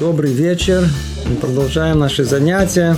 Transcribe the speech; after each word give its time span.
Добрый 0.00 0.32
вечер. 0.32 0.88
Мы 1.26 1.36
продолжаем 1.36 1.98
наши 1.98 2.24
занятия 2.24 2.96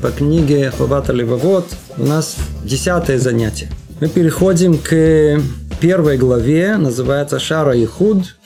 по 0.00 0.12
книге 0.12 0.70
Хавата 0.70 1.12
Левовод. 1.12 1.66
У 1.98 2.04
нас 2.04 2.36
десятое 2.62 3.18
занятие. 3.18 3.68
Мы 4.00 4.08
переходим 4.08 4.78
к 4.78 5.40
первой 5.80 6.16
главе, 6.16 6.76
называется 6.76 7.40
Шара 7.40 7.76
и 7.76 7.84
Худ, 7.84 8.36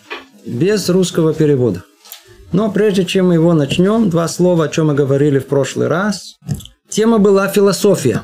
без 0.46 0.88
русского 0.88 1.34
перевода. 1.34 1.84
Но 2.52 2.72
прежде 2.72 3.04
чем 3.04 3.28
мы 3.28 3.34
его 3.34 3.52
начнем, 3.52 4.08
два 4.08 4.28
слова, 4.28 4.64
о 4.64 4.68
чем 4.68 4.86
мы 4.86 4.94
говорили 4.94 5.38
в 5.38 5.46
прошлый 5.46 5.88
раз. 5.88 6.36
Тема 6.88 7.18
была 7.18 7.48
философия. 7.48 8.22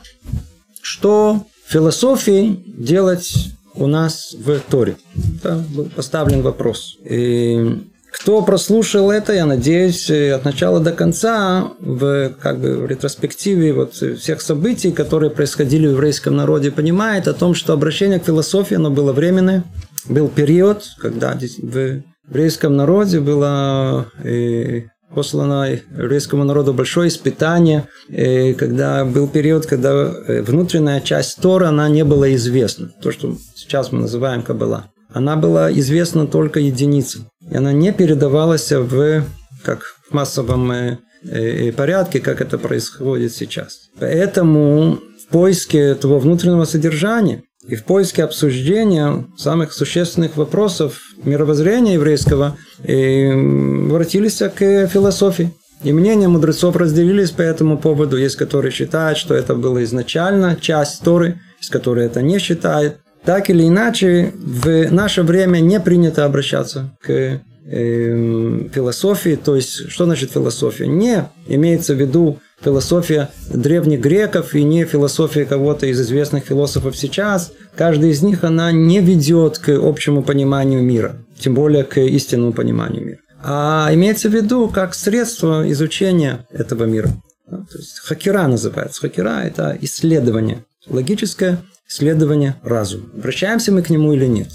Что 0.80 1.44
философии 1.66 2.64
делать 2.66 3.50
у 3.74 3.86
нас 3.86 4.34
в 4.38 4.58
Торе? 4.70 4.96
Это 5.38 5.62
был 5.68 5.90
поставлен 5.94 6.40
вопрос. 6.40 6.96
И 7.04 7.82
кто 8.18 8.42
прослушал 8.42 9.10
это, 9.10 9.34
я 9.34 9.44
надеюсь, 9.46 10.10
от 10.10 10.44
начала 10.44 10.80
до 10.80 10.92
конца, 10.92 11.72
в, 11.78 12.30
как 12.40 12.58
бы, 12.58 12.78
в 12.78 12.86
ретроспективе 12.86 13.72
вот 13.72 13.94
всех 13.94 14.40
событий, 14.40 14.90
которые 14.90 15.30
происходили 15.30 15.86
в 15.86 15.92
еврейском 15.92 16.34
народе, 16.34 16.70
понимает 16.70 17.28
о 17.28 17.34
том, 17.34 17.54
что 17.54 17.72
обращение 17.72 18.18
к 18.18 18.24
философии, 18.24 18.76
оно 18.76 18.90
было 18.90 19.12
временное. 19.12 19.64
Был 20.08 20.28
период, 20.28 20.84
когда 20.98 21.38
в 21.38 22.02
еврейском 22.28 22.74
народе 22.74 23.20
было 23.20 24.06
и 24.24 24.86
послано 25.14 25.78
еврейскому 25.96 26.44
народу 26.44 26.72
большое 26.72 27.08
испытание, 27.08 27.86
когда 28.08 29.04
был 29.04 29.28
период, 29.28 29.66
когда 29.66 30.12
внутренняя 30.42 31.00
часть 31.00 31.40
Тора, 31.40 31.68
она 31.68 31.88
не 31.88 32.04
была 32.04 32.34
известна. 32.34 32.90
То, 33.02 33.12
что 33.12 33.36
сейчас 33.54 33.92
мы 33.92 34.00
называем 34.00 34.42
Каббала. 34.42 34.86
Она 35.12 35.36
была 35.36 35.72
известна 35.72 36.26
только 36.26 36.60
единицам. 36.60 37.28
И 37.50 37.56
она 37.56 37.72
не 37.72 37.92
передавалась 37.92 38.70
в, 38.72 39.22
как 39.64 39.82
в 40.08 40.14
массовом 40.14 40.70
э, 40.72 40.98
э, 41.24 41.72
порядке, 41.72 42.20
как 42.20 42.40
это 42.40 42.58
происходит 42.58 43.32
сейчас. 43.32 43.88
Поэтому 43.98 44.98
в 45.26 45.32
поиске 45.32 45.78
этого 45.78 46.18
внутреннего 46.18 46.64
содержания 46.64 47.42
и 47.68 47.74
в 47.74 47.84
поиске 47.84 48.22
обсуждения 48.22 49.26
самых 49.36 49.72
существенных 49.72 50.36
вопросов 50.36 51.00
мировоззрения 51.24 51.94
еврейского 51.94 52.56
э, 52.82 53.32
обратились 53.32 54.38
к 54.38 54.86
философии. 54.86 55.52
И 55.82 55.92
мнения 55.92 56.28
мудрецов 56.28 56.74
разделились 56.76 57.30
по 57.30 57.42
этому 57.42 57.78
поводу. 57.78 58.16
Есть, 58.16 58.36
которые 58.36 58.72
считают, 58.72 59.18
что 59.18 59.34
это 59.34 59.54
было 59.54 59.84
изначально 59.84 60.56
часть 60.56 61.02
Торы, 61.02 61.40
есть, 61.58 61.70
которые 61.70 62.06
это 62.06 62.22
не 62.22 62.38
считают. 62.38 62.98
Так 63.26 63.50
или 63.50 63.66
иначе, 63.66 64.32
в 64.36 64.92
наше 64.92 65.24
время 65.24 65.58
не 65.58 65.80
принято 65.80 66.24
обращаться 66.24 66.96
к 67.02 67.10
э, 67.10 68.68
философии. 68.72 69.34
То 69.34 69.56
есть, 69.56 69.90
что 69.90 70.04
значит 70.04 70.30
философия? 70.30 70.86
Не 70.86 71.24
имеется 71.48 71.94
в 71.94 72.00
виду 72.00 72.38
философия 72.62 73.30
древних 73.52 74.00
греков 74.00 74.54
и 74.54 74.62
не 74.62 74.84
философия 74.84 75.44
кого-то 75.44 75.86
из 75.86 76.00
известных 76.00 76.44
философов 76.44 76.96
сейчас. 76.96 77.52
Каждый 77.74 78.10
из 78.10 78.22
них, 78.22 78.44
она 78.44 78.70
не 78.70 79.00
ведет 79.00 79.58
к 79.58 79.70
общему 79.70 80.22
пониманию 80.22 80.80
мира, 80.82 81.16
тем 81.36 81.54
более 81.54 81.82
к 81.82 82.00
истинному 82.00 82.52
пониманию 82.52 83.04
мира. 83.04 83.18
А 83.42 83.90
имеется 83.92 84.28
в 84.28 84.34
виду 84.34 84.68
как 84.68 84.94
средство 84.94 85.68
изучения 85.72 86.46
этого 86.50 86.84
мира. 86.84 87.10
То 87.50 87.76
есть 87.76 87.98
хакера 88.04 88.46
называется. 88.46 89.00
Хакера– 89.00 89.42
это 89.44 89.76
исследование, 89.80 90.64
логическое 90.88 91.58
исследование 91.88 92.56
разума. 92.62 93.04
Обращаемся 93.16 93.72
мы 93.72 93.82
к 93.82 93.90
нему 93.90 94.12
или 94.12 94.26
нет? 94.26 94.48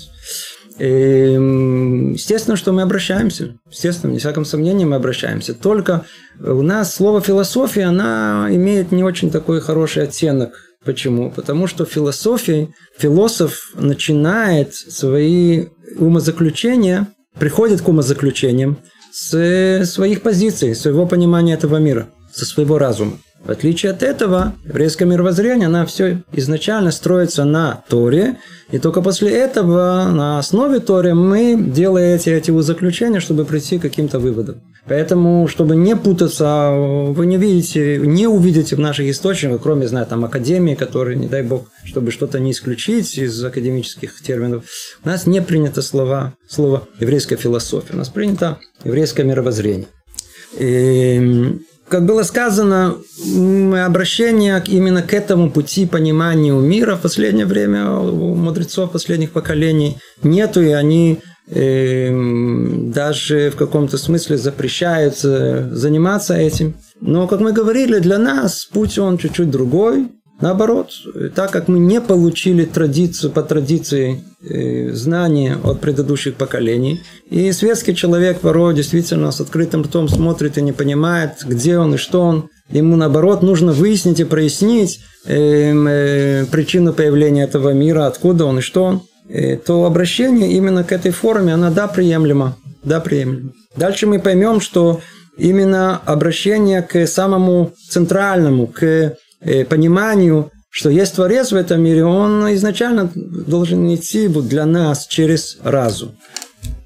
Эм, 0.80 2.14
естественно, 2.14 2.58
что 2.58 2.72
мы 2.72 2.82
обращаемся. 2.82 3.56
Естественно, 3.70 4.12
не 4.12 4.20
всяком 4.20 4.46
сомнении 4.46 4.86
мы 4.86 4.96
обращаемся. 4.96 5.54
Только 5.54 6.06
у 6.40 6.62
нас 6.62 6.96
слово 6.96 7.22
философия, 7.22 7.84
она 7.84 8.48
имеет 8.50 8.92
не 8.92 9.04
очень 9.04 9.30
такой 9.30 9.61
хороший 9.61 10.04
оттенок. 10.04 10.54
Почему? 10.83 11.30
Потому 11.32 11.67
что 11.67 11.86
философией 11.86 12.73
философ 12.98 13.72
начинает 13.76 14.73
свои 14.73 15.67
умозаключения, 15.98 17.08
приходит 17.38 17.82
к 17.82 17.88
умозаключениям 17.88 18.80
с 19.11 19.86
своих 19.86 20.22
позиций, 20.22 20.73
своего 20.73 21.05
понимания 21.05 21.54
этого 21.54 21.78
мира, 21.78 22.10
со 22.34 22.45
своего 22.45 22.80
разума. 22.80 23.20
В 23.44 23.50
отличие 23.50 23.92
от 23.92 24.04
этого, 24.04 24.54
еврейское 24.66 25.06
мировоззрение, 25.06 25.66
она 25.66 25.86
все 25.88 26.22
изначально 26.32 26.92
строится 26.92 27.44
на 27.44 27.84
Торе, 27.90 28.38
и 28.72 28.78
только 28.78 29.02
после 29.02 29.32
этого, 29.32 30.10
на 30.12 30.38
основе 30.38 30.80
Торы, 30.80 31.16
мы 31.16 31.58
делаем 31.60 32.16
эти, 32.16 32.30
эти 32.30 32.58
заключения, 32.62 33.20
чтобы 33.20 33.46
прийти 33.46 33.80
к 33.80 33.82
каким-то 33.82 34.20
выводам. 34.20 34.62
Поэтому, 34.88 35.48
чтобы 35.48 35.76
не 35.76 35.96
путаться, 35.96 36.72
вы 36.72 37.26
не 37.26 37.38
видите, 37.38 37.98
не 37.98 38.28
увидите 38.28 38.76
в 38.76 38.80
наших 38.80 39.08
источниках, 39.08 39.62
кроме, 39.62 39.88
знаю, 39.88 40.06
там, 40.06 40.23
академии, 40.23 40.76
которые, 40.76 41.18
не 41.18 41.28
дай 41.28 41.42
бог, 41.42 41.68
чтобы 41.84 42.12
что-то 42.12 42.40
не 42.40 42.52
исключить 42.52 43.18
из 43.18 43.44
академических 43.44 44.22
терминов, 44.22 44.66
у 45.04 45.08
нас 45.08 45.26
не 45.26 45.42
принято 45.42 45.82
слова, 45.82 46.34
слово 46.48 46.88
еврейская 47.00 47.38
философия, 47.38 47.94
у 47.94 47.98
нас 47.98 48.10
принято 48.10 48.60
еврейское 48.84 49.23
мировоззрение. 49.23 49.88
И 50.60 51.60
как 51.92 52.06
было 52.06 52.24
сказано, 52.24 52.96
обращение 53.86 54.64
именно 54.66 55.02
к 55.02 55.14
этому 55.14 55.52
пути 55.52 55.86
пониманию 55.86 56.58
мира 56.62 56.96
в 56.96 57.02
последнее 57.02 57.46
время 57.46 57.92
у 57.92 58.34
мудрецов 58.34 58.92
последних 58.92 59.32
поколений 59.32 59.98
нету, 60.24 60.62
и 60.62 60.72
они 60.72 61.20
э, 61.48 62.10
даже 62.94 63.52
в 63.52 63.58
каком-то 63.58 63.98
смысле 63.98 64.38
запрещаются 64.38 65.70
заниматься 65.76 66.34
этим. 66.34 66.76
Но, 67.02 67.28
как 67.28 67.42
мы 67.42 67.52
говорили, 67.52 68.00
для 68.00 68.18
нас 68.18 68.64
путь 68.72 68.98
он 68.98 69.18
чуть-чуть 69.18 69.52
другой. 69.52 70.08
Наоборот, 70.42 70.90
так 71.36 71.52
как 71.52 71.68
мы 71.68 71.78
не 71.78 72.02
получили 72.02 72.66
традицию 72.66 73.32
по 73.32 73.44
традиции 73.44 74.24
э, 74.42 74.92
знания 74.92 75.58
от 75.64 75.80
предыдущих 75.82 76.34
поколений, 76.36 77.02
и 77.30 77.52
светский 77.52 77.96
человек 77.96 78.40
порой 78.40 78.74
действительно 78.74 79.32
с 79.32 79.40
открытым 79.40 79.84
ртом 79.84 80.10
смотрит 80.10 80.58
и 80.58 80.62
не 80.64 80.72
понимает, 80.72 81.44
где 81.46 81.78
он 81.78 81.94
и 81.94 81.98
что 81.98 82.24
он, 82.24 82.50
ему 82.70 82.96
наоборот 82.96 83.44
нужно 83.44 83.72
выяснить 83.72 84.20
и 84.20 84.24
прояснить 84.24 85.02
э, 85.26 85.74
э, 85.74 86.46
причину 86.46 86.94
появления 86.94 87.44
этого 87.44 87.70
мира, 87.73 88.08
откуда 88.08 88.46
он 88.46 88.60
и 88.60 88.62
что 88.62 88.84
он, 88.84 89.02
э, 89.30 89.58
то 89.58 89.86
обращение 89.86 90.54
именно 90.54 90.84
к 90.84 90.92
этой 90.92 91.12
форме, 91.12 91.54
она 91.54 91.70
да, 91.70 91.88
приемлема. 91.88 92.58
Да, 92.84 93.00
приемлема. 93.00 93.52
Дальше 93.76 94.08
мы 94.08 94.20
поймем, 94.20 94.60
что 94.60 95.02
именно 95.38 96.02
обращение 96.06 96.82
к 96.82 97.06
самому 97.06 97.73
центральному, 97.90 98.66
к 98.68 99.18
пониманию, 99.70 100.52
что 100.70 100.90
есть 100.90 101.16
Творец 101.16 101.52
в 101.52 101.56
этом 101.56 101.82
мире, 101.82 102.06
он 102.06 102.54
изначально 102.54 103.12
должен 103.14 103.94
идти 103.94 104.28
для 104.28 104.66
нас 104.66 105.06
через 105.08 105.58
разум. 105.64 106.12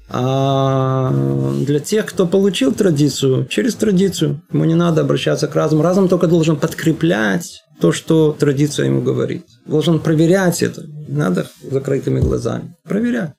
А 0.08 1.12
для 1.66 1.80
тех, 1.80 2.06
кто 2.06 2.26
получил 2.26 2.72
традицию, 2.72 3.46
через 3.46 3.74
традицию, 3.74 4.40
ему 4.52 4.64
не 4.64 4.74
надо 4.74 5.00
обращаться 5.00 5.48
к 5.48 5.54
разуму. 5.56 5.82
Разум 5.82 6.08
только 6.08 6.26
должен 6.28 6.56
подкреплять 6.56 7.62
то, 7.80 7.92
что 7.92 8.34
традиция 8.38 8.86
ему 8.86 9.02
говорит. 9.02 9.44
Должен 9.66 9.98
проверять 9.98 10.62
это. 10.62 10.84
Надо 11.08 11.46
закрытыми 11.70 12.20
глазами. 12.20 12.76
Проверять. 12.84 13.32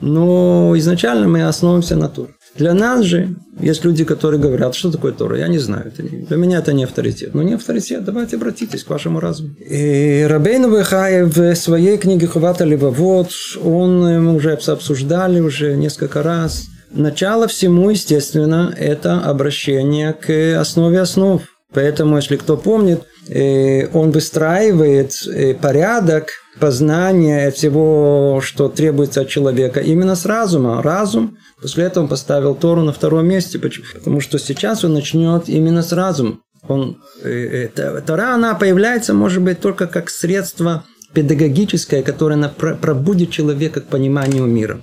Но 0.00 0.74
изначально 0.76 1.28
мы 1.28 1.46
основываемся 1.46 1.96
на 1.96 2.08
Туре. 2.08 2.34
Для 2.56 2.74
нас 2.74 3.04
же 3.04 3.36
есть 3.60 3.84
люди, 3.84 4.04
которые 4.04 4.40
говорят, 4.40 4.74
что 4.74 4.90
такое 4.90 5.12
Тора, 5.12 5.38
я 5.38 5.48
не 5.48 5.58
знаю. 5.58 5.86
Это 5.86 6.02
не, 6.02 6.22
для 6.22 6.36
меня 6.36 6.58
это 6.58 6.72
не 6.72 6.84
авторитет. 6.84 7.34
Но 7.34 7.42
не 7.42 7.54
авторитет, 7.54 8.04
давайте 8.04 8.36
обратитесь 8.36 8.84
к 8.84 8.90
вашему 8.90 9.20
разуму. 9.20 9.50
И 9.58 10.26
Рабейн 10.28 10.72
Вехай 10.74 11.24
в 11.24 11.54
своей 11.54 11.98
книге 11.98 12.26
Хувата 12.26 12.64
Левовод, 12.64 13.30
он, 13.62 14.22
мы 14.24 14.34
уже 14.34 14.52
обсуждали 14.52 15.40
уже 15.40 15.76
несколько 15.76 16.22
раз, 16.22 16.66
начало 16.90 17.46
всему, 17.46 17.90
естественно, 17.90 18.74
это 18.76 19.20
обращение 19.20 20.12
к 20.12 20.60
основе 20.60 21.00
основ. 21.00 21.42
Поэтому, 21.72 22.16
если 22.16 22.36
кто 22.36 22.56
помнит, 22.56 23.02
э, 23.28 23.88
он 23.92 24.10
выстраивает 24.10 25.12
э, 25.26 25.54
порядок 25.54 26.28
познания 26.58 27.50
всего, 27.50 28.40
что 28.42 28.68
требуется 28.68 29.20
от 29.20 29.28
человека, 29.28 29.80
именно 29.80 30.16
с 30.16 30.24
разума. 30.24 30.82
Разум 30.82 31.36
После 31.60 31.84
этого 31.84 32.04
он 32.04 32.08
поставил 32.08 32.54
Тору 32.54 32.82
на 32.82 32.92
втором 32.92 33.26
месте. 33.26 33.58
Потому 33.58 34.20
что 34.20 34.38
сейчас 34.38 34.84
он 34.84 34.94
начнет 34.94 35.48
именно 35.48 35.82
с 35.82 35.92
разума. 35.92 36.38
Он, 36.66 36.98
э, 37.22 37.68
э, 37.74 38.00
Тора, 38.06 38.34
она 38.34 38.54
появляется, 38.54 39.14
может 39.14 39.42
быть, 39.42 39.60
только 39.60 39.86
как 39.86 40.10
средство 40.10 40.84
педагогическое, 41.12 42.02
которое 42.02 42.48
пробудит 42.48 43.30
человека 43.30 43.80
к 43.80 43.86
пониманию 43.86 44.44
мира. 44.44 44.80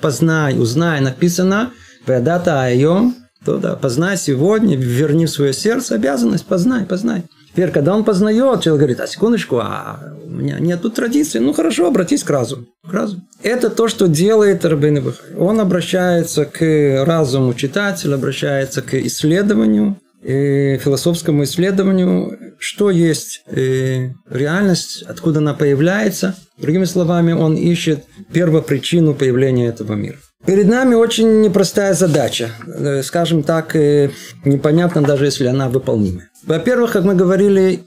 Познай, 0.00 0.58
узнай, 0.58 1.00
написано, 1.00 1.72
«Ведата 2.06 2.62
айом», 2.62 3.16
то 3.44 3.56
да, 3.56 3.74
познай 3.74 4.16
сегодня, 4.16 4.76
верни 4.76 5.26
в 5.26 5.30
свое 5.30 5.52
сердце 5.52 5.94
обязанность, 5.94 6.46
познай, 6.46 6.84
познай. 6.84 7.24
Теперь, 7.52 7.70
когда 7.70 7.94
он 7.94 8.04
познает, 8.04 8.62
человек 8.62 8.80
говорит, 8.80 9.00
а 9.00 9.06
секундочку, 9.06 9.58
а 9.58 10.14
у 10.24 10.30
меня 10.30 10.58
нет 10.60 10.82
тут 10.82 10.94
традиции. 10.94 11.40
Ну 11.40 11.52
хорошо, 11.52 11.86
обратись 11.86 12.22
к 12.22 12.30
разуму. 12.30 12.66
К 12.88 12.92
разуму. 12.92 13.22
Это 13.42 13.70
то, 13.70 13.88
что 13.88 14.06
делает 14.06 14.64
Бахай. 14.64 15.36
Он 15.36 15.60
обращается 15.60 16.44
к 16.44 17.04
разуму 17.04 17.54
читателя, 17.54 18.14
обращается 18.14 18.82
к 18.82 18.94
исследованию, 18.94 19.96
и 20.22 20.78
философскому 20.82 21.44
исследованию, 21.44 22.54
что 22.58 22.90
есть 22.90 23.42
э, 23.46 24.10
реальность, 24.28 25.02
откуда 25.02 25.38
она 25.38 25.54
появляется. 25.54 26.36
Другими 26.58 26.84
словами, 26.84 27.32
он 27.32 27.56
ищет 27.56 28.04
первопричину 28.32 29.14
появления 29.14 29.68
этого 29.68 29.94
мира. 29.94 30.18
Перед 30.46 30.68
нами 30.68 30.94
очень 30.94 31.42
непростая 31.42 31.94
задача, 31.94 32.50
э, 32.66 33.02
скажем 33.02 33.42
так, 33.42 33.76
э, 33.76 34.10
непонятно 34.44 35.02
даже 35.02 35.26
если 35.26 35.46
она 35.46 35.68
выполнима. 35.68 36.22
Во-первых, 36.46 36.92
как 36.92 37.04
мы 37.04 37.14
говорили, 37.14 37.84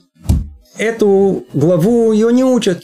эту 0.78 1.44
главу 1.52 2.12
ее 2.12 2.32
не 2.32 2.44
учат. 2.44 2.82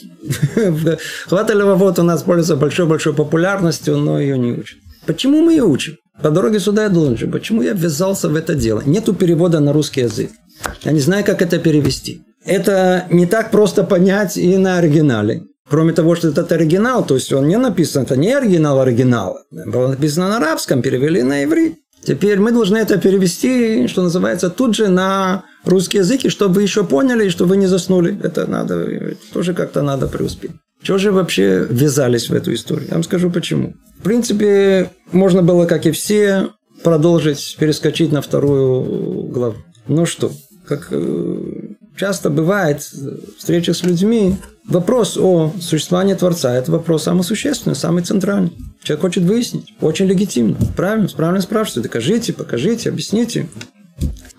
Хватали 1.27 1.63
вот 1.63 1.99
у 1.99 2.03
нас 2.03 2.23
пользуется 2.23 2.57
большой-большой 2.57 3.13
популярностью, 3.13 3.97
но 3.97 4.19
ее 4.19 4.37
не 4.37 4.51
учат. 4.51 4.77
Почему 5.05 5.41
мы 5.41 5.53
ее 5.53 5.63
учим? 5.63 5.95
По 6.21 6.29
дороге 6.29 6.59
сюда 6.59 6.83
я 6.83 6.89
должен. 6.89 7.31
Почему 7.31 7.61
я 7.61 7.73
ввязался 7.73 8.29
в 8.29 8.35
это 8.35 8.53
дело? 8.53 8.83
Нету 8.85 9.13
перевода 9.13 9.59
на 9.59 9.73
русский 9.73 10.01
язык. 10.01 10.31
Я 10.83 10.91
не 10.91 10.99
знаю, 10.99 11.25
как 11.25 11.41
это 11.41 11.57
перевести. 11.57 12.21
Это 12.45 13.07
не 13.09 13.25
так 13.25 13.51
просто 13.51 13.83
понять 13.83 14.37
и 14.37 14.57
на 14.57 14.77
оригинале. 14.77 15.43
Кроме 15.71 15.93
того, 15.93 16.15
что 16.15 16.27
этот 16.27 16.51
оригинал, 16.51 17.05
то 17.05 17.15
есть 17.15 17.31
он 17.31 17.47
не 17.47 17.57
написан, 17.57 18.03
это 18.03 18.17
не 18.17 18.33
оригинал 18.33 18.81
оригинала. 18.81 19.43
Было 19.51 19.87
написано 19.87 20.27
на 20.27 20.37
арабском, 20.37 20.81
перевели 20.81 21.23
на 21.23 21.45
иврит. 21.45 21.77
Теперь 22.03 22.39
мы 22.39 22.51
должны 22.51 22.75
это 22.75 22.97
перевести, 22.97 23.87
что 23.87 24.03
называется, 24.03 24.49
тут 24.49 24.75
же 24.75 24.89
на 24.89 25.45
русский 25.63 25.99
язык, 25.99 26.25
и 26.25 26.29
чтобы 26.29 26.55
вы 26.55 26.63
еще 26.63 26.83
поняли, 26.83 27.27
и 27.27 27.29
чтобы 27.29 27.51
вы 27.51 27.57
не 27.57 27.67
заснули. 27.67 28.19
Это 28.21 28.47
надо, 28.47 29.15
тоже 29.31 29.53
как-то 29.53 29.81
надо 29.81 30.07
преуспеть. 30.07 30.51
Чего 30.83 30.97
же 30.97 31.13
вообще 31.13 31.65
ввязались 31.69 32.29
в 32.29 32.33
эту 32.33 32.53
историю? 32.53 32.87
Я 32.89 32.95
вам 32.95 33.03
скажу 33.03 33.31
почему. 33.31 33.73
В 33.97 34.03
принципе, 34.03 34.89
можно 35.13 35.41
было, 35.41 35.67
как 35.67 35.85
и 35.85 35.91
все, 35.91 36.49
продолжить, 36.83 37.55
перескочить 37.57 38.11
на 38.11 38.21
вторую 38.21 39.29
главу. 39.29 39.55
Ну 39.87 40.05
что, 40.05 40.33
как 40.67 40.89
э, 40.91 41.37
часто 41.95 42.29
бывает 42.29 42.81
в 42.81 43.37
встречах 43.37 43.77
с 43.77 43.83
людьми, 43.83 44.35
вопрос 44.65 45.17
о 45.17 45.53
существовании 45.59 46.13
Творца– 46.13 46.53
это 46.55 46.71
вопрос 46.71 47.03
самый 47.03 47.23
существенный, 47.23 47.75
самый 47.75 48.03
центральный. 48.03 48.51
Человек 48.83 49.01
хочет 49.01 49.23
выяснить, 49.23 49.73
очень 49.79 50.07
легитимно, 50.07 50.57
правильно, 50.75 51.07
правильно 51.09 51.41
спрашивает, 51.41 51.83
докажите, 51.83 52.33
покажите, 52.33 52.89
объясните. 52.89 53.47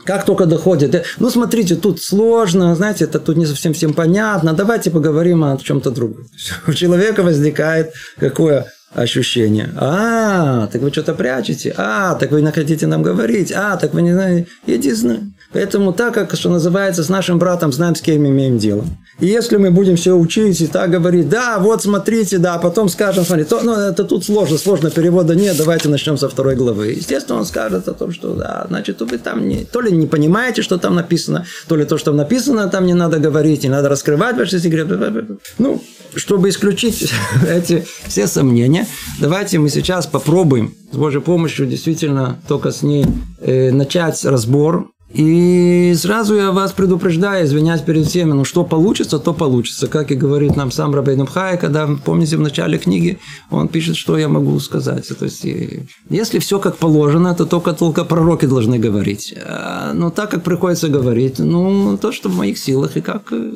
Как 0.04 0.24
только 0.24 0.46
доходит, 0.46 1.06
ну 1.20 1.30
смотрите, 1.30 1.76
тут 1.76 2.02
сложно, 2.02 2.74
знаете, 2.74 3.04
это 3.04 3.20
тут 3.20 3.36
не 3.36 3.46
совсем 3.46 3.72
всем 3.72 3.94
понятно, 3.94 4.52
давайте 4.52 4.90
поговорим 4.90 5.44
о 5.44 5.56
чем-то 5.56 5.90
другом. 5.90 6.26
У 6.66 6.72
человека 6.72 7.22
возникает 7.22 7.92
какое 8.18 8.66
ощущение. 8.94 9.70
А, 9.76 10.66
так 10.66 10.82
вы 10.82 10.90
что-то 10.90 11.14
прячете. 11.14 11.74
А, 11.76 12.14
так 12.14 12.30
вы 12.30 12.42
не 12.42 12.52
хотите 12.52 12.86
нам 12.86 13.02
говорить. 13.02 13.52
А, 13.52 13.76
так 13.76 13.94
вы 13.94 14.02
не 14.02 14.12
знаете. 14.12 14.48
Иди 14.66 14.92
знай. 14.92 15.20
Поэтому 15.52 15.92
так, 15.92 16.14
как, 16.14 16.34
что 16.34 16.48
называется, 16.48 17.04
с 17.04 17.08
нашим 17.08 17.38
братом 17.38 17.72
знаем, 17.72 17.94
с 17.94 18.00
кем 18.00 18.26
имеем 18.26 18.58
дело. 18.58 18.84
И 19.20 19.26
если 19.26 19.56
мы 19.56 19.70
будем 19.70 19.96
все 19.96 20.16
учить 20.16 20.60
и 20.62 20.66
так 20.66 20.90
говорить, 20.90 21.28
да, 21.28 21.58
вот 21.58 21.82
смотрите, 21.82 22.38
да, 22.38 22.54
а 22.54 22.58
потом 22.58 22.88
скажем, 22.88 23.24
смотрите, 23.24 23.50
то, 23.50 23.60
ну, 23.62 23.74
это 23.74 24.04
тут 24.04 24.24
сложно, 24.24 24.56
сложно, 24.56 24.90
перевода 24.90 25.34
нет, 25.34 25.56
давайте 25.58 25.88
начнем 25.88 26.16
со 26.16 26.28
второй 26.28 26.56
главы. 26.56 26.92
Естественно, 26.92 27.38
он 27.38 27.44
скажет 27.44 27.86
о 27.88 27.92
том, 27.92 28.12
что, 28.12 28.34
да, 28.34 28.64
значит, 28.68 29.00
вы 29.02 29.18
там 29.18 29.46
не, 29.46 29.64
то 29.64 29.82
ли 29.82 29.92
не 29.92 30.06
понимаете, 30.06 30.62
что 30.62 30.78
там 30.78 30.94
написано, 30.94 31.44
то 31.68 31.76
ли 31.76 31.84
то, 31.84 31.98
что 31.98 32.06
там 32.06 32.16
написано, 32.16 32.68
там 32.68 32.86
не 32.86 32.94
надо 32.94 33.18
говорить, 33.18 33.62
не 33.62 33.68
надо 33.68 33.90
раскрывать 33.90 34.36
ваши 34.36 34.58
секреты. 34.58 34.98
Ну, 35.58 35.82
чтобы 36.14 36.48
исключить 36.48 37.12
эти 37.48 37.86
все 38.06 38.26
сомнения, 38.26 38.81
давайте 39.20 39.58
мы 39.58 39.68
сейчас 39.68 40.06
попробуем 40.06 40.74
с 40.92 40.96
Божьей 40.96 41.20
помощью 41.20 41.66
действительно 41.66 42.40
только 42.48 42.70
с 42.70 42.82
ней 42.82 43.06
э, 43.40 43.70
начать 43.72 44.24
разбор 44.24 44.91
и 45.14 45.94
сразу 45.96 46.34
я 46.34 46.52
вас 46.52 46.72
предупреждаю, 46.72 47.44
извиняюсь 47.44 47.82
перед 47.82 48.06
всеми, 48.06 48.32
ну 48.32 48.44
что 48.44 48.64
получится, 48.64 49.18
то 49.18 49.34
получится. 49.34 49.86
Как 49.86 50.10
и 50.10 50.14
говорит 50.14 50.56
нам 50.56 50.70
сам 50.70 50.94
Рабейн 50.94 51.26
Хай, 51.26 51.58
когда, 51.58 51.88
помните, 52.04 52.36
в 52.36 52.40
начале 52.40 52.78
книги 52.78 53.18
он 53.50 53.68
пишет, 53.68 53.96
что 53.96 54.16
я 54.16 54.28
могу 54.28 54.58
сказать. 54.60 55.08
То 55.08 55.24
есть, 55.24 55.46
если 56.08 56.38
все 56.38 56.58
как 56.58 56.78
положено, 56.78 57.34
то 57.34 57.44
только 57.44 57.72
только 57.72 58.04
пророки 58.04 58.46
должны 58.46 58.78
говорить. 58.78 59.34
А, 59.44 59.92
но 59.92 60.10
так, 60.10 60.30
как 60.30 60.42
приходится 60.42 60.88
говорить, 60.88 61.38
ну, 61.38 61.98
то, 61.98 62.12
что 62.12 62.28
в 62.28 62.36
моих 62.36 62.58
силах, 62.58 62.96
и 62.96 63.00
как... 63.00 63.32
Э, 63.32 63.52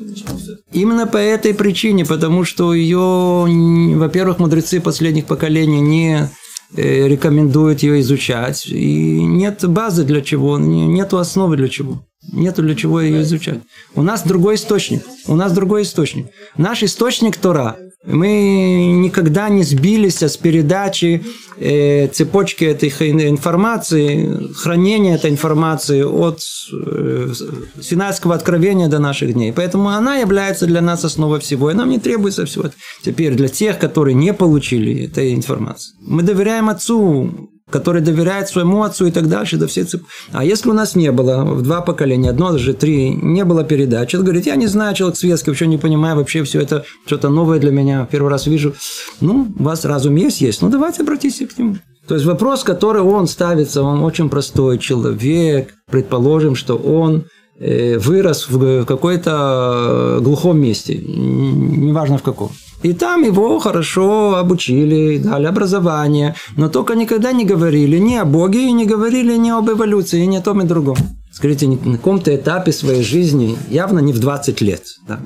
именно 0.72 1.06
по 1.06 1.16
этой 1.16 1.54
причине, 1.54 2.04
потому 2.04 2.44
что 2.44 2.74
ее, 2.74 3.96
во-первых, 3.96 4.38
мудрецы 4.38 4.80
последних 4.80 5.24
поколений 5.24 5.80
не 5.80 6.30
рекомендует 6.74 7.82
ее 7.82 8.00
изучать. 8.00 8.66
И 8.66 9.22
нет 9.22 9.66
базы 9.68 10.04
для 10.04 10.20
чего, 10.22 10.58
нет 10.58 11.12
основы 11.14 11.56
для 11.56 11.68
чего. 11.68 12.04
Нету 12.32 12.62
для 12.62 12.74
чего 12.74 13.00
ее 13.00 13.22
изучать. 13.22 13.60
У 13.94 14.02
нас 14.02 14.22
другой 14.22 14.56
источник. 14.56 15.02
У 15.26 15.34
нас 15.34 15.52
другой 15.52 15.82
источник. 15.82 16.26
Наш 16.56 16.82
источник 16.82 17.36
Тора. 17.36 17.76
Мы 18.04 18.92
никогда 18.94 19.48
не 19.48 19.64
сбились 19.64 20.22
с 20.22 20.36
передачи 20.36 21.24
э, 21.58 22.06
цепочки 22.08 22.64
этой 22.64 22.88
информации, 23.28 24.52
хранения 24.54 25.16
этой 25.16 25.30
информации 25.30 26.02
от 26.02 26.38
э, 26.72 27.32
Синайского 27.80 28.36
откровения 28.36 28.88
до 28.88 29.00
наших 29.00 29.32
дней. 29.32 29.52
Поэтому 29.52 29.88
она 29.88 30.18
является 30.18 30.66
для 30.66 30.80
нас 30.80 31.04
основой 31.04 31.40
всего, 31.40 31.70
и 31.70 31.74
нам 31.74 31.90
не 31.90 31.98
требуется 31.98 32.46
всего. 32.46 32.70
Теперь 33.04 33.34
для 33.34 33.48
тех, 33.48 33.78
которые 33.80 34.14
не 34.14 34.32
получили 34.32 35.06
этой 35.06 35.34
информации, 35.34 35.94
мы 36.00 36.22
доверяем 36.22 36.68
Отцу, 36.68 37.50
который 37.70 38.00
доверяет 38.00 38.48
своему 38.48 38.82
отцу 38.82 39.06
и 39.06 39.10
так 39.10 39.28
дальше, 39.28 39.56
до 39.56 39.66
всей 39.66 39.84
цеп... 39.84 40.02
А 40.32 40.44
если 40.44 40.70
у 40.70 40.72
нас 40.72 40.94
не 40.94 41.10
было 41.10 41.44
в 41.44 41.62
два 41.62 41.80
поколения, 41.80 42.30
одно, 42.30 42.52
даже 42.52 42.74
три, 42.74 43.10
не 43.10 43.44
было 43.44 43.64
передачи, 43.64 44.14
он 44.16 44.22
говорит, 44.22 44.46
я 44.46 44.54
не 44.56 44.68
знаю, 44.68 44.94
человек 44.94 45.16
светский, 45.16 45.50
вообще 45.50 45.66
не 45.66 45.78
понимаю, 45.78 46.16
вообще 46.16 46.44
все 46.44 46.60
это 46.60 46.84
что-то 47.06 47.28
новое 47.28 47.58
для 47.58 47.72
меня, 47.72 48.06
первый 48.10 48.30
раз 48.30 48.46
вижу. 48.46 48.74
Ну, 49.20 49.48
у 49.58 49.62
вас 49.62 49.84
разум 49.84 50.14
есть, 50.14 50.40
есть, 50.40 50.62
ну 50.62 50.68
давайте 50.68 51.02
обратитесь 51.02 51.48
к 51.48 51.58
нему. 51.58 51.76
То 52.06 52.14
есть 52.14 52.26
вопрос, 52.26 52.62
который 52.62 53.02
он 53.02 53.26
ставится, 53.26 53.82
он 53.82 54.04
очень 54.04 54.28
простой. 54.28 54.78
Человек, 54.78 55.74
предположим, 55.90 56.54
что 56.54 56.76
он 56.76 57.24
э, 57.58 57.98
вырос 57.98 58.48
в 58.48 58.84
какой-то 58.84 60.18
глухом 60.20 60.60
месте, 60.60 60.96
неважно 60.96 62.18
в 62.18 62.22
каком. 62.22 62.52
И 62.82 62.92
там 62.92 63.24
его 63.24 63.58
хорошо 63.58 64.36
обучили, 64.36 65.18
дали 65.18 65.46
образование, 65.46 66.34
но 66.56 66.68
только 66.68 66.94
никогда 66.94 67.32
не 67.32 67.44
говорили 67.44 67.98
ни 67.98 68.14
о 68.14 68.24
Боге, 68.24 68.68
и 68.68 68.72
не 68.72 68.86
говорили 68.86 69.36
ни 69.36 69.50
об 69.50 69.70
эволюции, 69.70 70.24
ни 70.24 70.36
о 70.36 70.42
том 70.42 70.60
и 70.62 70.66
другом. 70.66 70.96
Скажите, 71.32 71.68
на 71.68 71.96
каком-то 71.98 72.34
этапе 72.34 72.72
своей 72.72 73.02
жизни, 73.02 73.58
явно 73.68 73.98
не 73.98 74.12
в 74.12 74.18
20 74.18 74.60
лет, 74.62 74.82
да? 75.06 75.20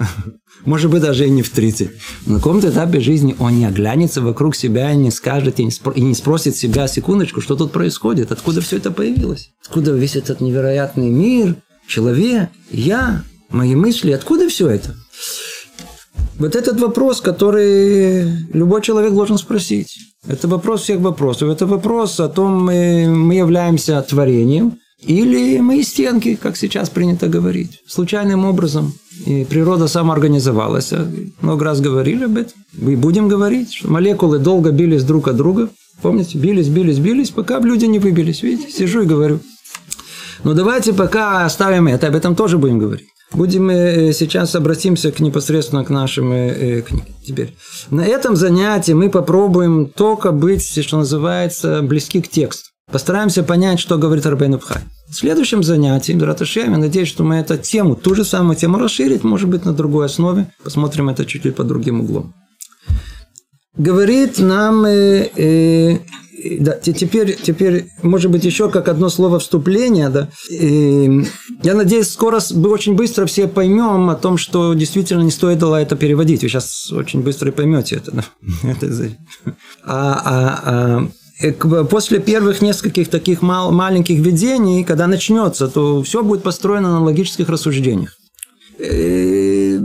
может 0.64 0.90
быть, 0.90 1.02
даже 1.02 1.26
и 1.26 1.30
не 1.30 1.42
в 1.42 1.50
30, 1.50 1.90
на 2.26 2.36
каком-то 2.36 2.70
этапе 2.70 3.00
жизни 3.00 3.36
он 3.38 3.58
не 3.58 3.64
оглянется 3.64 4.20
вокруг 4.20 4.56
себя 4.56 4.92
и 4.92 4.96
не 4.96 5.10
скажет, 5.10 5.60
и 5.60 5.64
не, 5.64 5.70
спро- 5.70 5.94
и 5.94 6.00
не 6.00 6.14
спросит 6.14 6.56
себя, 6.56 6.88
секундочку, 6.88 7.40
что 7.40 7.56
тут 7.56 7.72
происходит, 7.72 8.32
откуда 8.32 8.60
все 8.60 8.78
это 8.78 8.90
появилось, 8.90 9.52
откуда 9.62 9.92
весь 9.92 10.16
этот 10.16 10.40
невероятный 10.40 11.10
мир, 11.10 11.56
человек, 11.86 12.48
я, 12.70 13.22
мои 13.50 13.74
мысли, 13.74 14.10
откуда 14.10 14.48
все 14.48 14.68
это? 14.68 14.96
Вот 16.40 16.56
этот 16.56 16.80
вопрос, 16.80 17.20
который 17.20 18.24
любой 18.54 18.80
человек 18.80 19.12
должен 19.12 19.36
спросить. 19.36 19.98
Это 20.26 20.48
вопрос 20.48 20.82
всех 20.82 21.00
вопросов. 21.00 21.50
Это 21.50 21.66
вопрос 21.66 22.18
о 22.18 22.28
том, 22.30 22.64
мы, 22.64 23.06
мы 23.08 23.34
являемся 23.34 24.00
творением 24.00 24.78
или 25.02 25.58
мы 25.60 25.82
стенки, 25.82 26.38
как 26.42 26.56
сейчас 26.56 26.88
принято 26.88 27.28
говорить. 27.28 27.82
Случайным 27.86 28.46
образом. 28.46 28.94
И 29.26 29.44
природа 29.44 29.86
самоорганизовалась. 29.86 30.94
Много 31.42 31.64
раз 31.66 31.82
говорили 31.82 32.24
об 32.24 32.38
этом. 32.38 32.54
И 32.88 32.96
будем 32.96 33.28
говорить, 33.28 33.74
что 33.74 33.90
молекулы 33.90 34.38
долго 34.38 34.70
бились 34.70 35.04
друг 35.04 35.28
от 35.28 35.36
друга. 35.36 35.68
Помните, 36.00 36.38
бились, 36.38 36.68
бились, 36.68 36.98
бились, 36.98 37.30
пока 37.30 37.60
люди 37.60 37.84
не 37.84 37.98
выбились. 37.98 38.42
Видите, 38.42 38.72
сижу 38.72 39.02
и 39.02 39.06
говорю. 39.06 39.40
Но 40.42 40.54
давайте 40.54 40.94
пока 40.94 41.44
оставим 41.44 41.86
это, 41.86 42.06
об 42.06 42.16
этом 42.16 42.34
тоже 42.34 42.56
будем 42.56 42.78
говорить. 42.78 43.08
Будем 43.32 43.70
э, 43.70 44.12
сейчас 44.12 44.54
обратимся 44.54 45.12
к 45.12 45.20
непосредственно 45.20 45.84
к 45.84 45.90
нашим 45.90 46.32
э, 46.32 46.48
э, 46.48 46.82
книгам. 46.82 47.14
Теперь 47.24 47.54
на 47.90 48.00
этом 48.00 48.34
занятии 48.34 48.92
мы 48.92 49.08
попробуем 49.08 49.86
только 49.86 50.32
быть, 50.32 50.84
что 50.84 50.98
называется, 50.98 51.80
близки 51.82 52.20
к 52.20 52.28
тексту. 52.28 52.70
Постараемся 52.90 53.44
понять, 53.44 53.78
что 53.78 53.98
говорит 53.98 54.26
Рабейн 54.26 54.54
Абхай. 54.54 54.82
В 55.08 55.14
следующем 55.14 55.62
занятии, 55.62 56.12
Раташем, 56.12 56.72
я 56.72 56.78
надеюсь, 56.78 57.08
что 57.08 57.22
мы 57.22 57.36
эту 57.36 57.56
тему, 57.56 57.94
ту 57.94 58.16
же 58.16 58.24
самую 58.24 58.56
тему 58.56 58.78
расширить, 58.78 59.22
может 59.22 59.48
быть, 59.48 59.64
на 59.64 59.72
другой 59.72 60.06
основе. 60.06 60.52
Посмотрим 60.64 61.08
это 61.08 61.24
чуть-чуть 61.24 61.54
под 61.54 61.68
другим 61.68 62.00
углом. 62.00 62.34
Говорит 63.76 64.38
нам 64.38 64.84
э, 64.84 65.30
э, 65.36 65.98
да, 66.60 66.72
теперь, 66.72 67.36
теперь, 67.40 67.86
может 68.02 68.30
быть, 68.30 68.44
еще 68.44 68.70
как 68.70 68.88
одно 68.88 69.08
слово 69.08 69.38
вступления, 69.38 70.08
да, 70.10 70.28
Я 70.50 71.74
надеюсь, 71.74 72.10
скоро 72.10 72.40
очень 72.66 72.94
быстро 72.94 73.26
все 73.26 73.48
поймем 73.48 74.10
о 74.10 74.14
том, 74.14 74.36
что 74.36 74.74
действительно 74.74 75.22
не 75.22 75.30
стоит 75.30 75.60
было 75.70 75.80
это 75.80 75.96
переводить. 75.96 76.42
Вы 76.42 76.48
сейчас 76.48 76.90
очень 76.92 77.22
быстро 77.22 77.52
поймете 77.52 77.96
это. 77.96 78.24
А, 79.82 80.20
а, 80.24 80.60
а, 80.64 81.08
э, 81.42 81.52
после 81.84 82.18
первых 82.18 82.62
нескольких 82.62 83.08
таких 83.08 83.42
мал, 83.42 83.72
маленьких 83.72 84.18
видений, 84.18 84.84
когда 84.84 85.06
начнется, 85.06 85.68
то 85.68 86.02
все 86.02 86.22
будет 86.22 86.42
построено 86.42 86.90
на 86.92 87.04
логических 87.04 87.48
рассуждениях. 87.48 88.19
Э, 88.80 89.78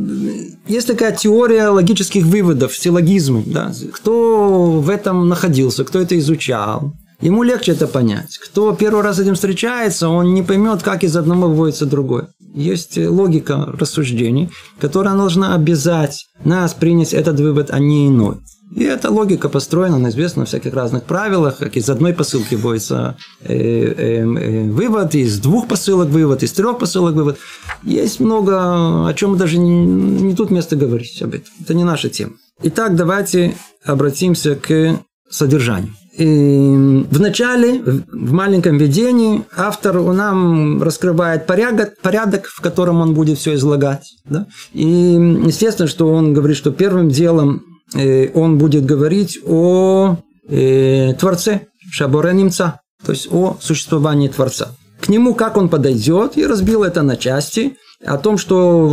есть 0.67 0.87
такая 0.87 1.15
теория 1.15 1.67
логических 1.69 2.23
выводов, 2.23 2.75
силлогизмы. 2.75 3.43
Да? 3.45 3.71
Кто 3.93 4.81
в 4.81 4.89
этом 4.89 5.27
находился, 5.29 5.83
кто 5.83 5.99
это 5.99 6.17
изучал, 6.17 6.93
ему 7.21 7.43
легче 7.43 7.73
это 7.73 7.87
понять. 7.87 8.37
Кто 8.37 8.73
первый 8.73 9.03
раз 9.03 9.17
с 9.17 9.19
этим 9.19 9.35
встречается, 9.35 10.09
он 10.09 10.33
не 10.33 10.43
поймет, 10.43 10.83
как 10.83 11.03
из 11.03 11.15
одного 11.15 11.47
выводится 11.47 11.85
другое. 11.85 12.29
Есть 12.53 12.97
логика 12.97 13.65
рассуждений, 13.77 14.49
которая 14.79 15.15
должна 15.15 15.55
обязать 15.55 16.25
нас 16.43 16.73
принять 16.73 17.13
этот 17.13 17.39
вывод, 17.39 17.69
а 17.71 17.79
не 17.79 18.07
иной. 18.07 18.37
И 18.73 18.83
эта 18.83 19.11
логика 19.11 19.47
построена 19.47 19.99
на 19.99 20.09
известных 20.09 20.47
всяких 20.47 20.73
разных 20.73 21.03
правилах, 21.03 21.57
как 21.59 21.77
из 21.77 21.89
одной 21.89 22.13
посылки 22.13 22.55
вводится 22.55 23.15
э, 23.41 23.53
э, 23.53 24.21
э, 24.23 24.71
вывод, 24.71 25.15
из 25.15 25.39
двух 25.39 25.67
посылок 25.67 26.09
вывод, 26.09 26.43
из 26.43 26.51
трех 26.51 26.79
посылок 26.79 27.13
вывод. 27.13 27.37
Есть 27.83 28.19
много, 28.19 29.07
о 29.07 29.13
чем 29.13 29.37
даже 29.37 29.59
не, 29.59 29.85
не 29.85 30.35
тут 30.35 30.49
место 30.49 30.75
говорить 30.75 31.21
об 31.21 31.35
этом. 31.35 31.47
Это 31.61 31.73
не 31.73 31.83
наша 31.83 32.09
тема. 32.09 32.33
Итак, 32.63 32.95
давайте 32.95 33.55
обратимся 33.83 34.55
к 34.55 34.99
содержанию. 35.29 35.93
И 36.17 37.05
в 37.09 37.19
начале, 37.19 37.81
в 37.81 38.31
маленьком 38.31 38.77
видении, 38.77 39.43
автор 39.55 39.99
нам 40.01 40.81
раскрывает 40.81 41.45
порядок, 41.45 41.95
порядок, 42.01 42.47
в 42.47 42.61
котором 42.61 43.01
он 43.01 43.13
будет 43.13 43.37
все 43.37 43.55
излагать. 43.55 44.07
Да? 44.25 44.47
И 44.73 44.85
естественно, 44.85 45.87
что 45.87 46.07
он 46.07 46.33
говорит, 46.33 46.57
что 46.57 46.71
первым 46.71 47.09
делом 47.09 47.63
Э, 47.93 48.29
он 48.33 48.57
будет 48.57 48.85
говорить 48.85 49.39
о 49.45 50.17
э, 50.47 51.13
Творце, 51.19 51.67
Шаборе 51.91 52.33
Немца, 52.33 52.81
то 53.05 53.11
есть 53.11 53.27
о 53.31 53.57
существовании 53.61 54.27
Творца. 54.27 54.69
К 54.99 55.09
нему 55.09 55.35
как 55.35 55.57
он 55.57 55.69
подойдет, 55.69 56.37
и 56.37 56.45
разбил 56.45 56.83
это 56.83 57.03
на 57.03 57.15
части, 57.15 57.77
о 58.03 58.17
том, 58.17 58.37
что 58.37 58.87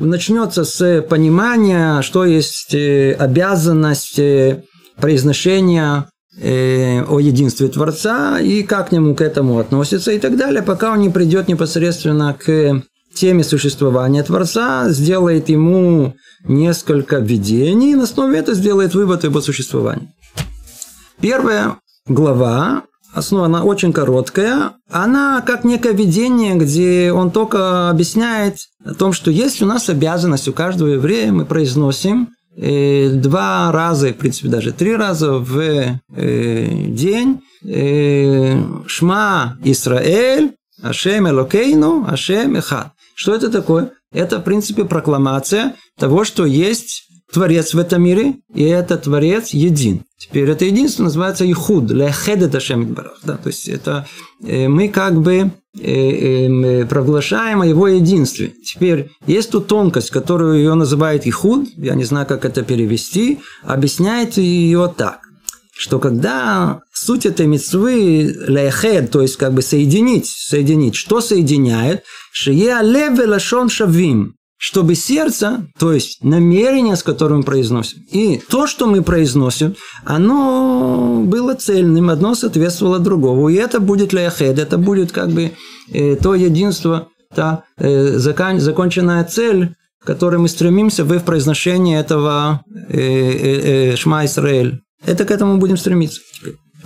начнется 0.00 0.64
с 0.64 1.02
понимания, 1.02 2.02
что 2.02 2.24
есть 2.24 2.74
э, 2.74 3.12
обязанность 3.12 4.20
произношения 4.96 6.08
о 6.38 7.18
единстве 7.18 7.68
Творца 7.68 8.38
и 8.40 8.62
как 8.62 8.90
к 8.90 8.92
нему 8.92 9.14
к 9.14 9.22
этому 9.22 9.58
относится 9.58 10.12
и 10.12 10.18
так 10.18 10.36
далее, 10.36 10.62
пока 10.62 10.92
он 10.92 11.00
не 11.00 11.08
придет 11.08 11.48
непосредственно 11.48 12.34
к 12.34 12.82
теме 13.14 13.42
существования 13.42 14.22
Творца, 14.22 14.90
сделает 14.90 15.48
ему 15.48 16.14
несколько 16.44 17.18
видений, 17.18 17.92
и 17.92 17.94
на 17.94 18.04
основе 18.04 18.38
этого 18.38 18.56
сделает 18.56 18.94
вывод 18.94 19.24
его 19.24 19.40
существовании. 19.40 20.12
Первая 21.20 21.78
глава, 22.06 22.82
основа, 23.14 23.46
она 23.46 23.64
очень 23.64 23.92
короткая, 23.92 24.72
она 24.90 25.40
как 25.40 25.64
некое 25.64 25.92
видение, 25.92 26.54
где 26.54 27.10
он 27.12 27.30
только 27.30 27.88
объясняет 27.88 28.58
о 28.84 28.94
том, 28.94 29.12
что 29.12 29.30
есть 29.30 29.62
у 29.62 29.66
нас 29.66 29.88
обязанность 29.88 30.48
у 30.48 30.52
каждого 30.52 30.88
еврея, 30.88 31.32
мы 31.32 31.46
произносим 31.46 32.28
э, 32.28 32.35
два 32.56 33.70
раза, 33.70 34.08
в 34.08 34.14
принципе 34.14 34.48
даже 34.48 34.72
три 34.72 34.96
раза 34.96 35.32
в 35.32 35.58
э, 35.58 36.66
день 36.88 37.42
э, 37.64 38.62
Шма 38.86 39.58
Исраэль, 39.62 40.52
Ашем 40.82 41.28
Элокейну, 41.28 42.06
Ашем 42.08 42.56
Эхад. 42.56 42.92
Что 43.14 43.34
это 43.34 43.50
такое? 43.50 43.92
Это, 44.12 44.38
в 44.38 44.42
принципе, 44.42 44.84
прокламация 44.84 45.74
того, 45.98 46.24
что 46.24 46.46
есть 46.46 47.05
Творец 47.32 47.74
в 47.74 47.78
этом 47.78 48.02
мире, 48.02 48.36
и 48.54 48.62
этот 48.64 49.02
Творец 49.02 49.50
един. 49.50 50.02
Теперь 50.16 50.48
это 50.48 50.64
единство 50.64 51.02
называется 51.02 51.50
Ихуд, 51.50 51.90
Лехед 51.90 52.42
это 52.42 52.76
Барах. 52.76 53.18
Да? 53.24 53.36
То 53.36 53.48
есть 53.48 53.68
это 53.68 54.06
э, 54.42 54.68
мы 54.68 54.88
как 54.88 55.20
бы 55.20 55.50
э, 55.78 55.80
э, 55.82 56.86
проглашаем 56.86 57.60
о 57.62 57.66
его 57.66 57.88
единстве. 57.88 58.52
Теперь 58.64 59.10
есть 59.26 59.50
тут 59.50 59.66
тонкость, 59.66 60.10
которую 60.10 60.58
ее 60.58 60.74
называют 60.74 61.26
Ихуд, 61.26 61.68
я 61.76 61.94
не 61.94 62.04
знаю, 62.04 62.26
как 62.26 62.44
это 62.44 62.62
перевести, 62.62 63.40
объясняет 63.62 64.36
ее 64.36 64.92
так 64.96 65.20
что 65.78 65.98
когда 65.98 66.80
суть 66.90 67.26
этой 67.26 67.46
мецвы 67.46 68.34
лехед, 68.48 69.10
то 69.10 69.20
есть 69.20 69.36
как 69.36 69.52
бы 69.52 69.60
соединить, 69.60 70.26
соединить, 70.26 70.94
что 70.94 71.20
соединяет, 71.20 72.02
шие 72.32 72.78
лев 72.82 73.18
лашон 73.18 73.68
шавим, 73.68 74.35
чтобы 74.58 74.94
сердце, 74.94 75.66
то 75.78 75.92
есть 75.92 76.22
намерение, 76.24 76.96
с 76.96 77.02
которым 77.02 77.38
мы 77.38 77.44
произносим, 77.44 77.98
и 78.10 78.40
то, 78.48 78.66
что 78.66 78.86
мы 78.86 79.02
произносим, 79.02 79.74
оно 80.04 81.22
было 81.24 81.54
цельным, 81.54 82.10
одно 82.10 82.34
соответствовало 82.34 82.98
другому, 82.98 83.48
и 83.48 83.54
это 83.54 83.80
будет 83.80 84.12
лехед, 84.12 84.58
это 84.58 84.78
будет 84.78 85.12
как 85.12 85.30
бы 85.30 85.52
э, 85.92 86.16
то 86.16 86.34
единство, 86.34 87.08
та 87.34 87.64
э, 87.76 88.18
закон, 88.18 88.60
законченная 88.60 89.24
цель, 89.24 89.74
к 90.00 90.06
которой 90.06 90.38
мы 90.38 90.48
стремимся 90.48 91.04
в 91.04 91.18
произношении 91.20 91.98
этого 91.98 92.62
э, 92.88 92.98
э, 92.98 93.92
э, 93.92 93.96
Шма 93.96 94.24
Исраэль. 94.24 94.80
Это 95.04 95.24
к 95.24 95.30
этому 95.30 95.58
будем 95.58 95.76
стремиться. 95.76 96.20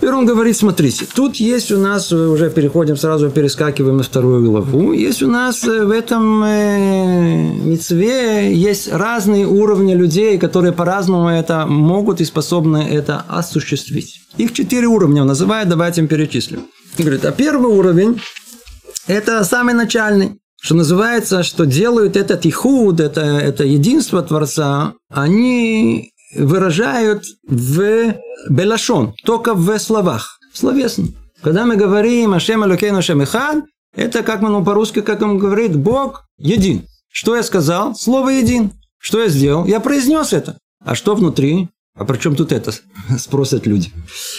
Теперь 0.01 0.15
он 0.15 0.25
говорит, 0.25 0.57
смотрите, 0.57 1.05
тут 1.05 1.35
есть 1.35 1.71
у 1.71 1.77
нас, 1.77 2.11
уже 2.11 2.49
переходим 2.49 2.97
сразу, 2.97 3.29
перескакиваем 3.29 3.97
на 3.97 4.03
вторую 4.03 4.43
главу, 4.49 4.93
есть 4.93 5.21
у 5.21 5.27
нас 5.27 5.63
э, 5.63 5.85
в 5.85 5.91
этом 5.91 6.43
э, 6.43 7.53
мецве 7.63 8.51
есть 8.51 8.91
разные 8.91 9.45
уровни 9.45 9.93
людей, 9.93 10.39
которые 10.39 10.73
по-разному 10.73 11.29
это 11.29 11.67
могут 11.67 12.19
и 12.19 12.25
способны 12.25 12.77
это 12.77 13.23
осуществить. 13.27 14.21
Их 14.37 14.53
четыре 14.53 14.87
уровня 14.87 15.21
он 15.21 15.27
называет, 15.27 15.69
давайте 15.69 16.01
им 16.01 16.07
перечислим. 16.07 16.61
Он 16.97 17.05
говорит, 17.05 17.23
а 17.23 17.31
первый 17.31 17.71
уровень– 17.71 18.19
это 19.05 19.43
самый 19.43 19.75
начальный 19.75 20.41
что 20.63 20.75
называется, 20.75 21.41
что 21.41 21.65
делают 21.65 22.15
этот 22.15 22.45
ихуд, 22.45 22.99
это, 22.99 23.21
это 23.21 23.63
единство 23.63 24.21
Творца, 24.21 24.93
они 25.09 26.10
выражают 26.35 27.23
в 27.47 28.15
белашон, 28.49 29.13
только 29.25 29.53
в 29.53 29.77
словах, 29.79 30.39
словесно. 30.53 31.07
Когда 31.41 31.65
мы 31.65 31.75
говорим 31.75 32.33
Ашем 32.33 32.63
Алюкейну 32.63 32.99
Ашем 32.99 33.23
Ихад, 33.23 33.63
это 33.95 34.23
как 34.23 34.41
ну, 34.41 34.63
по-русски, 34.63 35.01
как 35.01 35.21
он 35.21 35.37
говорит, 35.37 35.75
Бог 35.75 36.23
един. 36.37 36.83
Что 37.11 37.35
я 37.35 37.43
сказал? 37.43 37.95
Слово 37.95 38.29
един. 38.29 38.71
Что 38.97 39.21
я 39.21 39.27
сделал? 39.27 39.65
Я 39.65 39.79
произнес 39.79 40.33
это. 40.33 40.57
А 40.83 40.95
что 40.95 41.15
внутри? 41.15 41.67
А 41.95 42.05
при 42.05 42.17
чем 42.17 42.35
тут 42.35 42.51
это? 42.51 42.71
Спросят 43.17 43.65
люди. 43.65 43.91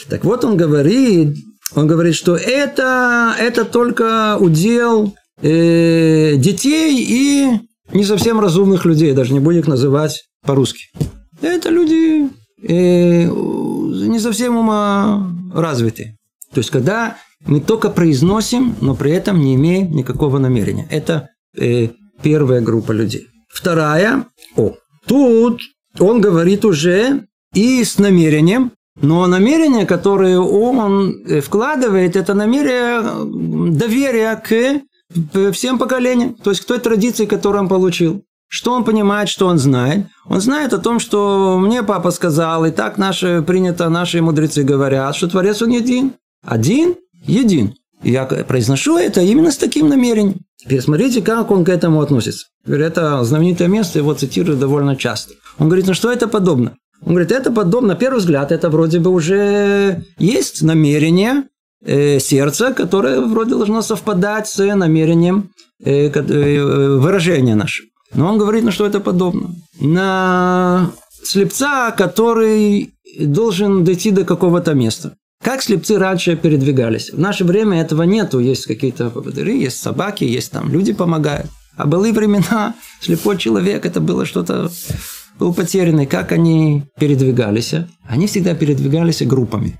Так 0.09 0.25
вот 0.25 0.45
он 0.45 0.57
говорит, 0.57 1.37
он 1.75 1.87
говорит, 1.87 2.15
что 2.15 2.37
это, 2.37 3.35
это 3.39 3.65
только 3.65 4.37
удел 4.39 5.15
э, 5.43 6.35
детей 6.37 7.05
и 7.07 7.61
не 7.93 8.05
совсем 8.05 8.41
разумных 8.41 8.85
людей, 8.85 9.13
даже 9.13 9.33
не 9.33 9.41
будем 9.41 9.61
их 9.61 9.67
называть 9.67 10.25
по-русски. 10.47 10.87
Это 11.43 11.71
люди 11.71 12.31
э, 12.63 13.25
не 13.25 14.19
совсем 14.21 14.57
ума 14.57 15.29
развиты. 15.53 16.17
То 16.53 16.59
есть, 16.59 16.71
когда 16.71 17.17
мы 17.47 17.61
только 17.61 17.91
произносим, 17.91 18.77
но 18.81 18.95
при 18.95 19.11
этом 19.11 19.41
не 19.41 19.55
имеем 19.57 19.93
никакого 19.93 20.39
намерения. 20.39 20.87
Это 20.91 21.29
э, 21.59 21.89
первая 22.23 22.61
группа 22.61 22.93
людей. 22.93 23.27
Вторая, 23.49 24.27
о, 24.57 24.75
тут 25.07 25.61
он 25.99 26.21
говорит 26.21 26.65
уже 26.65 27.27
и 27.55 27.85
с 27.85 27.99
намерением, 27.99 28.73
но 29.01 29.27
намерение, 29.27 29.85
которое 29.85 30.39
он 30.39 31.25
э, 31.27 31.41
вкладывает, 31.41 32.17
это 32.17 32.35
намерение 32.35 33.73
доверия 33.73 34.37
к 34.37 34.83
всем 35.53 35.79
поколениям, 35.79 36.35
то 36.35 36.51
есть 36.51 36.63
к 36.63 36.67
той 36.67 36.79
традиции, 36.79 37.27
которую 37.27 37.63
он 37.63 37.69
получил. 37.69 38.23
Что 38.55 38.75
он 38.75 38.85
понимает, 38.85 39.31
что 39.31 39.47
он 39.47 39.59
знает? 39.59 40.09
Он 40.27 40.39
знает 40.43 40.75
о 40.75 40.79
том, 40.79 41.01
что 41.01 41.59
мне 41.59 41.83
папа 41.83 42.11
сказал, 42.11 42.67
и 42.67 42.71
так 42.71 42.99
наши, 42.99 43.41
принято, 43.41 43.89
наши 43.89 44.21
мудрецы 44.21 44.63
говорят, 44.63 45.17
что 45.17 45.27
Творец 45.27 45.63
он 45.63 45.71
един. 45.71 46.13
Один, 46.45 46.97
един. 47.27 47.73
И 48.03 48.11
я 48.11 48.27
произношу 48.27 48.99
это 48.99 49.23
именно 49.23 49.51
с 49.51 49.57
таким 49.57 49.89
намерением. 49.89 50.41
Теперь 50.59 50.83
смотрите, 50.83 51.23
как 51.23 51.51
он 51.51 51.65
к 51.65 51.71
этому 51.71 52.03
относится. 52.03 52.49
Это 52.67 53.25
знаменитое 53.25 53.69
место, 53.69 54.01
его 54.01 54.13
цитируют 54.13 54.61
довольно 54.61 54.97
часто. 54.97 55.33
Он 55.59 55.69
говорит, 55.69 55.87
ну 55.87 55.95
что 55.95 56.13
это 56.13 56.29
подобно? 56.29 56.77
Он 57.07 57.13
говорит, 57.15 57.33
это 57.33 57.51
подобно, 57.51 57.89
на 57.89 57.95
первый 57.95 58.19
взгляд, 58.19 58.53
это 58.53 58.69
вроде 58.69 58.99
бы 58.99 59.11
уже 59.11 60.05
есть 60.19 60.61
намерение 60.61 61.45
э, 61.83 62.19
сердца, 62.19 62.75
которое 62.75 63.23
вроде 63.23 63.53
должно 63.53 63.81
совпадать 63.81 64.47
с 64.47 64.63
намерением 64.75 65.53
э, 65.83 66.09
э, 66.09 66.99
выражения 66.99 67.55
нашего. 67.55 67.89
Но 68.15 68.29
он 68.29 68.39
говорит, 68.39 68.65
на 68.65 68.73
что 68.73 68.87
это 68.87 69.01
подобно. 69.01 69.55
На 69.81 70.93
слепца, 71.25 71.91
который 71.93 72.95
должен 73.19 73.85
дойти 73.85 74.11
до 74.11 74.25
какого-то 74.25 74.75
места. 74.75 75.15
Как 75.43 75.63
слепцы 75.63 75.99
раньше 75.99 76.37
передвигались? 76.37 77.11
В 77.11 77.19
наше 77.19 77.45
время 77.45 77.81
этого 77.81 78.05
нету. 78.05 78.39
Есть 78.39 78.67
какие-то 78.67 79.11
поводыри, 79.11 79.61
есть 79.61 79.83
собаки, 79.83 80.25
есть 80.25 80.53
там 80.53 80.71
люди 80.71 80.93
помогают. 80.93 81.47
А 81.77 81.87
были 81.87 82.13
времена, 82.13 82.75
слепой 83.01 83.39
человек, 83.39 83.87
это 83.87 84.01
было 84.01 84.25
что-то 84.25 84.71
был 85.39 85.55
потерянный. 85.55 86.07
Как 86.07 86.31
они 86.33 86.85
передвигались? 86.99 87.75
Они 88.07 88.27
всегда 88.27 88.55
передвигались 88.55 89.23
группами. 89.23 89.79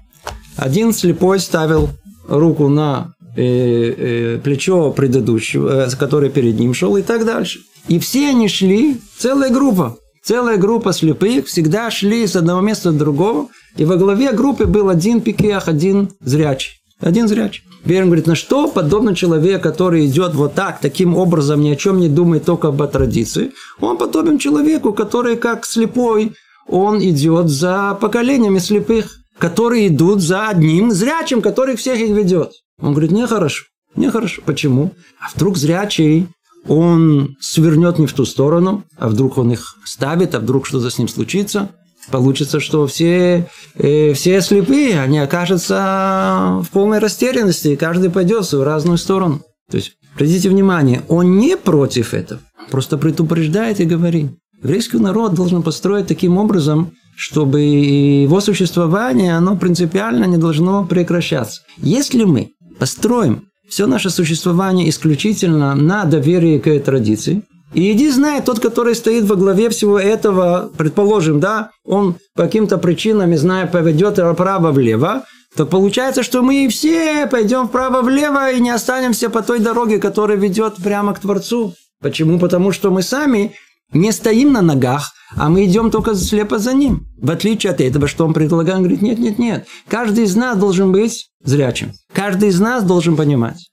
Один 0.57 0.93
слепой 0.93 1.39
ставил 1.39 1.91
руку 2.29 2.69
на 2.69 3.15
э, 3.37 3.43
э, 3.43 4.39
плечо 4.43 4.91
предыдущего, 4.91 5.87
э, 5.87 5.91
который 5.97 6.31
перед 6.31 6.59
ним 6.59 6.75
шел, 6.75 6.97
и 6.97 7.03
так 7.03 7.25
дальше. 7.25 7.61
И 7.89 7.99
все 7.99 8.29
они 8.29 8.49
шли, 8.49 9.01
целая 9.19 9.51
группа, 9.51 9.97
целая 10.23 10.57
группа 10.57 10.93
слепых 10.93 11.47
всегда 11.47 11.91
шли 11.91 12.27
с 12.27 12.37
одного 12.37 12.61
места 12.61 12.93
до 12.93 12.99
другого, 12.99 13.49
и 13.77 13.85
во 13.85 13.97
главе 13.97 14.33
группы 14.33 14.67
был 14.67 14.89
один 14.89 15.21
пикех, 15.21 15.69
один 15.69 16.11
зрячий. 16.21 16.81
Один 17.01 17.27
зрячий. 17.27 17.65
Верин 17.85 18.07
говорит, 18.07 18.29
на 18.29 18.37
что 18.37 18.69
подобно 18.69 19.17
человек, 19.17 19.61
который 19.63 20.07
идет 20.07 20.35
вот 20.35 20.55
так, 20.55 20.79
таким 20.81 21.17
образом, 21.17 21.61
ни 21.61 21.71
о 21.71 21.77
чем 21.77 21.99
не 21.99 22.09
думает, 22.09 22.45
только 22.45 22.69
об 22.69 22.87
традиции, 22.87 23.53
он 23.81 23.99
подобен 23.99 24.39
человеку, 24.39 24.93
который 24.93 25.37
как 25.37 25.67
слепой, 25.67 26.33
он 26.69 27.03
идет 27.03 27.49
за 27.49 27.99
поколениями 28.01 28.59
слепых, 28.59 29.17
которые 29.39 29.89
идут 29.89 30.21
за 30.21 30.49
одним 30.49 30.93
зрячим, 30.93 31.43
который 31.43 31.75
всех 31.75 31.99
их 31.99 32.11
ведет. 32.11 32.53
Он 32.81 32.93
говорит, 32.93 33.11
нехорошо, 33.11 33.65
нехорошо. 33.97 34.43
Почему? 34.47 34.93
А 35.21 35.29
вдруг 35.35 35.57
зрячий 35.57 36.29
он 36.69 37.37
свернет 37.41 37.99
не 37.99 38.07
в 38.07 38.13
ту 38.13 38.25
сторону, 38.25 38.85
а 38.97 39.09
вдруг 39.09 39.39
он 39.39 39.53
их 39.53 39.77
ставит, 39.85 40.35
а 40.35 40.41
вдруг 40.41 40.67
что-то 40.67 40.91
с 40.91 40.99
ним 40.99 41.09
случится. 41.09 41.71
Получится, 42.11 42.61
что 42.61 42.87
все, 42.87 43.49
э, 43.75 44.13
все 44.15 44.41
слепые, 44.41 45.01
они 45.01 45.19
окажутся 45.19 46.61
в 46.63 46.69
полной 46.73 46.99
растерянности, 46.99 47.69
и 47.69 47.77
каждый 47.77 48.11
пойдет 48.11 48.45
в 48.45 48.49
свою 48.49 48.65
разную 48.65 48.99
сторону. 48.99 49.43
То 49.71 49.77
есть, 49.77 49.93
обратите 50.15 50.49
внимание, 50.49 51.03
он 51.09 51.39
не 51.39 51.57
против 51.57 52.13
этого, 52.13 52.41
просто 52.71 52.99
предупреждает 52.99 53.81
и 53.81 53.85
говорит. 53.85 54.33
Еврейский 54.63 54.99
народ 54.99 55.35
должен 55.35 55.63
построить 55.63 56.07
таким 56.07 56.39
образом, 56.39 56.93
чтобы 57.17 57.61
его 57.61 58.41
существование, 58.41 59.37
оно 59.37 59.57
принципиально 59.57 60.25
не 60.25 60.39
должно 60.39 60.85
прекращаться. 60.85 61.63
Если 61.79 62.25
мы 62.25 62.51
построим 62.79 63.49
все 63.73 63.87
наше 63.87 64.11
существование 64.11 64.91
исключительно 64.91 65.75
на 65.75 66.05
доверии 66.05 66.59
к 66.59 66.67
этой 66.67 66.81
традиции. 66.81 67.43
И 67.73 67.91
иди 67.93 68.11
знай, 68.11 68.43
тот, 68.43 68.61
который 68.61 68.95
стоит 68.95 69.25
во 69.25 69.35
главе 69.35 69.71
всего 69.71 69.99
этого, 69.99 70.71
предположим, 70.77 71.41
да, 71.41 71.71
он 71.87 72.17
по 72.37 72.43
каким-то 72.43 72.77
причинам, 72.77 73.35
зная, 73.35 73.67
поведет 73.67 74.19
вправо-влево, 74.19 75.25
то 75.57 75.65
получается, 75.65 76.23
что 76.23 76.43
мы 76.43 76.69
все 76.69 77.27
пойдем 77.27 77.67
вправо-влево 77.67 78.53
и 78.53 78.61
не 78.61 78.69
останемся 78.69 79.31
по 79.31 79.41
той 79.41 79.59
дороге, 79.59 79.99
которая 79.99 80.37
ведет 80.37 80.75
прямо 80.77 81.15
к 81.15 81.21
Творцу. 81.21 81.73
Почему? 82.03 82.39
Потому 82.39 82.73
что 82.73 82.91
мы 82.91 83.01
сами 83.01 83.55
не 83.95 84.13
стоим 84.13 84.53
на 84.53 84.61
ногах, 84.61 85.13
а 85.35 85.49
мы 85.49 85.65
идем 85.65 85.91
только 85.91 86.15
слепо 86.15 86.59
за 86.59 86.75
ним. 86.75 87.07
В 87.17 87.31
отличие 87.31 87.73
от 87.73 87.81
этого, 87.81 88.07
что 88.07 88.27
он 88.27 88.35
предлагает, 88.35 88.77
он 88.77 88.83
говорит, 88.83 89.01
нет, 89.01 89.19
нет, 89.19 89.39
нет. 89.39 89.67
Каждый 89.89 90.25
из 90.25 90.37
нас 90.37 90.59
должен 90.59 90.93
быть 90.93 91.29
зрячим. 91.45 91.93
Каждый 92.13 92.51
из 92.51 92.61
нас 92.61 92.85
должен 92.85 93.17
понимать. 93.17 93.69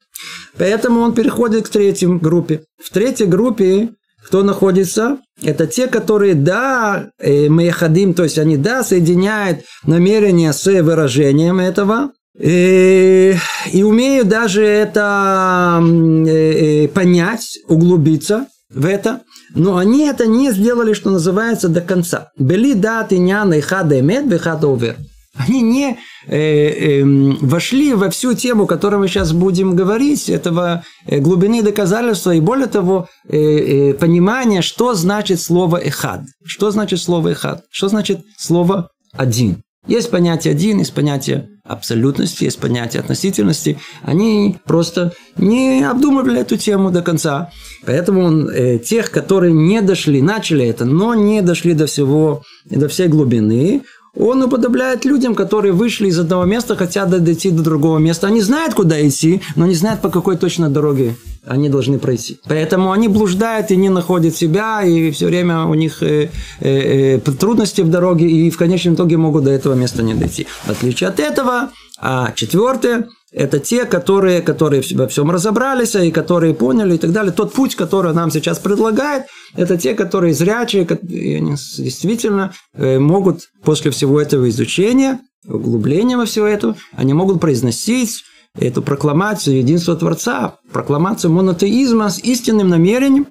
Поэтому 0.58 1.02
он 1.02 1.14
переходит 1.14 1.68
к 1.68 1.70
третьей 1.70 2.08
группе. 2.08 2.64
В 2.84 2.90
третьей 2.92 3.28
группе 3.28 3.90
кто 4.26 4.44
находится? 4.44 5.18
Это 5.42 5.66
те, 5.66 5.88
которые, 5.88 6.36
да, 6.36 7.10
э, 7.20 7.50
мы 7.50 7.72
ходим, 7.72 8.14
то 8.14 8.24
есть 8.24 8.38
они, 8.38 8.58
да, 8.58 8.84
соединяют 8.84 9.62
намерение 9.86 10.54
с 10.54 10.66
выражением 10.66 11.60
этого, 11.60 12.12
и, 12.38 13.34
э, 13.34 13.36
и 13.72 13.84
умеют 13.84 14.28
даже 14.28 14.64
это 14.64 15.82
э, 15.82 16.88
понять, 16.90 17.60
углубиться 17.68 18.48
в 18.70 18.86
это, 18.86 19.22
но 19.56 19.78
они 19.78 20.06
это 20.06 20.28
не 20.28 20.52
сделали, 20.52 20.94
что 20.94 21.10
называется, 21.10 21.70
до 21.70 21.82
конца. 21.82 22.30
Бели 22.38 22.74
даты 22.74 23.18
няна 23.18 23.56
и 23.56 23.62
хада 23.62 24.00
эмет, 24.00 24.28
бехада 24.28 24.68
увер. 24.68 24.96
Они 25.40 25.62
не 25.62 25.98
э, 26.28 26.38
э, 26.38 27.04
вошли 27.42 27.94
во 27.94 28.10
всю 28.10 28.34
тему, 28.34 28.68
которую 28.68 29.00
мы 29.00 29.08
сейчас 29.08 29.32
будем 29.32 29.74
говорить, 29.74 30.28
этого 30.30 30.84
э, 31.06 31.20
глубины 31.20 31.64
доказательства 31.64 32.36
и 32.36 32.42
более 32.42 32.68
того, 32.68 33.08
э, 33.30 33.38
э, 33.38 33.94
понимания, 33.94 34.62
что 34.62 34.94
значит 34.96 35.40
слово 35.40 35.78
«эхад». 35.78 36.24
Что 36.46 36.72
значит 36.72 37.00
слово 37.00 37.30
«эхад»? 37.30 37.64
Что 37.72 37.88
значит 37.88 38.20
слово 38.38 38.90
«один»? 39.14 39.64
Есть 39.88 40.12
понятие 40.12 40.52
«один», 40.52 40.80
есть 40.80 40.94
понятие 40.94 41.48
абсолютности, 41.64 42.44
есть 42.44 42.60
понятие 42.60 43.00
относительности. 43.00 43.78
Они 44.02 44.58
просто 44.66 45.14
не 45.38 45.84
обдумывали 45.90 46.42
эту 46.42 46.58
тему 46.58 46.92
до 46.92 47.02
конца. 47.02 47.50
Поэтому 47.86 48.50
э, 48.50 48.80
тех, 48.80 49.10
которые 49.10 49.54
не 49.54 49.82
дошли, 49.82 50.22
начали 50.22 50.66
это, 50.66 50.84
но 50.84 51.14
не 51.14 51.42
дошли 51.42 51.74
до 51.74 51.86
всего, 51.86 52.44
до 52.66 52.90
всей 52.90 53.08
глубины, 53.08 53.84
он 54.20 54.44
уподобляет 54.44 55.06
людям, 55.06 55.34
которые 55.34 55.72
вышли 55.72 56.08
из 56.08 56.20
одного 56.20 56.44
места, 56.44 56.76
хотят 56.76 57.10
дойти 57.10 57.50
до 57.52 57.64
другого 57.64 57.98
места. 57.98 58.28
Они 58.28 58.42
знают, 58.42 58.74
куда 58.74 59.08
идти, 59.08 59.42
но 59.56 59.66
не 59.66 59.76
знают, 59.76 60.02
по 60.02 60.10
какой 60.10 60.38
точно 60.38 60.70
дороге 60.70 61.16
они 61.46 61.70
должны 61.70 62.00
пройти. 62.00 62.38
Поэтому 62.48 62.92
они 62.92 63.08
блуждают 63.08 63.72
и 63.72 63.78
не 63.78 63.90
находят 63.90 64.36
себя, 64.36 64.84
и 64.84 65.12
все 65.12 65.28
время 65.28 65.66
у 65.66 65.74
них 65.74 66.04
э, 66.04 66.30
э, 66.60 67.16
э, 67.16 67.20
трудности 67.20 67.82
в 67.82 67.90
дороге, 67.90 68.28
и 68.30 68.50
в 68.50 68.58
конечном 68.58 68.96
итоге 68.96 69.18
могут 69.18 69.46
до 69.46 69.52
этого 69.52 69.74
места 69.74 70.04
не 70.04 70.14
дойти. 70.14 70.48
В 70.66 70.70
отличие 70.70 71.08
от 71.08 71.20
этого, 71.20 71.70
а 71.98 72.34
четвертое– 72.36 73.08
это 73.32 73.60
те, 73.60 73.86
которые, 73.86 74.42
которые 74.42 74.84
во 74.92 75.08
всем 75.08 75.30
разобрались 75.32 75.96
и 75.96 76.12
которые 76.12 76.54
поняли 76.54 76.96
и 76.96 76.98
так 76.98 77.12
далее. 77.12 77.32
Тот 77.32 77.54
путь, 77.54 77.76
который 77.76 78.14
нам 78.14 78.32
сейчас 78.32 78.60
предлагает, 78.60 79.26
это 79.56 79.78
те, 79.78 79.94
которые 79.94 80.34
зрячие, 80.34 80.86
и 81.08 81.36
они 81.36 81.56
действительно 81.78 82.54
э, 82.74 83.00
могут 83.00 83.50
после 83.64 83.92
всего 83.92 84.20
этого 84.20 84.50
изучения, 84.50 85.20
углубления 85.48 86.18
во 86.18 86.26
все 86.26 86.46
это, 86.46 86.76
они 86.94 87.14
могут 87.14 87.40
произносить 87.40 88.24
эту 88.58 88.82
прокламацию 88.82 89.58
единства 89.58 89.96
Творца, 89.96 90.56
прокламацию 90.72 91.32
монотеизма 91.32 92.10
с 92.10 92.20
истинным 92.20 92.70
намерением, 92.70 93.28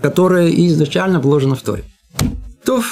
которое 0.00 0.48
изначально 0.66 1.20
вложено 1.20 1.56
в 1.56 1.62
Торе. 1.62 1.84
То 2.64 2.82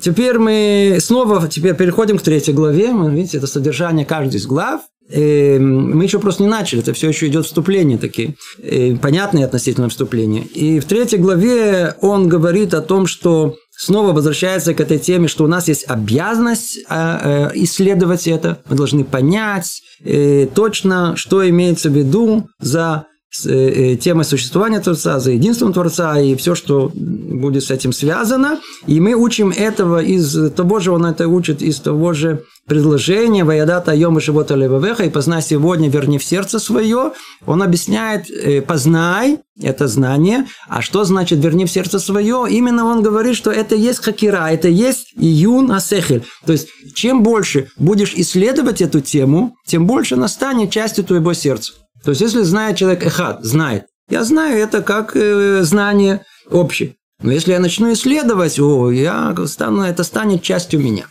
Теперь 0.00 0.38
мы 0.38 0.96
снова 0.98 1.46
теперь 1.46 1.74
переходим 1.74 2.16
к 2.16 2.22
третьей 2.22 2.54
главе. 2.54 2.92
Мы, 2.92 3.14
видите, 3.14 3.36
это 3.36 3.46
содержание 3.46 4.06
каждой 4.06 4.36
из 4.36 4.46
глав. 4.46 4.80
Эм, 5.12 5.96
мы 5.96 6.04
еще 6.04 6.20
просто 6.20 6.42
не 6.42 6.48
начали, 6.48 6.82
это 6.82 6.92
все 6.92 7.08
еще 7.08 7.26
идет 7.26 7.46
вступление 7.46 7.98
такие, 7.98 8.36
э, 8.62 8.94
понятные 8.96 9.44
относительно 9.44 9.88
вступления. 9.88 10.42
И 10.42 10.78
в 10.78 10.84
третьей 10.84 11.18
главе 11.18 11.96
он 12.00 12.28
говорит 12.28 12.74
о 12.74 12.80
том, 12.80 13.06
что 13.06 13.56
снова 13.76 14.12
возвращается 14.12 14.74
к 14.74 14.80
этой 14.80 14.98
теме, 14.98 15.26
что 15.26 15.44
у 15.44 15.48
нас 15.48 15.66
есть 15.66 15.84
обязанность 15.88 16.80
а, 16.88 17.48
э, 17.50 17.62
исследовать 17.62 18.28
это, 18.28 18.58
мы 18.68 18.76
должны 18.76 19.04
понять 19.04 19.82
э, 20.04 20.46
точно, 20.54 21.16
что 21.16 21.48
имеется 21.48 21.90
в 21.90 21.94
виду 21.94 22.46
за 22.60 23.06
темой 23.30 24.24
существования 24.24 24.80
Творца, 24.80 25.20
за 25.20 25.30
единством 25.30 25.72
Творца 25.72 26.18
и 26.18 26.34
все, 26.34 26.54
что 26.54 26.90
будет 26.94 27.64
с 27.64 27.70
этим 27.70 27.92
связано. 27.92 28.58
И 28.86 29.00
мы 29.00 29.14
учим 29.14 29.50
этого 29.50 30.02
из 30.02 30.52
того 30.52 30.80
же, 30.80 30.90
он 30.90 31.06
это 31.06 31.28
учит 31.28 31.62
из 31.62 31.80
того 31.80 32.12
же 32.12 32.44
предложение 32.66 33.42
«Ваядата 33.42 33.92
йом 33.92 34.18
и 34.18 34.20
живота 34.20 34.54
левавеха» 34.54 35.04
и 35.04 35.10
«Познай 35.10 35.42
сегодня, 35.42 35.88
верни 35.88 36.18
в 36.18 36.24
сердце 36.24 36.58
свое», 36.58 37.12
он 37.44 37.62
объясняет 37.62 38.30
э, 38.30 38.62
«познай»– 38.62 39.38
это 39.60 39.88
знание, 39.88 40.46
а 40.68 40.80
что 40.80 41.02
значит 41.02 41.42
«верни 41.42 41.64
в 41.64 41.70
сердце 41.70 41.98
свое»? 41.98 42.46
Именно 42.48 42.84
он 42.86 43.02
говорит, 43.02 43.34
что 43.34 43.50
это 43.50 43.74
есть 43.74 44.00
хакира, 44.00 44.50
это 44.50 44.68
есть 44.68 45.12
июн 45.16 45.72
асехель. 45.72 46.22
То 46.46 46.52
есть, 46.52 46.68
чем 46.94 47.24
больше 47.24 47.68
будешь 47.76 48.14
исследовать 48.14 48.80
эту 48.80 49.00
тему, 49.00 49.56
тем 49.66 49.86
больше 49.86 50.14
она 50.14 50.28
станет 50.28 50.70
частью 50.70 51.04
твоего 51.04 51.32
сердца. 51.32 51.72
То 52.04 52.10
есть, 52.10 52.20
если 52.20 52.42
знает 52.42 52.76
человек 52.76 53.04
эхад, 53.04 53.44
знает, 53.44 53.86
я 54.08 54.24
знаю 54.24 54.58
это 54.58 54.82
как 54.82 55.16
э, 55.16 55.62
знание 55.62 56.24
общее. 56.50 56.96
Но 57.22 57.32
если 57.32 57.52
я 57.52 57.60
начну 57.60 57.92
исследовать, 57.92 58.58
о, 58.58 58.90
я 58.90 59.34
стану, 59.46 59.82
это 59.82 60.04
станет 60.04 60.42
частью 60.42 60.80
меня 60.80 61.06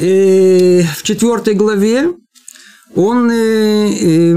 в 0.00 1.02
четвертой 1.02 1.54
главе 1.54 2.14
он 2.96 3.30
э, 3.30 3.88
э, 3.88 4.32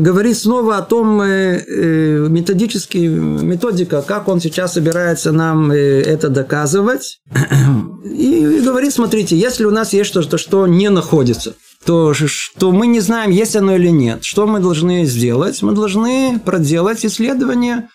говорит 0.00 0.36
снова 0.36 0.76
о 0.76 0.82
том 0.82 1.22
э, 1.22 2.26
методически, 2.28 2.98
методика, 2.98 4.02
как 4.02 4.28
он 4.28 4.40
сейчас 4.40 4.74
собирается 4.74 5.32
нам 5.32 5.70
это 5.72 6.28
доказывать. 6.28 7.20
И 8.04 8.60
говорит, 8.62 8.92
смотрите, 8.92 9.38
если 9.38 9.64
у 9.64 9.70
нас 9.70 9.94
есть 9.94 10.10
что-то, 10.10 10.36
что 10.36 10.66
не 10.66 10.90
находится, 10.90 11.54
то 11.88 12.12
что 12.12 12.70
мы 12.70 12.86
не 12.86 13.00
знаем, 13.00 13.30
есть 13.30 13.56
оно 13.56 13.74
или 13.74 13.88
нет. 13.88 14.22
Что 14.22 14.46
мы 14.46 14.60
должны 14.60 15.06
сделать? 15.06 15.62
Мы 15.62 15.72
должны 15.72 16.38
проделать 16.38 17.06
исследование, 17.06 17.88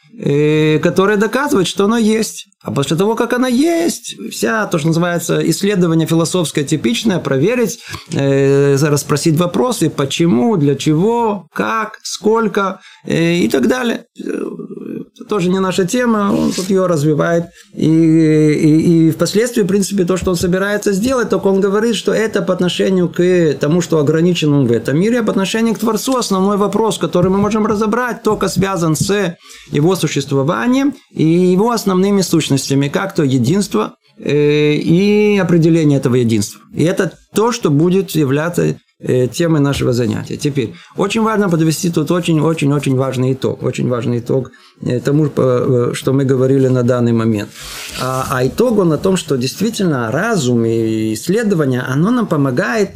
которое 0.82 1.18
доказывает, 1.18 1.68
что 1.68 1.86
оно 1.86 2.00
есть. 2.00 2.48
А 2.64 2.72
после 2.72 2.98
того, 2.98 3.14
как 3.14 3.34
она 3.34 3.48
есть, 3.48 4.16
вся 4.32 4.66
то, 4.66 4.80
что 4.80 4.88
называется 4.88 5.48
исследование 5.48 6.08
философское 6.08 6.64
типичное, 6.64 7.20
проверить, 7.20 7.82
э, 8.14 8.78
расспросить 8.82 9.38
вопросы, 9.38 9.92
почему, 9.92 10.58
для 10.58 10.76
чего, 10.76 11.48
как, 11.54 12.00
сколько 12.02 12.80
э, 13.06 13.36
и 13.36 13.50
так 13.50 13.68
далее. 13.68 14.06
Это 15.16 15.26
тоже 15.26 15.50
не 15.50 15.60
наша 15.60 15.86
тема, 15.86 16.34
он 16.34 16.52
тут 16.52 16.70
ее 16.70 16.86
развивает. 16.86 17.46
И, 17.74 17.88
и, 17.88 19.08
и 19.08 19.12
впоследствии, 19.12 19.64
в 19.64 19.68
принципе, 19.68 20.06
то, 20.06 20.18
что 20.18 20.32
он 20.32 20.38
собирается 20.38 20.94
сделать, 20.94 21.30
только 21.30 21.48
он 21.48 21.60
говорит, 21.60 21.96
что 21.96 22.14
это 22.14 22.42
по 22.42 22.54
отношению 22.54 23.10
к 23.10 23.56
тому, 23.60 23.82
что 23.82 24.00
ограничен 24.00 24.66
в 24.66 24.72
этом 24.72 25.00
мире, 25.00 25.20
а 25.20 25.24
по 25.24 25.32
отношению 25.32 25.76
к 25.76 25.80
Творцу 25.80 26.18
основной 26.18 26.58
вопрос, 26.58 26.98
который 26.98 27.32
мы 27.32 27.38
можем 27.38 27.66
разобрать, 27.66 28.24
только 28.24 28.48
связан 28.48 28.96
с 28.96 29.38
его 29.72 29.96
существованием 29.96 30.94
и 31.12 31.24
его 31.24 31.72
основными 31.72 32.22
сущностями 32.22 32.54
сущностями, 32.54 32.88
как 32.88 33.16
то 33.16 33.24
единство 33.24 33.96
э, 34.18 34.74
и 34.74 35.38
определение 35.38 36.00
этого 36.00 36.16
единства. 36.16 36.62
И 36.74 36.84
это 36.84 37.14
то, 37.34 37.52
что 37.52 37.70
будет 37.70 38.12
являться 38.12 38.78
э, 39.04 39.28
темой 39.28 39.62
нашего 39.62 39.94
занятия. 39.94 40.38
Теперь, 40.38 40.74
очень 40.98 41.22
важно 41.22 41.50
подвести 41.50 41.90
тут 41.92 42.12
очень-очень-очень 42.12 42.96
важный 42.96 43.34
итог. 43.34 43.64
Очень 43.64 43.90
важный 43.90 44.20
итог 44.20 44.52
э, 44.82 45.00
тому, 45.00 45.26
что 45.94 46.14
мы 46.14 46.26
говорили 46.26 46.68
на 46.70 46.84
данный 46.84 47.14
момент. 47.14 47.50
А, 48.02 48.28
а 48.32 48.48
итог 48.48 48.80
он 48.80 48.94
о 48.94 48.98
том, 48.98 49.18
что 49.18 49.38
действительно 49.38 50.12
разум 50.12 50.66
и 50.66 51.14
исследование, 51.14 51.82
оно 51.82 52.12
нам 52.12 52.28
помогает 52.28 52.92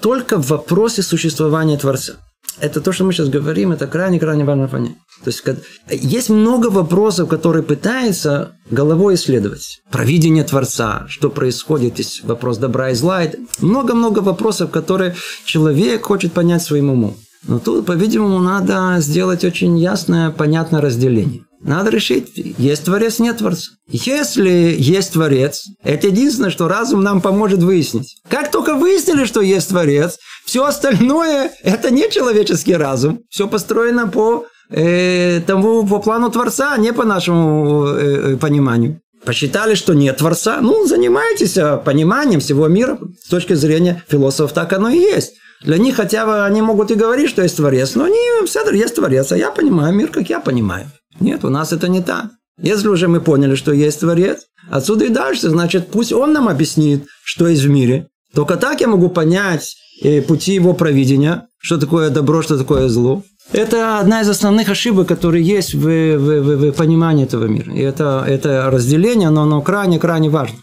только 0.00 0.38
в 0.38 0.48
вопросе 0.48 1.02
существования 1.02 1.78
Творца 1.78 2.14
это 2.60 2.80
то, 2.80 2.92
что 2.92 3.04
мы 3.04 3.12
сейчас 3.12 3.28
говорим, 3.28 3.72
это 3.72 3.86
крайне-крайне 3.86 4.44
важно 4.44 4.68
понять. 4.68 4.96
То 5.24 5.30
есть, 5.30 5.42
есть 5.90 6.30
много 6.30 6.68
вопросов, 6.68 7.28
которые 7.28 7.62
пытаются 7.62 8.52
головой 8.70 9.14
исследовать. 9.14 9.80
Провидение 9.90 10.44
Творца, 10.44 11.06
что 11.08 11.30
происходит, 11.30 11.98
есть 11.98 12.24
вопрос 12.24 12.58
добра 12.58 12.90
и 12.90 12.94
зла. 12.94 13.22
Много-много 13.60 14.20
вопросов, 14.20 14.70
которые 14.70 15.14
человек 15.44 16.04
хочет 16.04 16.32
понять 16.32 16.62
своим 16.62 16.90
умом. 16.90 17.16
Но 17.48 17.58
тут, 17.58 17.86
по-видимому, 17.86 18.40
надо 18.40 18.96
сделать 18.98 19.44
очень 19.44 19.78
ясное, 19.78 20.30
понятное 20.30 20.80
разделение. 20.80 21.45
Надо 21.60 21.90
решить, 21.90 22.32
есть 22.36 22.84
Творец, 22.84 23.18
нет 23.18 23.38
Творца. 23.38 23.72
Если 23.88 24.76
есть 24.78 25.12
Творец, 25.12 25.64
это 25.82 26.08
единственное, 26.08 26.50
что 26.50 26.68
разум 26.68 27.02
нам 27.02 27.20
поможет 27.20 27.60
выяснить. 27.60 28.16
Как 28.28 28.50
только 28.50 28.74
выяснили, 28.74 29.24
что 29.24 29.40
есть 29.40 29.68
Творец, 29.68 30.18
все 30.44 30.64
остальное– 30.64 31.50
это 31.62 31.90
не 31.90 32.10
человеческий 32.10 32.74
разум. 32.74 33.20
Все 33.30 33.48
построено 33.48 34.06
по 34.06 34.46
э, 34.70 35.40
тому, 35.46 35.86
по 35.86 35.98
плану 35.98 36.30
Творца, 36.30 36.72
а 36.74 36.78
не 36.78 36.92
по 36.92 37.04
нашему 37.04 37.86
э, 37.86 38.34
э 38.34 38.36
пониманию. 38.36 39.00
Посчитали, 39.24 39.74
что 39.74 39.92
нет 39.92 40.18
Творца, 40.18 40.60
ну, 40.60 40.86
занимайтесь 40.86 41.58
а, 41.58 41.78
пониманием 41.78 42.38
всего 42.38 42.68
мира. 42.68 42.96
С 43.20 43.28
точки 43.28 43.54
зрения 43.54 44.04
философов 44.06 44.52
так 44.52 44.72
оно 44.72 44.88
и 44.88 44.98
есть. 44.98 45.34
Для 45.62 45.78
них 45.78 45.96
хотя 45.96 46.26
бы 46.26 46.44
они 46.44 46.62
могут 46.62 46.92
и 46.92 46.94
говорить, 46.94 47.30
что 47.30 47.42
есть 47.42 47.56
Творец, 47.56 47.94
но 47.96 48.04
они, 48.04 48.46
все 48.46 48.70
есть 48.70 48.94
Творец, 48.94 49.32
а 49.32 49.36
я 49.36 49.50
понимаю 49.50 49.94
мир, 49.94 50.08
как 50.08 50.28
я 50.28 50.38
понимаю. 50.38 50.86
Нет, 51.20 51.44
у 51.44 51.48
нас 51.48 51.72
это 51.72 51.88
не 51.88 52.02
так. 52.02 52.26
Если 52.60 52.88
уже 52.88 53.08
мы 53.08 53.20
поняли, 53.20 53.54
что 53.54 53.72
есть 53.72 54.00
Творец, 54.00 54.46
отсюда 54.70 55.04
и 55.04 55.08
дальше, 55.10 55.50
значит, 55.50 55.90
пусть 55.90 56.12
Он 56.12 56.32
нам 56.32 56.48
объяснит, 56.48 57.06
что 57.22 57.48
есть 57.48 57.62
в 57.62 57.68
мире. 57.68 58.08
Только 58.34 58.56
так 58.56 58.80
я 58.80 58.88
могу 58.88 59.08
понять 59.08 59.76
э, 60.02 60.22
пути 60.22 60.54
Его 60.54 60.72
провидения, 60.72 61.48
что 61.58 61.78
такое 61.78 62.10
добро, 62.10 62.42
что 62.42 62.56
такое 62.56 62.88
зло. 62.88 63.22
Это 63.52 64.00
одна 64.00 64.22
из 64.22 64.28
основных 64.28 64.68
ошибок, 64.68 65.06
которые 65.06 65.44
есть 65.44 65.74
в, 65.74 65.80
в, 65.80 66.18
в, 66.18 66.70
в 66.70 66.72
понимании 66.72 67.24
этого 67.24 67.44
мира. 67.44 67.72
И 67.72 67.80
это, 67.80 68.24
это 68.26 68.70
разделение, 68.70 69.30
но 69.30 69.42
оно 69.42 69.62
крайне-крайне 69.62 70.30
важно. 70.30 70.58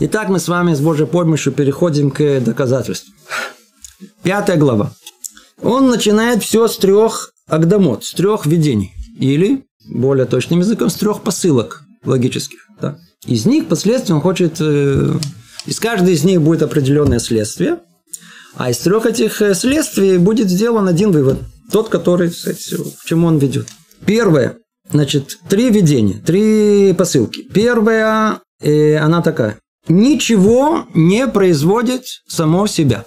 Итак, 0.00 0.30
мы 0.30 0.40
с 0.40 0.48
вами 0.48 0.74
с 0.74 0.80
Божьей 0.80 1.06
помощью 1.06 1.52
переходим 1.52 2.10
к 2.10 2.40
доказательству. 2.40 3.12
Пятая 4.22 4.56
глава. 4.56 4.92
Он 5.62 5.88
начинает 5.88 6.42
все 6.42 6.68
с 6.68 6.78
трех 6.78 7.32
агдамот, 7.46 8.04
с 8.04 8.14
трех 8.14 8.46
видений. 8.46 8.92
Или, 9.20 9.64
более 9.88 10.24
точным 10.24 10.60
языком, 10.60 10.88
с 10.88 10.94
трех 10.94 11.22
посылок 11.22 11.84
логических. 12.04 12.66
Да. 12.80 12.98
Из 13.26 13.46
них 13.46 13.64
впоследствии 13.64 14.14
он 14.14 14.20
хочет... 14.20 14.56
Э, 14.60 15.14
из 15.66 15.78
каждой 15.78 16.14
из 16.14 16.24
них 16.24 16.40
будет 16.40 16.62
определенное 16.62 17.18
следствие, 17.18 17.80
а 18.56 18.70
из 18.70 18.78
трех 18.78 19.04
этих 19.04 19.42
э, 19.42 19.54
следствий 19.54 20.16
будет 20.16 20.48
сделан 20.48 20.88
один 20.88 21.12
вывод. 21.12 21.38
Тот, 21.70 21.90
который, 21.90 22.30
кстати, 22.30 22.76
к 22.76 23.04
чему 23.04 23.26
он 23.26 23.38
ведет. 23.38 23.68
Первое. 24.06 24.56
Значит, 24.90 25.38
три 25.48 25.70
видения, 25.70 26.18
три 26.24 26.94
посылки. 26.94 27.42
Первая, 27.52 28.40
э, 28.60 28.96
она 28.96 29.20
такая. 29.20 29.58
Ничего 29.86 30.86
не 30.94 31.26
производит 31.28 32.04
само 32.26 32.66
себя. 32.66 33.04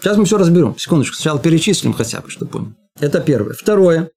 Сейчас 0.00 0.16
мы 0.16 0.24
все 0.24 0.38
разберем. 0.38 0.76
Секундочку. 0.78 1.16
Сначала 1.16 1.40
перечислим 1.40 1.92
хотя 1.92 2.20
бы, 2.20 2.30
чтобы 2.30 2.50
понял. 2.50 2.72
Это 3.00 3.20
первое. 3.20 3.54
Второе. 3.54 4.10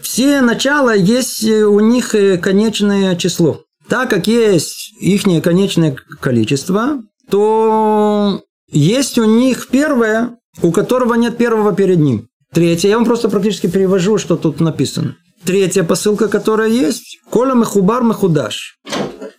Все 0.00 0.40
начала 0.40 0.94
есть 0.94 1.44
у 1.44 1.80
них 1.80 2.14
э, 2.14 2.38
конечное 2.38 3.16
число. 3.16 3.62
Так 3.88 4.10
как 4.10 4.26
есть 4.26 4.92
их 5.00 5.24
конечное 5.42 5.96
количество, 6.20 7.02
то 7.30 8.42
есть 8.70 9.18
у 9.18 9.24
них 9.24 9.68
первое, 9.68 10.38
у 10.62 10.72
которого 10.72 11.14
нет 11.14 11.36
первого 11.36 11.74
перед 11.74 11.98
ним. 11.98 12.28
Третье, 12.52 12.88
я 12.88 12.96
вам 12.96 13.04
просто 13.04 13.28
практически 13.28 13.66
перевожу, 13.66 14.18
что 14.18 14.36
тут 14.36 14.60
написано. 14.60 15.16
Третья 15.44 15.82
посылка, 15.82 16.28
которая 16.28 16.68
есть, 16.68 17.18
коля 17.28 17.54
мехубар 17.54 18.02
мехудаш. 18.02 18.78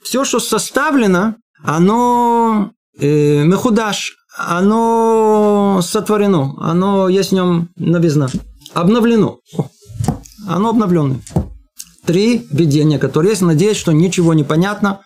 Все, 0.03 0.23
что 0.23 0.39
составлено, 0.39 1.35
оно 1.63 2.71
э, 2.99 3.43
мехудаш, 3.43 4.15
оно 4.37 5.79
сотворено, 5.81 6.53
оно 6.59 7.09
есть 7.09 7.31
в 7.31 7.33
нем 7.33 7.69
новизна. 7.77 8.27
Обновлено. 8.73 9.39
Оно 10.47 10.69
обновленное. 10.69 11.19
Три 12.05 12.47
видения, 12.51 12.99
которые 12.99 13.31
есть. 13.31 13.41
Надеюсь, 13.41 13.77
что 13.77 13.91
ничего 13.91 14.33
не 14.33 14.43
понятно. 14.43 15.01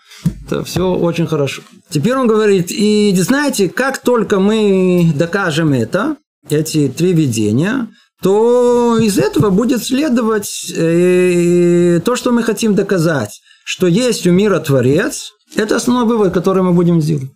Это 0.45 0.63
все 0.63 0.93
очень 0.93 1.27
хорошо. 1.27 1.61
Теперь 1.89 2.15
он 2.15 2.27
говорит, 2.27 2.71
и 2.71 3.13
знаете, 3.17 3.69
как 3.69 3.99
только 3.99 4.39
мы 4.39 5.13
докажем 5.15 5.73
это, 5.73 6.17
эти 6.49 6.89
три 6.89 7.13
видения, 7.13 7.87
то 8.21 8.97
из 8.97 9.17
этого 9.17 9.49
будет 9.49 9.83
следовать 9.83 10.71
э, 10.75 12.01
то, 12.03 12.15
что 12.15 12.31
мы 12.31 12.43
хотим 12.43 12.75
доказать, 12.75 13.41
что 13.63 13.87
есть 13.87 14.27
у 14.27 14.31
мира 14.31 14.59
Творец. 14.59 15.31
Это 15.55 15.77
основной 15.77 16.05
вывод, 16.05 16.33
который 16.33 16.63
мы 16.63 16.73
будем 16.73 16.99
делать. 16.99 17.31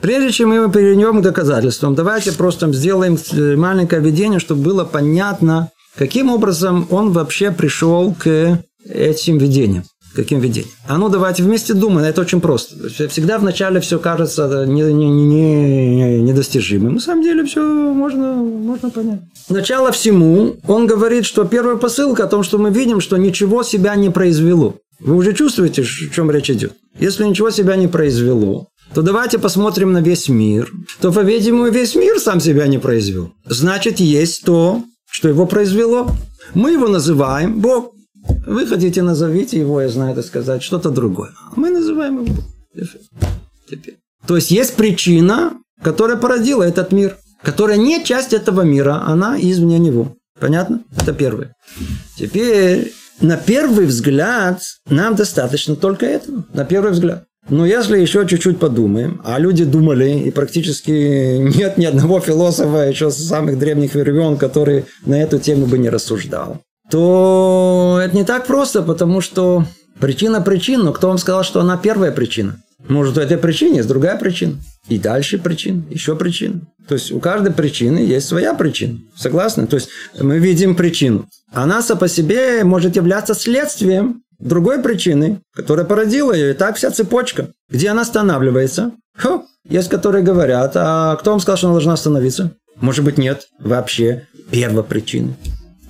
Прежде 0.00 0.32
чем 0.32 0.48
мы 0.50 0.70
перейдем 0.70 1.20
к 1.20 1.22
доказательствам, 1.22 1.94
давайте 1.94 2.32
просто 2.32 2.72
сделаем 2.72 3.18
маленькое 3.58 4.02
введение, 4.02 4.40
чтобы 4.40 4.62
было 4.62 4.84
понятно, 4.84 5.70
каким 5.96 6.30
образом 6.30 6.86
он 6.90 7.12
вообще 7.12 7.50
пришел 7.50 8.14
к 8.14 8.62
этим 8.88 9.38
видениям. 9.38 9.84
Каким 10.14 10.40
видением? 10.40 10.70
А 10.86 10.98
ну 10.98 11.08
давайте 11.08 11.42
вместе 11.42 11.72
думаем, 11.72 12.06
это 12.06 12.20
очень 12.20 12.40
просто. 12.40 12.88
Всегда 13.08 13.38
вначале 13.38 13.80
все 13.80 13.98
кажется 13.98 14.66
недостижимым. 14.66 16.08
Не, 16.14 16.14
не, 16.14 16.88
не 16.88 16.94
На 16.94 17.00
самом 17.00 17.22
деле 17.22 17.44
все 17.44 17.62
можно, 17.62 18.34
можно 18.34 18.90
понять. 18.90 19.20
Начало 19.48 19.90
всему, 19.90 20.56
он 20.68 20.86
говорит, 20.86 21.24
что 21.24 21.44
первая 21.44 21.76
посылка 21.76 22.24
о 22.24 22.28
том, 22.28 22.42
что 22.42 22.58
мы 22.58 22.70
видим, 22.70 23.00
что 23.00 23.16
ничего 23.16 23.62
себя 23.62 23.94
не 23.94 24.10
произвело. 24.10 24.76
Вы 25.00 25.16
уже 25.16 25.32
чувствуете, 25.32 25.82
о 25.82 26.14
чем 26.14 26.30
речь 26.30 26.50
идет? 26.50 26.74
Если 26.98 27.24
ничего 27.24 27.50
себя 27.50 27.76
не 27.76 27.88
произвело, 27.88 28.68
то 28.94 29.02
давайте 29.02 29.38
посмотрим 29.38 29.92
на 29.92 30.02
весь 30.02 30.28
мир. 30.28 30.70
То, 31.00 31.10
по-видимому, 31.10 31.70
весь 31.70 31.94
мир 31.94 32.20
сам 32.20 32.40
себя 32.40 32.66
не 32.66 32.78
произвел. 32.78 33.32
Значит, 33.46 33.98
есть 33.98 34.44
то, 34.44 34.82
что 35.12 35.28
его 35.28 35.46
произвело. 35.46 36.10
Мы 36.54 36.72
его 36.72 36.88
называем 36.88 37.60
Бог. 37.60 37.92
Вы 38.46 38.66
хотите, 38.66 39.02
назовите 39.02 39.60
его, 39.60 39.80
я 39.80 39.88
знаю 39.88 40.12
это 40.12 40.22
сказать, 40.22 40.62
что-то 40.62 40.90
другое. 40.90 41.30
Мы 41.54 41.70
называем 41.70 42.24
его 42.24 42.34
Бог. 42.34 42.44
Теперь. 43.68 43.98
То 44.26 44.36
есть, 44.36 44.50
есть 44.50 44.74
причина, 44.74 45.52
которая 45.82 46.16
породила 46.16 46.62
этот 46.62 46.92
мир, 46.92 47.18
которая 47.42 47.76
не 47.76 48.02
часть 48.04 48.32
этого 48.32 48.62
мира, 48.62 49.02
она 49.06 49.38
извне 49.38 49.78
него. 49.78 50.16
Понятно? 50.40 50.82
Это 50.96 51.12
первое. 51.12 51.54
Теперь, 52.16 52.92
на 53.20 53.36
первый 53.36 53.86
взгляд, 53.86 54.62
нам 54.88 55.14
достаточно 55.14 55.76
только 55.76 56.06
этого. 56.06 56.44
На 56.54 56.64
первый 56.64 56.92
взгляд. 56.92 57.24
Но 57.48 57.66
если 57.66 57.98
еще 57.98 58.26
чуть-чуть 58.26 58.58
подумаем, 58.58 59.20
а 59.24 59.38
люди 59.38 59.64
думали, 59.64 60.10
и 60.10 60.30
практически 60.30 61.38
нет 61.58 61.76
ни 61.76 61.84
одного 61.84 62.20
философа 62.20 62.88
еще 62.88 63.10
с 63.10 63.16
самых 63.16 63.58
древних 63.58 63.94
времен, 63.94 64.36
который 64.36 64.84
на 65.04 65.20
эту 65.20 65.38
тему 65.38 65.66
бы 65.66 65.78
не 65.78 65.90
рассуждал, 65.90 66.58
то 66.90 68.00
это 68.02 68.14
не 68.14 68.24
так 68.24 68.46
просто, 68.46 68.82
потому 68.82 69.20
что 69.20 69.64
причина 69.98 70.40
причин, 70.40 70.82
но 70.82 70.92
кто 70.92 71.08
вам 71.08 71.18
сказал, 71.18 71.42
что 71.42 71.60
она 71.60 71.76
первая 71.76 72.12
причина? 72.12 72.58
Может, 72.88 73.16
у 73.16 73.20
этой 73.20 73.38
причины 73.38 73.76
есть 73.76 73.88
другая 73.88 74.18
причина. 74.18 74.56
И 74.88 74.98
дальше 74.98 75.38
причина, 75.38 75.84
еще 75.88 76.16
причина. 76.16 76.62
То 76.88 76.94
есть 76.94 77.12
у 77.12 77.20
каждой 77.20 77.52
причины 77.52 77.98
есть 77.98 78.26
своя 78.26 78.54
причина. 78.54 78.98
Согласны? 79.16 79.66
То 79.66 79.76
есть 79.76 79.88
мы 80.20 80.38
видим 80.38 80.74
причину. 80.74 81.26
Она 81.52 81.82
сама 81.82 82.00
по 82.00 82.08
себе 82.08 82.64
может 82.64 82.96
являться 82.96 83.34
следствием 83.34 84.22
другой 84.42 84.80
причины, 84.80 85.40
которая 85.54 85.86
породила 85.86 86.32
ее. 86.32 86.50
И 86.50 86.54
так 86.54 86.76
вся 86.76 86.90
цепочка. 86.90 87.48
Где 87.70 87.90
она 87.90 88.02
останавливается? 88.02 88.92
Хо, 89.16 89.44
есть, 89.68 89.88
которые 89.88 90.24
говорят, 90.24 90.72
а 90.74 91.16
кто 91.16 91.30
вам 91.30 91.40
сказал, 91.40 91.56
что 91.56 91.66
она 91.68 91.74
должна 91.74 91.92
остановиться? 91.94 92.52
Может 92.76 93.04
быть, 93.04 93.18
нет. 93.18 93.46
Вообще, 93.58 94.26
первопричина. 94.50 95.34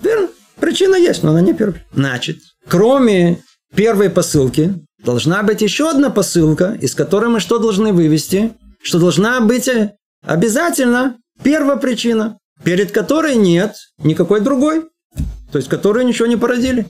Верно. 0.02 0.28
Причина 0.60 0.96
есть, 0.96 1.22
но 1.22 1.30
она 1.30 1.40
не 1.40 1.54
первая. 1.54 1.84
Значит, 1.94 2.38
кроме 2.68 3.38
первой 3.74 4.10
посылки, 4.10 4.74
должна 5.04 5.42
быть 5.42 5.62
еще 5.62 5.90
одна 5.90 6.10
посылка, 6.10 6.76
из 6.80 6.94
которой 6.94 7.30
мы 7.30 7.40
что 7.40 7.58
должны 7.58 7.92
вывести? 7.92 8.52
Что 8.82 8.98
должна 8.98 9.40
быть 9.40 9.70
обязательно 10.24 11.16
первопричина, 11.42 12.38
перед 12.62 12.92
которой 12.92 13.36
нет 13.36 13.74
никакой 13.98 14.40
другой. 14.40 14.84
То 15.50 15.58
есть, 15.58 15.68
которые 15.68 16.04
ничего 16.04 16.26
не 16.26 16.36
породили. 16.36 16.86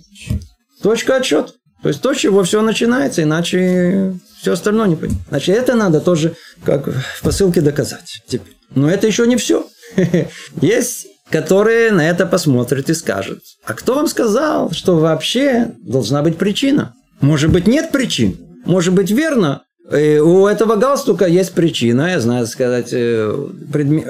Точка 0.83 1.17
отчет. 1.17 1.55
То 1.83 1.89
есть, 1.89 2.01
то, 2.01 2.15
с 2.15 2.19
чего 2.19 2.43
все 2.45 2.63
начинается, 2.63 3.23
иначе 3.23 4.15
все 4.41 4.53
остальное 4.53 4.89
не 4.89 4.97
понятно. 4.97 5.25
Значит, 5.29 5.57
это 5.57 5.75
надо 5.75 6.01
тоже 6.01 6.35
как 6.65 6.87
в 6.87 7.23
посылке 7.23 7.61
доказать. 7.61 8.23
Теперь. 8.27 8.57
Но 8.75 8.91
это 8.91 9.07
еще 9.07 9.27
не 9.27 9.37
все. 9.37 9.67
Есть 10.61 11.07
которые 11.33 11.91
на 11.91 12.09
это 12.09 12.27
посмотрят 12.27 12.91
и 12.91 12.95
скажут, 12.95 13.41
а 13.65 13.73
кто 13.73 13.95
вам 13.95 14.07
сказал, 14.07 14.71
что 14.71 14.99
вообще 14.99 15.73
должна 15.81 16.23
быть 16.23 16.37
причина? 16.37 16.95
Может 17.21 17.51
быть, 17.51 17.67
нет 17.67 17.91
причин? 17.91 18.37
Может 18.65 18.93
быть, 18.93 19.11
верно, 19.11 19.63
э, 19.91 20.19
у 20.19 20.47
этого 20.47 20.77
галстука 20.77 21.27
есть 21.27 21.53
причина, 21.53 22.11
я 22.11 22.21
знаю 22.21 22.47
сказать, 22.47 22.91
э, 22.93 23.35
предме... 23.73 24.05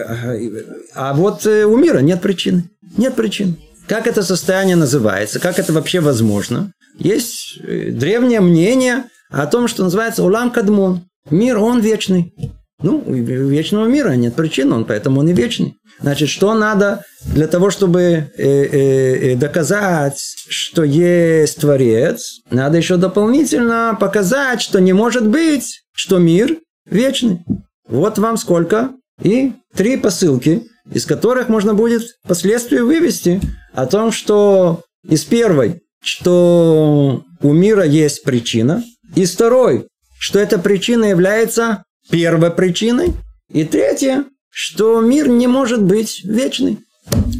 а 0.94 1.14
вот 1.14 1.46
э, 1.46 1.64
у 1.64 1.76
мира 1.76 1.98
нет 1.98 2.20
причины. 2.20 2.64
Нет 2.96 3.14
причин. 3.14 3.56
Как 3.88 4.06
это 4.06 4.22
состояние 4.22 4.76
называется? 4.76 5.40
Как 5.40 5.58
это 5.58 5.72
вообще 5.72 6.00
возможно? 6.00 6.72
Есть 6.98 7.58
древнее 7.62 8.40
мнение 8.40 9.04
о 9.30 9.46
том, 9.46 9.68
что 9.68 9.84
называется 9.84 10.22
улам 10.22 10.50
кадмон. 10.50 11.04
Мир, 11.30 11.58
он 11.58 11.80
вечный. 11.80 12.34
Ну, 12.82 13.00
вечного 13.06 13.86
мира 13.86 14.10
нет 14.10 14.34
причин, 14.34 14.72
он 14.72 14.84
поэтому 14.84 15.20
он 15.20 15.28
и 15.28 15.32
вечный. 15.32 15.76
Значит, 16.00 16.28
что 16.28 16.52
надо 16.52 17.04
для 17.24 17.46
того, 17.46 17.70
чтобы 17.70 18.00
э, 18.00 18.26
э, 18.36 19.32
э, 19.32 19.36
доказать, 19.36 20.18
что 20.48 20.82
есть 20.82 21.60
Творец? 21.60 22.40
Надо 22.50 22.78
еще 22.78 22.96
дополнительно 22.96 23.96
показать, 23.98 24.60
что 24.60 24.80
не 24.80 24.92
может 24.92 25.28
быть, 25.28 25.84
что 25.92 26.18
мир 26.18 26.58
вечный. 26.84 27.44
Вот 27.86 28.18
вам 28.18 28.36
сколько. 28.36 28.90
И 29.22 29.52
три 29.76 29.96
посылки, 29.96 30.66
из 30.94 31.06
которых 31.06 31.48
можно 31.48 31.74
будет 31.74 32.02
впоследствии 32.24 32.78
вывести 32.78 33.40
о 33.72 33.86
том, 33.86 34.12
что 34.12 34.82
из 35.08 35.24
первой, 35.24 35.82
что 36.02 37.22
у 37.40 37.52
мира 37.52 37.84
есть 37.84 38.24
причина, 38.24 38.82
из 39.14 39.32
второй, 39.32 39.86
что 40.18 40.38
эта 40.38 40.58
причина 40.58 41.06
является 41.06 41.84
первой 42.10 42.50
причиной, 42.50 43.14
и 43.50 43.64
третье, 43.64 44.24
что 44.50 45.00
мир 45.00 45.28
не 45.28 45.46
может 45.46 45.82
быть 45.82 46.24
вечный. 46.24 46.78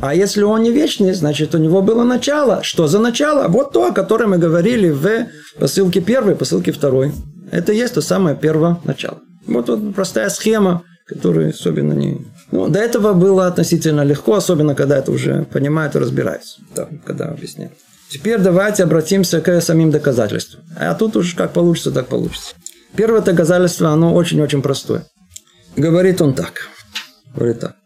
А 0.00 0.14
если 0.14 0.42
он 0.42 0.62
не 0.62 0.72
вечный, 0.72 1.14
значит, 1.14 1.54
у 1.54 1.58
него 1.58 1.82
было 1.82 2.04
начало. 2.04 2.62
Что 2.62 2.88
за 2.88 2.98
начало? 2.98 3.48
Вот 3.48 3.72
то, 3.72 3.86
о 3.86 3.92
котором 3.92 4.30
мы 4.30 4.38
говорили 4.38 4.90
в 4.90 5.28
посылке 5.58 6.00
первой, 6.00 6.34
посылке 6.34 6.72
второй. 6.72 7.12
Это 7.50 7.72
и 7.72 7.76
есть 7.76 7.94
то 7.94 8.00
самое 8.00 8.34
первое 8.34 8.78
начало. 8.84 9.20
Вот, 9.46 9.68
вот 9.68 9.94
простая 9.94 10.30
схема, 10.30 10.82
которая 11.06 11.50
особенно 11.50 11.92
не... 11.92 12.26
Ну, 12.52 12.68
до 12.68 12.78
этого 12.78 13.14
было 13.14 13.46
относительно 13.46 14.02
легко, 14.02 14.34
особенно 14.34 14.74
когда 14.74 14.98
это 14.98 15.10
уже 15.10 15.44
понимают 15.44 15.96
и 15.96 15.98
разбираются. 15.98 16.60
Да, 16.76 16.88
когда 17.04 17.28
объясняют. 17.28 17.72
Теперь 18.10 18.38
давайте 18.38 18.84
обратимся 18.84 19.40
к 19.40 19.60
самим 19.62 19.90
доказательствам. 19.90 20.62
А 20.78 20.94
тут 20.94 21.16
уж 21.16 21.34
как 21.34 21.52
получится, 21.52 21.90
так 21.90 22.08
получится. 22.08 22.54
Первое 22.94 23.22
доказательство, 23.22 23.88
оно 23.88 24.14
очень-очень 24.14 24.60
простое. 24.60 25.06
Говорит 25.76 26.20
он 26.20 26.34
так. 26.34 26.68
Говорит 27.34 27.60
так. 27.60 27.76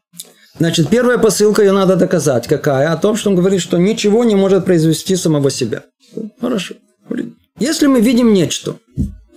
Значит, 0.58 0.88
первая 0.88 1.18
посылка, 1.18 1.62
ее 1.62 1.72
надо 1.72 1.94
доказать. 1.94 2.48
Какая? 2.48 2.92
О 2.92 2.96
том, 2.96 3.16
что 3.16 3.30
он 3.30 3.36
говорит, 3.36 3.60
что 3.60 3.78
ничего 3.78 4.24
не 4.24 4.34
может 4.34 4.64
произвести 4.64 5.14
самого 5.14 5.50
себя. 5.50 5.84
Хорошо. 6.40 6.74
Если 7.58 7.86
мы 7.86 8.00
видим 8.00 8.34
нечто, 8.34 8.76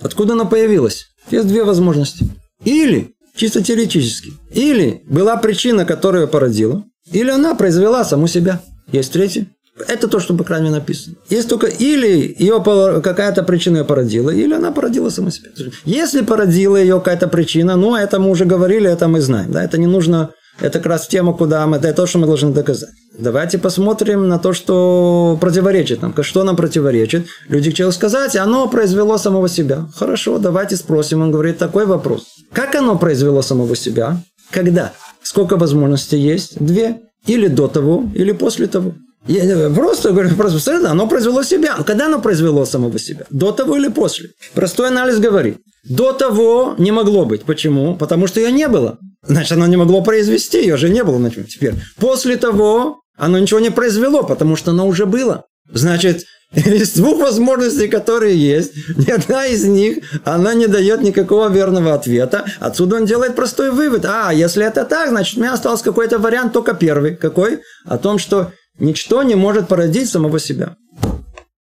откуда 0.02 0.34
оно 0.34 0.46
появилось, 0.46 1.06
есть 1.30 1.48
две 1.48 1.64
возможности. 1.64 2.28
Или, 2.66 3.14
чисто 3.40 3.64
теоретически, 3.64 4.34
или 4.52 5.02
была 5.08 5.38
причина, 5.38 5.86
которая 5.86 6.28
породила, 6.28 6.84
или 7.12 7.32
она 7.32 7.56
произвела 7.56 8.04
саму 8.04 8.28
себя. 8.28 8.62
Есть 8.92 9.14
третья. 9.14 9.48
Это 9.88 10.10
то, 10.10 10.20
что, 10.20 10.36
по 10.36 10.44
крайней 10.44 10.68
мере, 10.68 10.80
написано. 10.80 11.16
Есть 11.30 11.48
только 11.48 11.68
или 11.68 12.36
ее 12.38 12.62
какая-то 13.02 13.44
причина 13.44 13.78
ее 13.78 13.86
породила, 13.86 14.30
или 14.30 14.54
она 14.54 14.72
породила 14.72 15.10
сама 15.10 15.32
себя. 15.32 15.52
Если 15.86 16.22
породила 16.22 16.76
ее 16.76 16.98
какая-то 16.98 17.30
причина, 17.30 17.78
ну, 17.78 17.96
это 17.96 18.20
мы 18.20 18.30
уже 18.30 18.44
говорили, 18.44 18.90
это 18.90 19.08
мы 19.08 19.22
знаем. 19.22 19.54
Да? 19.54 19.64
Это 19.64 19.78
не 19.78 19.88
нужно 19.88 20.32
это 20.62 20.80
как 20.80 20.86
раз 20.88 21.08
тема, 21.08 21.34
куда 21.34 21.66
мы, 21.68 21.78
это 21.78 21.94
то, 21.94 22.06
что 22.06 22.20
мы 22.20 22.28
должны 22.28 22.52
доказать. 22.52 22.90
Давайте 23.18 23.58
посмотрим 23.58 24.28
на 24.28 24.40
то, 24.40 24.54
что 24.54 25.38
противоречит 25.42 26.02
нам. 26.02 26.14
Что 26.24 26.44
нам 26.44 26.56
противоречит? 26.56 27.28
Люди 27.50 27.70
хотели 27.70 27.92
сказать, 27.92 28.36
оно 28.36 28.70
произвело 28.70 29.18
самого 29.18 29.50
себя. 29.50 29.88
Хорошо, 29.96 30.38
давайте 30.38 30.78
спросим. 30.78 31.22
Он 31.22 31.32
говорит 31.32 31.58
такой 31.58 31.86
вопрос. 31.86 32.28
Как 32.54 32.76
оно 32.76 32.98
произвело 32.98 33.42
самого 33.42 33.76
себя? 33.76 34.22
Когда? 34.52 34.94
Сколько 35.22 35.58
возможностей 35.58 36.18
есть? 36.18 36.64
Две. 36.64 37.02
Или 37.26 37.48
до 37.48 37.68
того, 37.68 38.06
или 38.16 38.32
после 38.32 38.68
того. 38.68 38.94
Я 39.28 39.70
просто 39.70 40.12
говорю, 40.12 40.36
просто 40.36 40.90
оно 40.90 41.08
произвело 41.08 41.44
себя. 41.44 41.76
Когда 41.86 42.06
оно 42.06 42.22
произвело 42.22 42.66
самого 42.66 42.98
себя? 43.00 43.26
До 43.30 43.52
того 43.52 43.76
или 43.76 43.90
после? 43.90 44.30
Простой 44.54 44.88
анализ 44.88 45.20
говорит. 45.20 45.58
До 45.84 46.14
того 46.14 46.76
не 46.78 46.92
могло 46.92 47.26
быть. 47.26 47.44
Почему? 47.44 47.96
Потому 47.96 48.28
что 48.28 48.40
ее 48.40 48.52
не 48.52 48.68
было. 48.68 48.98
Значит, 49.24 49.54
оно 49.54 49.68
не 49.68 49.78
могло 49.78 50.02
произвести, 50.02 50.62
ее 50.62 50.78
же 50.78 50.90
не 50.90 51.04
было. 51.04 51.30
Теперь. 51.30 51.76
После 51.98 52.38
того 52.38 53.02
оно 53.18 53.38
ничего 53.38 53.60
не 53.60 53.70
произвело, 53.70 54.24
потому 54.24 54.56
что 54.56 54.72
оно 54.72 54.88
уже 54.88 55.06
было. 55.06 55.46
Значит, 55.72 56.24
из 56.54 56.94
двух 56.94 57.20
возможностей, 57.20 57.88
которые 57.88 58.38
есть, 58.38 58.74
ни 58.96 59.12
одна 59.12 59.46
из 59.46 59.66
них, 59.66 60.00
она 60.24 60.54
не 60.54 60.68
дает 60.68 61.02
никакого 61.02 61.50
верного 61.50 61.94
ответа. 61.94 62.46
Отсюда 62.60 62.96
он 62.96 63.06
делает 63.06 63.36
простой 63.36 63.72
вывод. 63.72 64.06
А, 64.06 64.32
если 64.34 64.66
это 64.66 64.86
так, 64.86 65.10
значит, 65.10 65.38
у 65.38 65.42
меня 65.42 65.54
остался 65.54 65.84
какой-то 65.84 66.18
вариант, 66.18 66.54
только 66.54 66.74
первый. 66.74 67.16
Какой? 67.16 67.60
О 67.86 67.98
том, 67.98 68.20
что 68.20 68.52
Ничто 68.80 69.24
не 69.24 69.36
может 69.36 69.68
породить 69.68 70.10
самого 70.10 70.40
себя. 70.40 70.78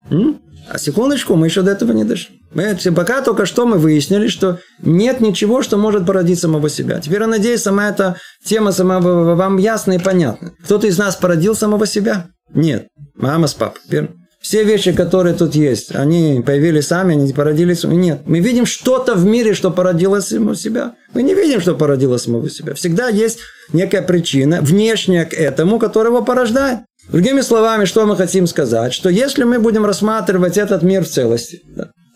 М? 0.09 0.41
А 0.67 0.79
секундочку, 0.79 1.35
мы 1.35 1.47
еще 1.47 1.61
до 1.61 1.71
этого 1.71 1.91
не 1.91 2.03
дошли. 2.03 2.41
Мы, 2.53 2.77
пока 2.95 3.21
только 3.21 3.45
что 3.45 3.65
мы 3.65 3.77
выяснили, 3.77 4.27
что 4.27 4.59
нет 4.81 5.21
ничего, 5.21 5.61
что 5.61 5.77
может 5.77 6.05
породить 6.05 6.39
самого 6.39 6.69
себя. 6.69 6.99
Теперь, 6.99 7.21
я 7.21 7.27
надеюсь, 7.27 7.61
сама 7.61 7.89
эта 7.89 8.17
тема 8.45 8.71
сама 8.71 8.99
вам 8.99 9.57
ясна 9.57 9.93
и 9.93 9.99
понятна. 9.99 10.51
Кто-то 10.63 10.87
из 10.87 10.97
нас 10.97 11.15
породил 11.15 11.55
самого 11.55 11.85
себя? 11.85 12.27
Нет. 12.53 12.87
Мама 13.15 13.47
с 13.47 13.53
папой. 13.53 14.09
Все 14.43 14.65
вещи, 14.65 14.91
которые 14.91 15.35
тут 15.35 15.55
есть, 15.55 15.95
они 15.95 16.43
появились 16.45 16.87
сами, 16.87 17.15
они 17.15 17.31
породились. 17.31 17.85
Нет. 17.85 18.23
Мы 18.25 18.41
видим 18.41 18.65
что-то 18.65 19.15
в 19.15 19.23
мире, 19.23 19.53
что 19.53 19.71
породило 19.71 20.19
самого 20.19 20.53
себя. 20.53 20.95
Мы 21.13 21.23
не 21.23 21.33
видим, 21.33 21.61
что 21.61 21.75
породило 21.75 22.17
самого 22.17 22.49
себя. 22.49 22.73
Всегда 22.73 23.07
есть 23.07 23.39
некая 23.71 24.01
причина, 24.01 24.59
внешняя 24.61 25.23
к 25.23 25.33
этому, 25.33 25.79
которая 25.79 26.11
его 26.11 26.25
порождает. 26.25 26.79
Другими 27.09 27.39
словами, 27.39 27.85
что 27.85 28.05
мы 28.05 28.17
хотим 28.17 28.45
сказать? 28.45 28.93
Что 28.93 29.07
если 29.07 29.45
мы 29.45 29.59
будем 29.59 29.85
рассматривать 29.85 30.57
этот 30.57 30.83
мир 30.83 31.05
в 31.05 31.09
целости, 31.09 31.61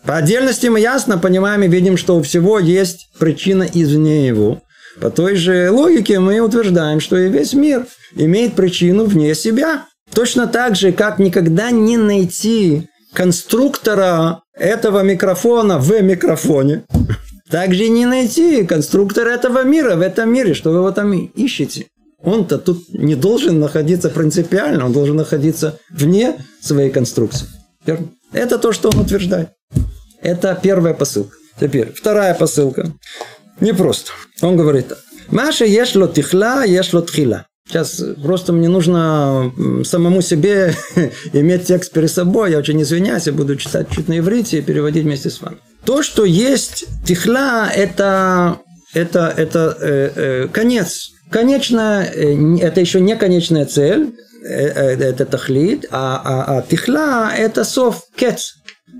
по 0.08 0.16
отдельности 0.16 0.68
мы 0.68 0.80
ясно 0.80 1.18
понимаем 1.18 1.62
и 1.64 1.68
видим, 1.68 1.98
что 1.98 2.16
у 2.16 2.22
всего 2.22 2.58
есть 2.58 3.10
причина 3.18 3.64
извне 3.70 4.26
его. 4.26 4.62
По 5.02 5.10
той 5.10 5.36
же 5.36 5.70
логике 5.70 6.18
мы 6.18 6.40
утверждаем, 6.40 6.98
что 6.98 7.18
и 7.18 7.28
весь 7.28 7.52
мир 7.52 7.86
имеет 8.14 8.54
причину 8.54 9.04
вне 9.04 9.34
себя. 9.34 9.84
Точно 10.14 10.46
так 10.46 10.76
же, 10.76 10.92
как 10.92 11.18
никогда 11.18 11.70
не 11.70 11.98
найти 11.98 12.88
конструктора 13.12 14.40
этого 14.54 15.02
микрофона 15.02 15.78
в 15.78 16.00
микрофоне, 16.00 16.84
также 17.50 17.90
не 17.90 18.06
найти 18.06 18.64
конструктора 18.64 19.28
этого 19.28 19.62
мира 19.62 19.94
в 19.96 20.00
этом 20.00 20.32
мире, 20.32 20.54
что 20.54 20.70
вы 20.70 20.78
его 20.78 20.90
там 20.90 21.12
ищете 21.12 21.84
он-то 22.22 22.58
тут 22.58 22.88
не 22.92 23.14
должен 23.14 23.60
находиться 23.60 24.08
принципиально, 24.08 24.86
он 24.86 24.92
должен 24.92 25.16
находиться 25.16 25.78
вне 25.90 26.36
своей 26.60 26.90
конструкции. 26.90 27.46
Это 28.32 28.58
то, 28.58 28.72
что 28.72 28.88
он 28.88 28.98
утверждает. 28.98 29.50
Это 30.22 30.58
первая 30.60 30.94
посылка. 30.94 31.36
Теперь, 31.60 31.92
вторая 31.92 32.34
посылка. 32.34 32.92
Непросто. 33.60 34.12
Он 34.42 34.56
говорит 34.56 34.88
так. 34.88 34.98
Маша 35.28 35.64
ешло 35.64 36.06
тихла, 36.06 36.64
ешло 36.64 37.00
тхила. 37.02 37.46
Сейчас 37.66 38.02
просто 38.22 38.52
мне 38.52 38.68
нужно 38.68 39.52
самому 39.84 40.22
себе 40.22 40.74
иметь 41.32 41.66
текст 41.66 41.92
перед 41.92 42.10
собой. 42.10 42.52
Я 42.52 42.58
очень 42.58 42.80
извиняюсь, 42.80 43.26
я 43.26 43.32
буду 43.32 43.56
читать 43.56 43.88
чуть 43.90 44.08
на 44.08 44.18
иврите 44.18 44.58
и 44.58 44.62
переводить 44.62 45.04
вместе 45.04 45.28
с 45.28 45.40
вами. 45.40 45.58
То, 45.84 46.02
что 46.02 46.24
есть 46.24 46.86
тихла, 47.04 47.68
это, 47.68 48.58
это, 48.94 49.34
это 49.36 49.76
э, 49.80 50.10
э, 50.14 50.48
конец 50.48 51.10
Конечно, 51.30 52.04
э, 52.04 52.58
это 52.60 52.80
еще 52.80 53.00
не 53.00 53.16
конечная 53.16 53.66
цель, 53.66 54.14
э, 54.42 54.66
э, 54.68 55.10
это 55.10 55.26
тахлит, 55.26 55.86
а, 55.90 56.22
а, 56.24 56.58
а 56.58 56.62
тихла– 56.62 57.30
это 57.36 57.64
сов, 57.64 58.02
кец. 58.16 58.54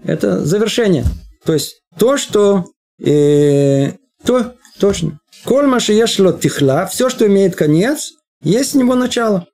Это 0.04 0.44
завершение. 0.44 1.04
То 1.44 1.54
есть 1.54 1.80
то, 1.98 2.16
что 2.16 2.66
э, 3.04 3.92
то, 4.24 4.54
точно. 4.78 5.18
Коль 5.44 5.66
ешло 5.66 6.32
тихла, 6.32 6.86
все, 6.86 7.08
что 7.08 7.26
имеет 7.26 7.54
конец, 7.54 8.12
есть 8.42 8.74
у 8.74 8.80
него 8.80 8.94
начало. 8.94 9.46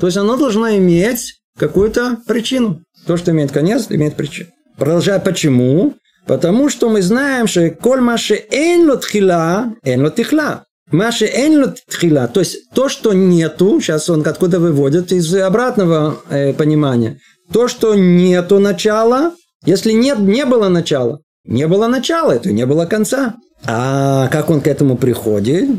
То 0.00 0.06
есть 0.06 0.16
оно 0.16 0.36
должно 0.36 0.70
иметь 0.76 1.34
какую-то 1.58 2.18
причину. 2.26 2.80
То, 3.06 3.16
что 3.16 3.32
имеет 3.32 3.50
конец, 3.50 3.86
имеет 3.88 4.16
причину. 4.16 4.50
Продолжая, 4.76 5.18
почему? 5.18 5.94
Потому 6.26 6.68
что 6.68 6.88
мы 6.88 7.02
знаем, 7.02 7.46
что 7.46 7.70
коль 7.70 8.00
маши 8.00 8.44
эн 8.50 8.98
тхила, 8.98 9.74
эн 9.84 10.10
тихла. 10.12 10.64
Маши 10.90 11.24
эн 11.26 11.74
тхила, 11.88 12.28
то 12.28 12.40
есть 12.40 12.70
то, 12.74 12.88
что 12.88 13.12
нету, 13.12 13.80
сейчас 13.80 14.10
он 14.10 14.26
откуда 14.26 14.60
выводит 14.60 15.10
из 15.10 15.34
обратного 15.34 16.20
э, 16.28 16.52
понимания. 16.52 17.18
То, 17.50 17.66
что 17.66 17.94
нету 17.94 18.58
начала, 18.58 19.32
если 19.64 19.92
нет, 19.92 20.18
не 20.18 20.44
было 20.44 20.68
начала. 20.68 21.20
Не 21.44 21.66
было 21.66 21.88
начала, 21.88 22.32
это 22.32 22.52
не 22.52 22.66
было 22.66 22.86
конца. 22.86 23.34
А 23.64 24.28
как 24.28 24.50
он 24.50 24.60
к 24.60 24.66
этому 24.66 24.96
приходит? 24.96 25.70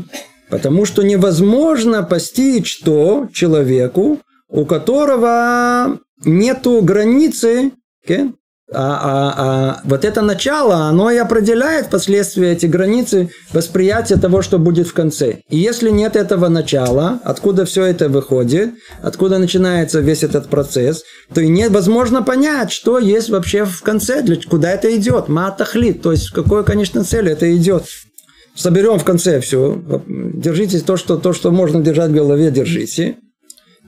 Потому 0.50 0.84
что 0.84 1.02
невозможно 1.02 2.02
постичь 2.02 2.80
то 2.80 3.28
человеку, 3.32 4.20
у 4.48 4.64
которого 4.66 5.98
нету 6.24 6.80
границы, 6.82 7.72
okay? 8.06 8.32
А, 8.72 8.78
а, 8.78 9.34
а 9.36 9.80
вот 9.84 10.04
это 10.06 10.22
начало, 10.22 10.86
оно 10.86 11.10
и 11.10 11.18
определяет 11.18 11.86
впоследствии 11.86 12.48
эти 12.48 12.64
границы 12.64 13.28
восприятия 13.52 14.16
того, 14.16 14.40
что 14.40 14.58
будет 14.58 14.88
в 14.88 14.94
конце. 14.94 15.40
И 15.50 15.58
если 15.58 15.90
нет 15.90 16.16
этого 16.16 16.48
начала, 16.48 17.20
откуда 17.24 17.66
все 17.66 17.84
это 17.84 18.08
выходит, 18.08 18.70
откуда 19.02 19.38
начинается 19.38 20.00
весь 20.00 20.22
этот 20.22 20.48
процесс, 20.48 21.02
то 21.34 21.42
и 21.42 21.48
невозможно 21.48 22.22
понять, 22.22 22.72
что 22.72 22.98
есть 22.98 23.28
вообще 23.28 23.66
в 23.66 23.82
конце, 23.82 24.22
для, 24.22 24.36
куда 24.36 24.70
это 24.70 24.94
идет, 24.96 25.28
матахлит, 25.28 26.00
то 26.00 26.12
есть 26.12 26.28
в 26.28 26.32
какой, 26.32 26.64
конечно, 26.64 27.04
цели 27.04 27.32
это 27.32 27.54
идет. 27.54 27.84
Соберем 28.56 28.98
в 28.98 29.04
конце 29.04 29.40
все. 29.40 29.82
Держитесь 30.06 30.82
то, 30.82 30.96
что, 30.96 31.16
то, 31.16 31.32
что 31.32 31.50
можно 31.50 31.80
держать 31.82 32.10
в 32.10 32.14
голове, 32.14 32.50
держите. 32.50 33.16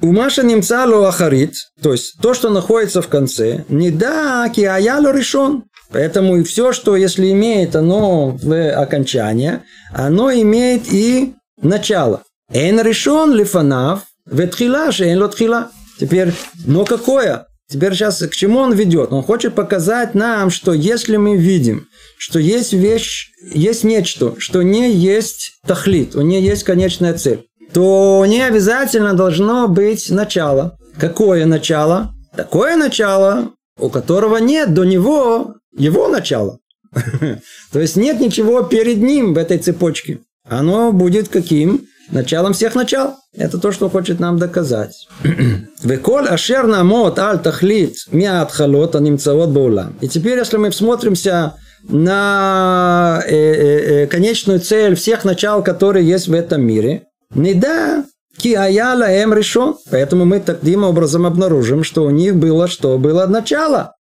У 0.02 0.12
Маша 0.12 0.42
немцалу 0.42 1.04
ахарит, 1.04 1.54
то 1.82 1.92
есть 1.92 2.18
то, 2.20 2.34
что 2.34 2.50
находится 2.50 3.00
в 3.00 3.08
конце, 3.08 3.64
не 3.68 3.90
да, 3.90 4.48
киаялу 4.48 5.10
решен. 5.10 5.64
Поэтому 5.90 6.36
и 6.36 6.44
все, 6.44 6.72
что 6.72 6.96
если 6.96 7.32
имеет 7.32 7.74
оно 7.76 8.36
в 8.42 8.72
окончание, 8.72 9.62
оно 9.92 10.30
имеет 10.32 10.92
и 10.92 11.34
начало. 11.62 12.22
Эн 12.52 12.80
решен 12.80 13.32
лифанав, 13.32 14.02
ветхила, 14.26 14.92
шейн 14.92 15.18
лотхила. 15.22 15.70
Теперь, 15.98 16.32
но 16.66 16.84
какое? 16.84 17.46
Теперь 17.68 17.94
сейчас 17.94 18.18
к 18.18 18.34
чему 18.34 18.60
он 18.60 18.74
ведет? 18.74 19.12
Он 19.12 19.22
хочет 19.22 19.54
показать 19.54 20.14
нам, 20.14 20.50
что 20.50 20.72
если 20.72 21.16
мы 21.16 21.36
видим, 21.36 21.88
что 22.18 22.38
есть 22.38 22.72
вещь, 22.72 23.30
есть 23.42 23.82
нечто, 23.82 24.34
что 24.38 24.62
не 24.62 24.92
есть 24.92 25.54
тахлит, 25.66 26.14
у 26.14 26.20
нее 26.20 26.44
есть 26.44 26.64
конечная 26.64 27.14
цель 27.14 27.45
то 27.72 28.24
не 28.26 28.42
обязательно 28.42 29.14
должно 29.14 29.68
быть 29.68 30.10
начало. 30.10 30.76
Какое 30.98 31.46
начало? 31.46 32.14
Такое 32.34 32.76
начало, 32.76 33.50
у 33.78 33.88
которого 33.88 34.36
нет 34.38 34.74
до 34.74 34.84
него 34.84 35.54
его 35.76 36.08
начала. 36.08 36.58
То 37.72 37.80
есть 37.80 37.96
нет 37.96 38.20
ничего 38.20 38.62
перед 38.62 38.98
ним 38.98 39.34
в 39.34 39.38
этой 39.38 39.58
цепочке. 39.58 40.20
Оно 40.48 40.92
будет 40.92 41.28
каким? 41.28 41.86
Началом 42.10 42.52
всех 42.52 42.76
начал. 42.76 43.14
Это 43.34 43.58
то, 43.58 43.72
что 43.72 43.90
хочет 43.90 44.20
нам 44.20 44.38
доказать. 44.38 45.08
Веколь 45.82 46.28
ашер 46.28 46.66
намот 46.66 47.18
аль 47.18 47.40
тахлит 47.40 47.96
миат 48.12 48.52
халот 48.52 48.94
анимцаот 48.94 49.50
баула. 49.50 49.92
И 50.00 50.08
теперь, 50.08 50.38
если 50.38 50.56
мы 50.56 50.70
всмотримся 50.70 51.54
на 51.88 53.22
э, 53.26 53.34
э, 53.34 54.02
э, 54.04 54.06
конечную 54.06 54.60
цель 54.60 54.94
всех 54.94 55.24
начал, 55.24 55.62
которые 55.64 56.06
есть 56.06 56.28
в 56.28 56.32
этом 56.32 56.62
мире, 56.62 57.05
не 57.34 57.54
да, 57.54 58.04
ки 58.36 58.54
аяла 58.54 59.04
эм 59.04 59.34
решен. 59.34 59.74
Поэтому 59.90 60.24
мы 60.24 60.40
таким 60.40 60.84
образом 60.84 61.26
обнаружим, 61.26 61.84
что 61.84 62.04
у 62.04 62.10
них 62.10 62.36
было 62.36 62.68
что? 62.68 62.98
Было 62.98 63.26
начало. 63.26 63.94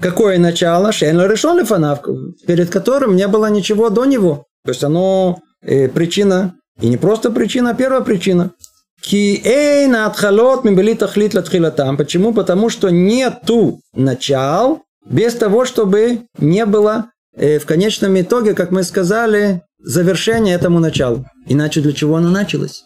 Какое 0.00 0.38
начало? 0.38 0.92
Шейн 0.92 1.20
решен 1.22 1.58
лифанав, 1.58 2.00
перед 2.46 2.70
которым 2.70 3.16
не 3.16 3.26
было 3.28 3.50
ничего 3.50 3.88
до 3.88 4.04
него. 4.04 4.44
То 4.64 4.72
есть 4.72 4.84
оно 4.84 5.38
э, 5.62 5.88
причина, 5.88 6.54
и 6.80 6.88
не 6.88 6.96
просто 6.96 7.30
причина, 7.30 7.70
а 7.70 7.74
первая 7.74 8.02
причина. 8.02 8.52
Ки 9.00 9.40
эйн 9.44 9.94
атхалот 9.94 10.64
мибели 10.64 10.94
тахлит 10.94 11.34
латхилатам. 11.34 11.96
Почему? 11.96 12.34
Потому 12.34 12.68
что 12.68 12.90
нету 12.90 13.80
начал 13.94 14.82
без 15.08 15.34
того, 15.34 15.64
чтобы 15.64 16.22
не 16.38 16.66
было 16.66 17.06
э, 17.34 17.58
в 17.58 17.66
конечном 17.66 18.20
итоге, 18.20 18.54
как 18.54 18.70
мы 18.72 18.82
сказали, 18.82 19.62
завершение 19.82 20.54
этому 20.54 20.80
началу. 20.80 21.24
Иначе 21.46 21.80
для 21.80 21.92
чего 21.92 22.16
оно 22.16 22.30
началось? 22.30 22.84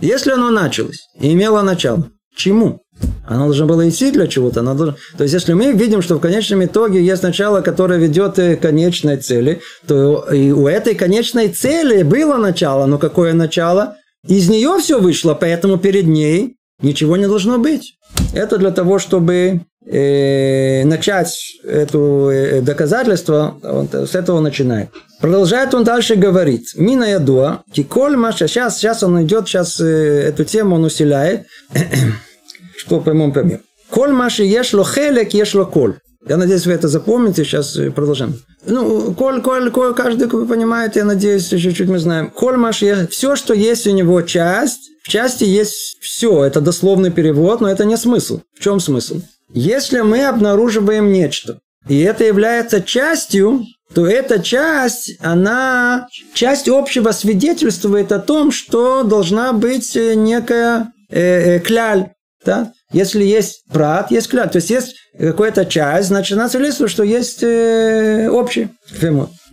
Если 0.00 0.32
оно 0.32 0.50
началось 0.50 1.06
и 1.20 1.32
имело 1.32 1.62
начало, 1.62 2.10
чему? 2.36 2.80
Оно 3.26 3.46
должно 3.46 3.66
было 3.66 3.88
идти 3.88 4.10
для 4.10 4.26
чего-то. 4.26 4.62
Должно... 4.62 4.96
То 5.16 5.24
есть, 5.24 5.34
если 5.34 5.52
мы 5.54 5.72
видим, 5.72 6.02
что 6.02 6.16
в 6.16 6.20
конечном 6.20 6.64
итоге 6.64 7.04
есть 7.04 7.22
начало, 7.22 7.60
которое 7.60 7.98
ведет 7.98 8.36
к 8.36 8.56
конечной 8.56 9.16
цели, 9.16 9.60
то 9.86 10.26
и 10.32 10.50
у 10.52 10.68
этой 10.68 10.94
конечной 10.94 11.48
цели 11.48 12.02
было 12.02 12.36
начало. 12.36 12.86
Но 12.86 12.98
какое 12.98 13.32
начало? 13.32 13.96
Из 14.26 14.48
нее 14.48 14.78
все 14.80 15.00
вышло, 15.00 15.34
поэтому 15.34 15.78
перед 15.78 16.06
ней 16.06 16.56
ничего 16.82 17.16
не 17.16 17.26
должно 17.26 17.58
быть. 17.58 17.94
Это 18.32 18.58
для 18.58 18.70
того, 18.70 18.98
чтобы 18.98 19.62
э, 19.86 20.84
начать 20.84 21.56
это 21.64 21.98
э, 22.30 22.60
доказательство, 22.60 23.56
он 23.62 23.88
с 23.92 24.14
этого 24.14 24.40
начинает. 24.40 24.90
Продолжает 25.20 25.72
он 25.74 25.84
дальше 25.84 26.16
говорить. 26.16 26.74
Мина 26.76 27.04
ядуа, 27.04 27.62
киколь 27.72 28.16
маша. 28.16 28.46
Сейчас, 28.46 28.78
сейчас 28.78 29.02
он 29.02 29.22
идет, 29.22 29.48
сейчас 29.48 29.80
э, 29.80 30.28
эту 30.28 30.44
тему 30.44 30.76
он 30.76 30.84
усиляет. 30.84 31.46
Что 32.76 33.00
поймем, 33.00 33.32
поймем. 33.32 33.60
Коль 33.90 34.12
маши 34.12 34.42
ешло 34.44 34.84
хелек, 34.84 35.32
ешло 35.34 35.64
коль. 35.64 35.94
Я 36.26 36.36
надеюсь, 36.36 36.66
вы 36.66 36.72
это 36.72 36.88
запомните. 36.88 37.44
Сейчас 37.44 37.76
э, 37.76 37.90
продолжим. 37.90 38.34
Ну, 38.66 39.14
коль, 39.14 39.42
коль, 39.42 39.70
коль, 39.70 39.94
каждый, 39.94 40.26
вы 40.28 40.46
понимаете, 40.46 41.00
я 41.00 41.04
надеюсь, 41.04 41.48
чуть-чуть 41.48 41.88
мы 41.88 41.98
знаем. 41.98 42.30
Коль 42.30 42.56
маши, 42.56 43.06
все, 43.10 43.36
что 43.36 43.54
есть 43.54 43.86
у 43.86 43.90
него 43.90 44.22
часть, 44.22 44.90
в 45.02 45.08
части 45.08 45.44
есть 45.44 45.98
все. 46.00 46.44
Это 46.44 46.60
дословный 46.60 47.10
перевод, 47.10 47.60
но 47.60 47.70
это 47.70 47.84
не 47.84 47.96
смысл. 47.96 48.40
В 48.58 48.60
чем 48.60 48.80
смысл? 48.80 49.20
Если 49.54 50.00
мы 50.00 50.26
обнаруживаем 50.26 51.12
нечто, 51.12 51.60
и 51.88 52.00
это 52.00 52.24
является 52.24 52.82
частью, 52.82 53.64
то 53.94 54.04
эта 54.04 54.42
часть, 54.42 55.12
она, 55.20 56.08
часть 56.34 56.68
общего 56.68 57.12
свидетельствует 57.12 58.10
о 58.10 58.18
том, 58.18 58.50
что 58.50 59.04
должна 59.04 59.52
быть 59.52 59.96
э, 59.96 60.14
некая 60.14 60.92
э, 61.08 61.56
э, 61.56 61.60
кляль. 61.60 62.10
Да? 62.44 62.72
Если 62.92 63.22
есть 63.22 63.62
брат, 63.72 64.10
есть 64.10 64.28
кляль. 64.28 64.50
То 64.50 64.56
есть 64.56 64.70
есть 64.70 64.96
какая-то 65.16 65.66
часть, 65.66 66.08
значит, 66.08 66.36
она 66.36 66.48
свидетельствует, 66.48 66.90
что 66.90 67.04
есть 67.04 67.42
э, 67.44 68.28
общий. 68.28 68.70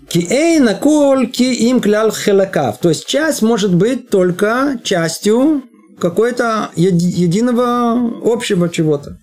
Ки 0.09 0.27
эйна 0.29 0.73
кол 0.73 1.27
ки 1.27 1.43
им 1.69 1.79
клял 1.79 2.11
хелакав. 2.11 2.79
То 2.79 2.89
есть 2.89 3.05
часть 3.05 3.43
может 3.43 3.75
быть 3.75 4.09
только 4.09 4.79
частью 4.83 5.63
какой-то 5.99 6.71
единого 6.75 8.11
общего 8.25 8.67
чего-то. 8.67 9.20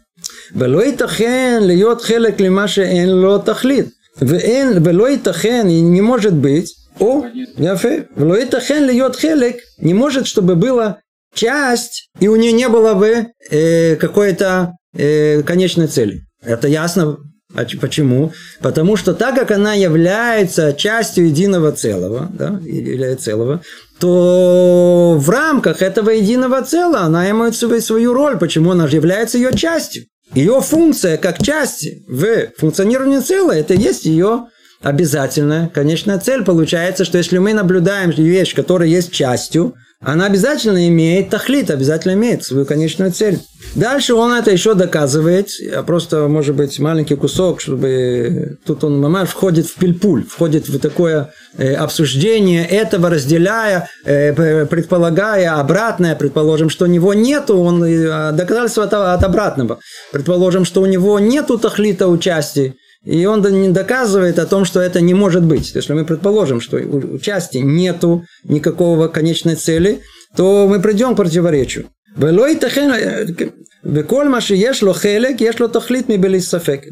ולא 0.55 0.85
ייתכן 0.85 1.59
להיות 1.61 2.01
חלק 2.01 2.39
למה 2.39 2.67
שאין 2.67 3.09
לו 3.09 3.37
תכלית. 3.37 3.85
ואין, 4.21 4.77
ולא 4.83 5.09
ייתכן, 5.09 5.67
не 5.67 6.01
может 6.01 6.33
быть, 6.33 6.69
о, 6.99 7.23
яфе, 7.57 8.03
ולא 8.17 8.37
ייתכן 8.39 8.83
להיות 8.83 9.15
חלק, 9.15 9.55
не 9.79 9.93
может, 9.93 10.27
чтобы 10.27 10.55
было 10.55 10.97
часть, 11.33 12.09
и 12.19 12.27
у 12.27 12.35
нее 12.35 12.51
не 12.51 12.69
было 12.69 12.93
бы 12.93 13.27
э, 13.49 13.95
какой-то 13.95 14.73
э, 14.95 15.41
конечной 15.41 15.87
цели. 15.87 16.21
Это 16.43 16.67
ясно, 16.67 17.17
а 17.55 17.65
почему? 17.81 18.31
Потому 18.61 18.95
что 18.97 19.13
так 19.13 19.35
как 19.35 19.51
она 19.51 19.73
является 19.73 20.73
частью 20.73 21.27
единого 21.27 21.71
целого, 21.71 22.29
да, 22.33 22.59
или 22.65 23.15
целого, 23.15 23.61
то 23.99 25.15
в 25.19 25.29
рамках 25.29 25.81
этого 25.81 26.09
единого 26.09 26.61
целого 26.61 27.01
она 27.01 27.29
имеет 27.29 27.55
свою 27.55 28.13
роль. 28.13 28.37
Почему 28.37 28.71
она 28.71 28.87
является 28.87 29.37
ее 29.37 29.53
частью? 29.53 30.05
Ее 30.34 30.60
функция 30.60 31.16
как 31.16 31.42
часть 31.42 31.88
в 32.06 32.48
функционировании 32.58 33.20
целого, 33.20 33.52
это 33.52 33.74
есть 33.74 34.04
ее 34.04 34.46
обязательная 34.82 35.68
конечная 35.68 36.18
цель. 36.18 36.44
Получается, 36.44 37.04
что 37.04 37.18
если 37.18 37.38
мы 37.38 37.54
наблюдаем 37.54 38.10
вещь, 38.10 38.54
которая 38.54 38.88
есть 38.88 39.12
частью, 39.12 39.74
она 40.00 40.26
обязательно 40.26 40.86
имеет 40.88 41.30
тахлит, 41.30 41.70
обязательно 41.70 42.12
имеет 42.12 42.44
свою 42.44 42.64
конечную 42.64 43.10
цель. 43.10 43.40
Дальше 43.74 44.14
он 44.14 44.32
это 44.32 44.52
еще 44.52 44.74
доказывает, 44.74 45.50
просто, 45.86 46.28
может 46.28 46.54
быть, 46.54 46.78
маленький 46.78 47.16
кусок, 47.16 47.60
чтобы 47.60 48.58
тут 48.64 48.84
он 48.84 49.00
мамаш 49.00 49.28
входит 49.30 49.66
в 49.66 49.74
пильпуль, 49.74 50.24
входит 50.24 50.68
в 50.68 50.78
такое 50.78 51.32
э, 51.56 51.74
обсуждение 51.74 52.64
этого, 52.64 53.10
разделяя, 53.10 53.88
э, 54.04 54.66
предполагая 54.66 55.58
обратное, 55.58 56.14
предположим, 56.14 56.70
что 56.70 56.84
у 56.84 56.88
него 56.88 57.12
нету, 57.12 57.58
он 57.58 57.82
э, 57.82 58.30
доказательство 58.32 58.84
от, 58.84 58.94
от 58.94 59.24
обратного, 59.24 59.80
предположим, 60.12 60.64
что 60.64 60.80
у 60.80 60.86
него 60.86 61.18
нету 61.18 61.58
тахлита 61.58 62.06
участия, 62.06 62.74
и 63.04 63.24
он 63.26 63.42
не 63.42 63.68
доказывает 63.68 64.38
о 64.38 64.46
том, 64.46 64.64
что 64.64 64.80
это 64.80 65.00
не 65.00 65.14
может 65.14 65.44
быть. 65.44 65.74
Если 65.74 65.92
мы 65.92 66.04
предположим, 66.04 66.60
что 66.60 66.76
у 66.76 67.18
части 67.18 67.58
нету 67.58 68.24
никакого 68.44 69.08
конечной 69.08 69.54
цели, 69.54 70.00
то 70.36 70.66
мы 70.68 70.80
придем 70.80 71.14
к 71.14 71.16
противоречию. 71.16 71.86
Э, 72.16 73.26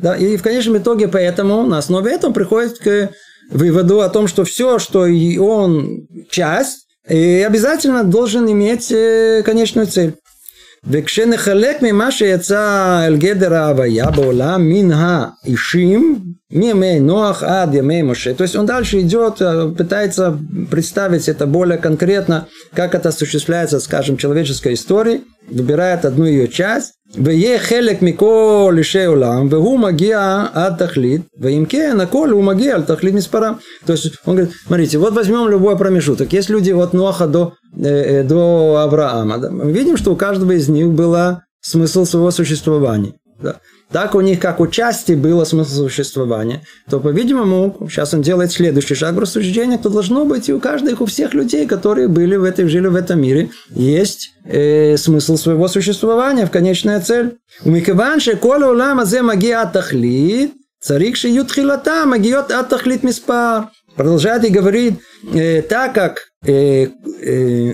да, 0.01 0.17
и 0.17 0.37
в 0.37 0.43
конечном 0.43 0.79
итоге 0.79 1.09
поэтому 1.09 1.67
на 1.67 1.79
основе 1.79 2.13
этого 2.13 2.33
приходит 2.33 2.79
к 2.79 3.11
выводу 3.51 4.01
о 4.01 4.09
том, 4.09 4.29
что 4.29 4.45
все, 4.45 4.79
что 4.79 5.07
он 5.41 6.07
часть, 6.31 6.87
и 7.09 7.45
обязательно 7.47 8.05
должен 8.05 8.51
иметь 8.51 8.91
э, 8.91 9.43
конечную 9.45 9.87
цель. 9.87 10.15
וכשנחלק 10.86 11.78
ממה 11.82 12.12
שיצא 12.12 13.04
אל 13.08 13.18
גדר 13.18 13.54
ההוויה 13.54 14.12
בעולם 14.12 14.70
מן 14.70 14.92
האישים, 14.92 16.20
מימי 16.52 17.00
נוח 17.00 17.44
עד 17.44 17.74
ימי 17.74 18.02
משה. 18.02 18.34
То 18.34 18.44
есть 18.44 18.56
он 18.56 18.66
дальше 18.66 19.00
идет, 19.00 19.42
пытается 19.78 20.38
представить 20.70 21.30
это 21.30 21.46
более 21.46 21.78
конкретно, 21.78 22.48
как 22.74 22.96
это 22.96 23.10
осуществляется, 23.10 23.80
скажем, 23.80 24.18
человеческой 24.18 24.74
истории, 24.74 25.22
выбирает 25.50 26.04
одну 26.06 26.26
ее 26.26 26.48
часть, 26.48 26.94
ויהיה 27.16 27.60
חלק 27.60 28.02
מכל 28.02 28.76
אישי 28.78 29.06
עולם, 29.06 29.48
והוא 29.50 29.80
מגיע 29.80 30.46
עד 30.54 30.76
תכלית, 30.78 31.22
ואם 31.40 31.66
כן, 31.70 31.98
הכל 32.02 32.30
הוא 32.30 32.44
מגיע 32.44 32.76
על 32.76 32.84
תכלית 32.84 33.14
מספרם. 33.14 33.54
То 33.86 33.94
есть 33.94 34.06
он 34.26 34.36
говорит, 34.36 34.52
смотрите, 34.68 34.98
вот 34.98 35.14
возьмем 35.14 35.50
любой 35.50 35.78
промежуток. 35.78 36.34
Есть 36.34 36.50
люди 36.50 36.72
от 36.72 36.94
Ноха 36.94 37.28
до, 37.28 37.54
э, 37.78 38.24
до 38.24 38.82
Авраама. 38.84 39.38
Да? 39.38 39.50
Мы 39.52 39.72
видим, 39.72 39.98
что 39.98 40.14
у 40.14 40.16
каждого 40.16 40.52
из 40.54 40.70
них 40.70 40.88
был 40.88 41.16
смысл 41.62 42.06
своего 42.06 42.32
существования. 42.32 43.14
Да? 43.42 43.56
Так 43.93 44.15
у 44.15 44.21
них 44.21 44.41
как 44.41 44.61
у 44.61 44.67
части 44.67 45.13
было 45.13 45.45
смысл 45.45 45.85
существования, 45.85 46.63
то, 46.91 46.99
по-видимому, 46.99 47.77
сейчас 47.89 48.15
он 48.15 48.23
делает 48.23 48.53
следующий 48.53 48.95
шаг 48.95 49.15
в 49.15 49.19
рассуждении, 49.19 49.77
то 49.77 49.89
должно 49.89 50.25
быть 50.25 50.49
и 50.49 50.53
у 50.53 50.61
каждых, 50.61 51.01
у 51.01 51.07
всех 51.07 51.35
людей, 51.35 51.67
которые 51.67 52.09
были 52.09 52.37
в 52.37 52.45
этой, 52.45 52.69
жили 52.69 52.89
в 52.89 52.97
этом 52.97 53.21
мире, 53.21 53.51
есть 53.71 54.33
э, 54.45 54.97
смысл 54.97 55.37
своего 55.37 55.69
существования, 55.69 56.47
в 56.47 56.51
конечная 56.51 57.01
цель. 57.01 57.39
У 57.65 57.71
Микаванши 57.71 58.37
кола 58.37 58.73
улама 58.73 59.05
зе 59.05 59.23
магия 59.23 59.65
тахлит, 59.73 60.53
царик 60.81 61.17
шию 61.17 61.45
тхилата 61.45 62.07
магиот 62.07 62.51
от 62.51 62.69
тахлит 62.69 63.03
миспар. 63.03 63.71
Продолжает 63.97 64.45
и 64.45 64.51
говорит, 64.51 65.01
э, 65.35 65.63
так 65.63 65.95
как 65.95 66.29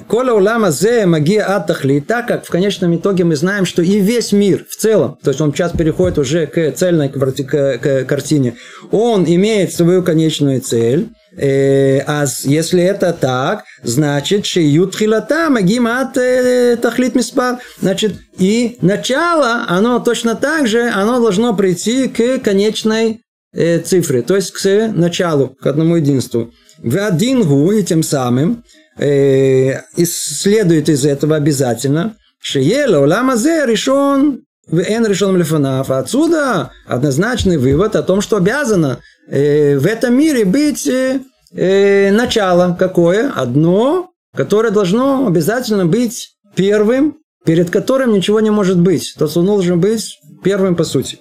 Кола 0.09 0.33
улама 0.33 0.71
зе 0.71 1.05
магия 1.05 1.43
атахли, 1.43 2.01
так 2.01 2.27
как 2.29 2.47
в 2.47 2.49
конечном 2.49 2.97
итоге 2.97 3.25
мы 3.25 3.37
знаем, 3.37 3.67
что 3.67 3.83
и 3.83 4.01
весь 4.01 4.33
мир 4.33 4.65
в 4.67 4.77
целом, 4.77 5.19
то 5.23 5.29
есть 5.29 5.43
он 5.43 5.53
сейчас 5.53 5.73
переходит 5.73 6.17
уже 6.17 6.47
к 6.47 6.73
цельной 6.73 7.11
картине, 7.11 8.55
он 8.91 9.27
имеет 9.27 9.75
свою 9.75 10.03
конечную 10.03 10.63
цель, 10.63 11.11
а 11.37 12.25
если 12.45 12.83
это 12.83 13.13
так, 13.13 13.65
значит, 13.83 14.47
шиют 14.47 14.97
хилата 14.97 15.51
магимат 15.51 16.15
тахлит 16.15 17.15
миспар. 17.15 17.59
Значит, 17.81 18.15
и 18.39 18.79
начало, 18.81 19.65
оно 19.69 19.99
точно 19.99 20.35
так 20.35 20.67
же, 20.67 20.89
оно 20.89 21.21
должно 21.21 21.55
прийти 21.55 22.09
к 22.09 22.39
конечной 22.39 23.22
цифре, 23.55 24.23
то 24.23 24.37
есть 24.37 24.53
к 24.53 24.93
началу, 24.95 25.49
к 25.49 25.67
одному 25.67 25.97
единству. 25.97 26.51
В 26.79 26.97
один 26.97 27.43
гу, 27.45 27.71
и 27.73 27.83
тем 27.83 28.03
самым 28.03 28.65
э, 28.99 29.81
следует 30.05 30.89
из 30.89 31.05
этого 31.05 31.37
обязательно, 31.37 32.17
Шиела 32.43 32.99
улама 32.99 33.37
зе 33.37 33.65
решен 33.67 34.43
Эн 34.71 35.07
решен 35.07 35.37
лефанав. 35.37 35.91
Отсюда 35.91 36.71
однозначный 36.87 37.57
вывод 37.57 37.97
о 37.97 38.03
том, 38.03 38.21
что 38.21 38.37
обязано 38.37 38.99
э, 39.29 39.79
в 39.79 39.87
этом 39.87 40.17
мире 40.17 40.45
быть 40.45 40.87
э, 40.87 41.21
э, 41.53 42.11
начало 42.11 42.77
какое? 42.79 43.31
Одно, 43.35 44.11
которое 44.35 44.71
должно 44.71 45.27
обязательно 45.27 45.87
быть 45.87 46.37
первым, 46.55 47.19
перед 47.45 47.71
которым 47.71 48.13
ничего 48.13 48.41
не 48.41 48.51
может 48.51 48.79
быть. 48.79 49.15
То 49.19 49.27
есть 49.27 49.37
он 49.37 49.47
должен 49.47 49.81
быть 49.81 50.19
первым 50.43 50.77
по 50.77 50.85
сути. 50.85 51.19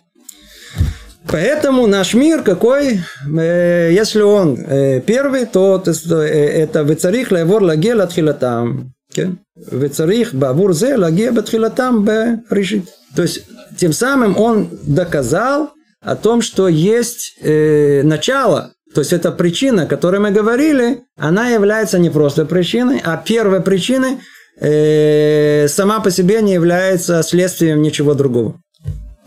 Поэтому 1.31 1.87
наш 1.87 2.13
мир 2.13 2.43
какой, 2.43 2.99
э, 3.25 3.89
если 3.93 4.21
он 4.21 4.57
э, 4.57 4.99
первый, 4.99 5.45
то 5.45 5.81
э, 5.85 6.17
это 6.17 6.81
«Вецарих 6.81 7.31
лаевор 7.31 7.63
лаге 7.63 7.95
латхилатам». 7.95 8.93
«Вецарих 9.55 10.33
бавур 10.33 10.73
зе 10.73 10.97
лаге 10.97 11.31
батхилатам 11.31 12.03
бе 12.03 12.39
решит». 12.49 12.85
То 13.15 13.21
есть, 13.21 13.45
тем 13.77 13.93
самым 13.93 14.37
он 14.37 14.69
доказал 14.83 15.71
о 16.01 16.15
том, 16.15 16.41
что 16.41 16.67
есть 16.67 17.37
э, 17.41 18.01
начало, 18.03 18.73
то 18.93 18.99
есть 18.99 19.13
эта 19.13 19.31
причина, 19.31 19.83
о 19.83 19.87
которой 19.87 20.19
мы 20.19 20.31
говорили, 20.31 21.03
она 21.17 21.47
является 21.47 21.97
не 21.97 22.09
просто 22.09 22.45
причиной, 22.45 23.01
а 23.05 23.15
первой 23.15 23.61
причиной 23.61 24.17
сама 25.69 26.01
по 26.01 26.11
себе 26.11 26.41
не 26.41 26.53
является 26.53 27.23
следствием 27.23 27.81
ничего 27.81 28.13
другого. 28.13 28.59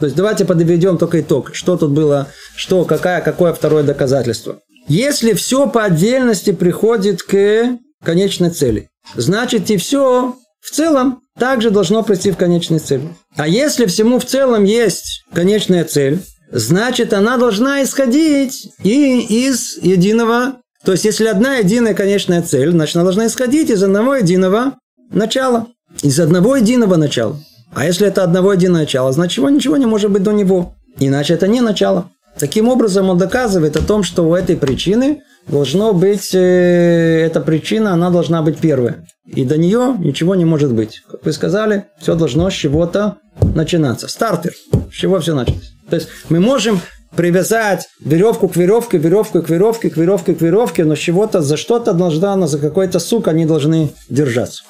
То 0.05 0.07
есть 0.07 0.19
давайте 0.19 0.45
подведем 0.45 0.99
только 0.99 1.23
итог, 1.23 1.55
что 1.55 1.79
тут 1.79 1.93
было, 1.93 2.29
что, 2.57 2.85
какая, 2.85 3.23
какое 3.23 3.55
второе 3.55 3.85
доказательство. 3.85 4.59
Если 4.87 5.33
все 5.33 5.67
по 5.67 5.85
отдельности 5.85 6.53
приходит 6.53 7.23
к 7.23 7.79
конечной 8.05 8.51
цели, 8.51 8.91
значит 9.15 9.71
и 9.71 9.79
все 9.79 10.37
в 10.61 10.71
целом 10.71 11.23
также 11.39 11.71
должно 11.71 12.03
прийти 12.03 12.33
в 12.33 12.37
конечной 12.37 12.81
цели. 12.81 13.09
А 13.35 13.49
если 13.49 13.87
всему 13.87 14.19
в 14.19 14.27
целом 14.27 14.65
есть 14.65 15.25
конечная 15.33 15.85
цель, 15.85 16.21
значит 16.53 17.15
она 17.15 17.39
должна 17.39 17.83
исходить 17.83 18.75
и 18.83 19.47
из 19.47 19.79
единого. 19.79 20.57
То 20.85 20.93
есть 20.93 21.07
если 21.07 21.29
одна 21.29 21.57
единая 21.57 21.95
конечная 21.95 22.43
цель, 22.43 22.73
значит 22.73 22.97
она 22.97 23.05
должна 23.05 23.27
исходить 23.27 23.71
из 23.71 23.83
одного 23.83 24.17
единого 24.17 24.75
начала. 25.09 25.69
Из 26.03 26.21
одного 26.21 26.57
единого 26.57 26.97
начала. 26.97 27.41
А 27.75 27.85
если 27.85 28.07
это 28.07 28.23
одного 28.23 28.53
единое 28.53 28.83
начало, 28.83 29.13
значит 29.13 29.39
его 29.39 29.49
ничего 29.49 29.77
не 29.77 29.87
может 29.87 30.11
быть 30.11 30.23
до 30.23 30.33
него. 30.33 30.75
Иначе 30.99 31.35
это 31.35 31.49
не 31.49 31.61
начало. 31.61 32.11
Таким 32.39 32.69
образом, 32.69 33.11
он 33.11 33.19
доказывает 33.19 33.77
о 33.77 33.85
том, 33.85 34.03
что 34.03 34.29
у 34.29 34.35
этой 34.35 34.57
причины 34.57 35.23
должно 35.47 35.93
быть, 35.93 36.35
э, 36.35 37.23
эта 37.25 37.41
причина, 37.41 37.93
она 37.93 38.11
должна 38.11 38.43
быть 38.43 38.59
первая. 38.59 39.07
И 39.27 39.45
до 39.45 39.57
нее 39.57 39.97
ничего 39.99 40.35
не 40.35 40.45
может 40.45 40.73
быть. 40.73 41.03
Как 41.11 41.25
вы 41.25 41.33
сказали, 41.33 41.87
все 42.01 42.15
должно 42.15 42.51
с 42.51 42.55
чего-то 42.55 43.19
начинаться. 43.55 44.09
Стартер. 44.09 44.53
С 44.91 44.95
чего 44.95 45.21
все 45.21 45.35
началось. 45.35 45.73
То 45.89 45.97
есть 45.97 46.09
мы 46.29 46.41
можем 46.41 46.81
привязать 47.15 47.87
веревку 48.01 48.49
к 48.49 48.57
веревке, 48.57 48.99
веревку 48.99 49.43
к 49.43 49.49
веревке, 49.49 49.91
к 49.91 49.97
веревке 49.97 50.35
к 50.35 50.41
веревке, 50.41 50.85
но 50.85 50.97
с 50.97 50.99
чего-то 50.99 51.41
за 51.43 51.57
что-то 51.57 51.93
должна, 51.93 52.47
за 52.47 52.59
какой-то 52.59 52.99
сук 52.99 53.29
они 53.29 53.47
должны 53.47 53.91
держаться. 54.09 54.65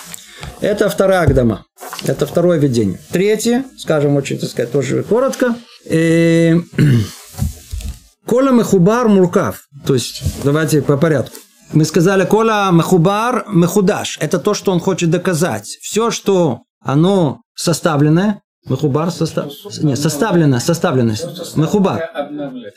Это 0.61 0.89
вторая 0.89 1.21
Агдама. 1.23 1.65
Это 2.05 2.27
второе 2.27 2.59
видение. 2.59 2.99
Третье, 3.11 3.65
скажем 3.79 4.17
очень, 4.17 4.39
так 4.39 4.51
сказать, 4.51 4.73
тоже 4.73 5.03
коротко. 5.03 5.57
Э, 5.87 6.55
Кола 8.27 8.51
Мехубар 8.51 9.09
Муркав. 9.09 9.67
То 9.87 9.95
есть, 9.95 10.23
давайте 10.43 10.83
по 10.83 10.97
порядку. 10.97 11.37
Мы 11.73 11.85
сказали, 11.85 12.25
Кола 12.25 12.71
Мехубар 12.73 13.45
Мехудаш. 13.49 14.19
Это 14.21 14.39
то, 14.39 14.55
что 14.55 14.73
он 14.73 14.81
хочет 14.81 15.11
доказать. 15.11 15.67
Все, 15.83 16.11
что 16.11 16.63
оно 16.81 17.41
составленное, 17.55 18.41
Мехубар 18.67 19.11
состав... 19.11 19.53
Нет, 19.83 19.99
составлено, 19.99 20.59
составленность. 20.59 21.57
Мехубар. 21.57 22.11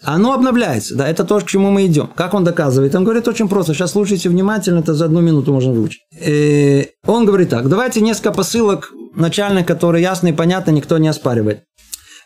Оно 0.03 0.33
обновляется. 0.33 0.95
Да, 0.95 1.07
это 1.07 1.23
то, 1.23 1.39
к 1.39 1.45
чему 1.45 1.71
мы 1.71 1.85
идем. 1.85 2.09
Как 2.13 2.33
он 2.33 2.43
доказывает? 2.43 2.93
Он 2.93 3.05
говорит 3.05 3.27
очень 3.27 3.47
просто. 3.47 3.73
Сейчас 3.73 3.91
слушайте 3.91 4.27
внимательно, 4.27 4.79
это 4.79 4.93
за 4.93 5.05
одну 5.05 5.21
минуту 5.21 5.53
можно 5.53 5.71
выучить. 5.71 6.01
И 6.11 6.89
э, 7.05 7.09
он 7.09 7.25
говорит 7.25 7.49
так. 7.49 7.69
Давайте 7.69 8.01
несколько 8.01 8.33
посылок 8.33 8.91
начальных, 9.15 9.65
которые 9.65 10.01
ясно 10.01 10.27
и 10.27 10.33
понятно, 10.33 10.71
никто 10.71 10.97
не 10.97 11.07
оспаривает. 11.07 11.63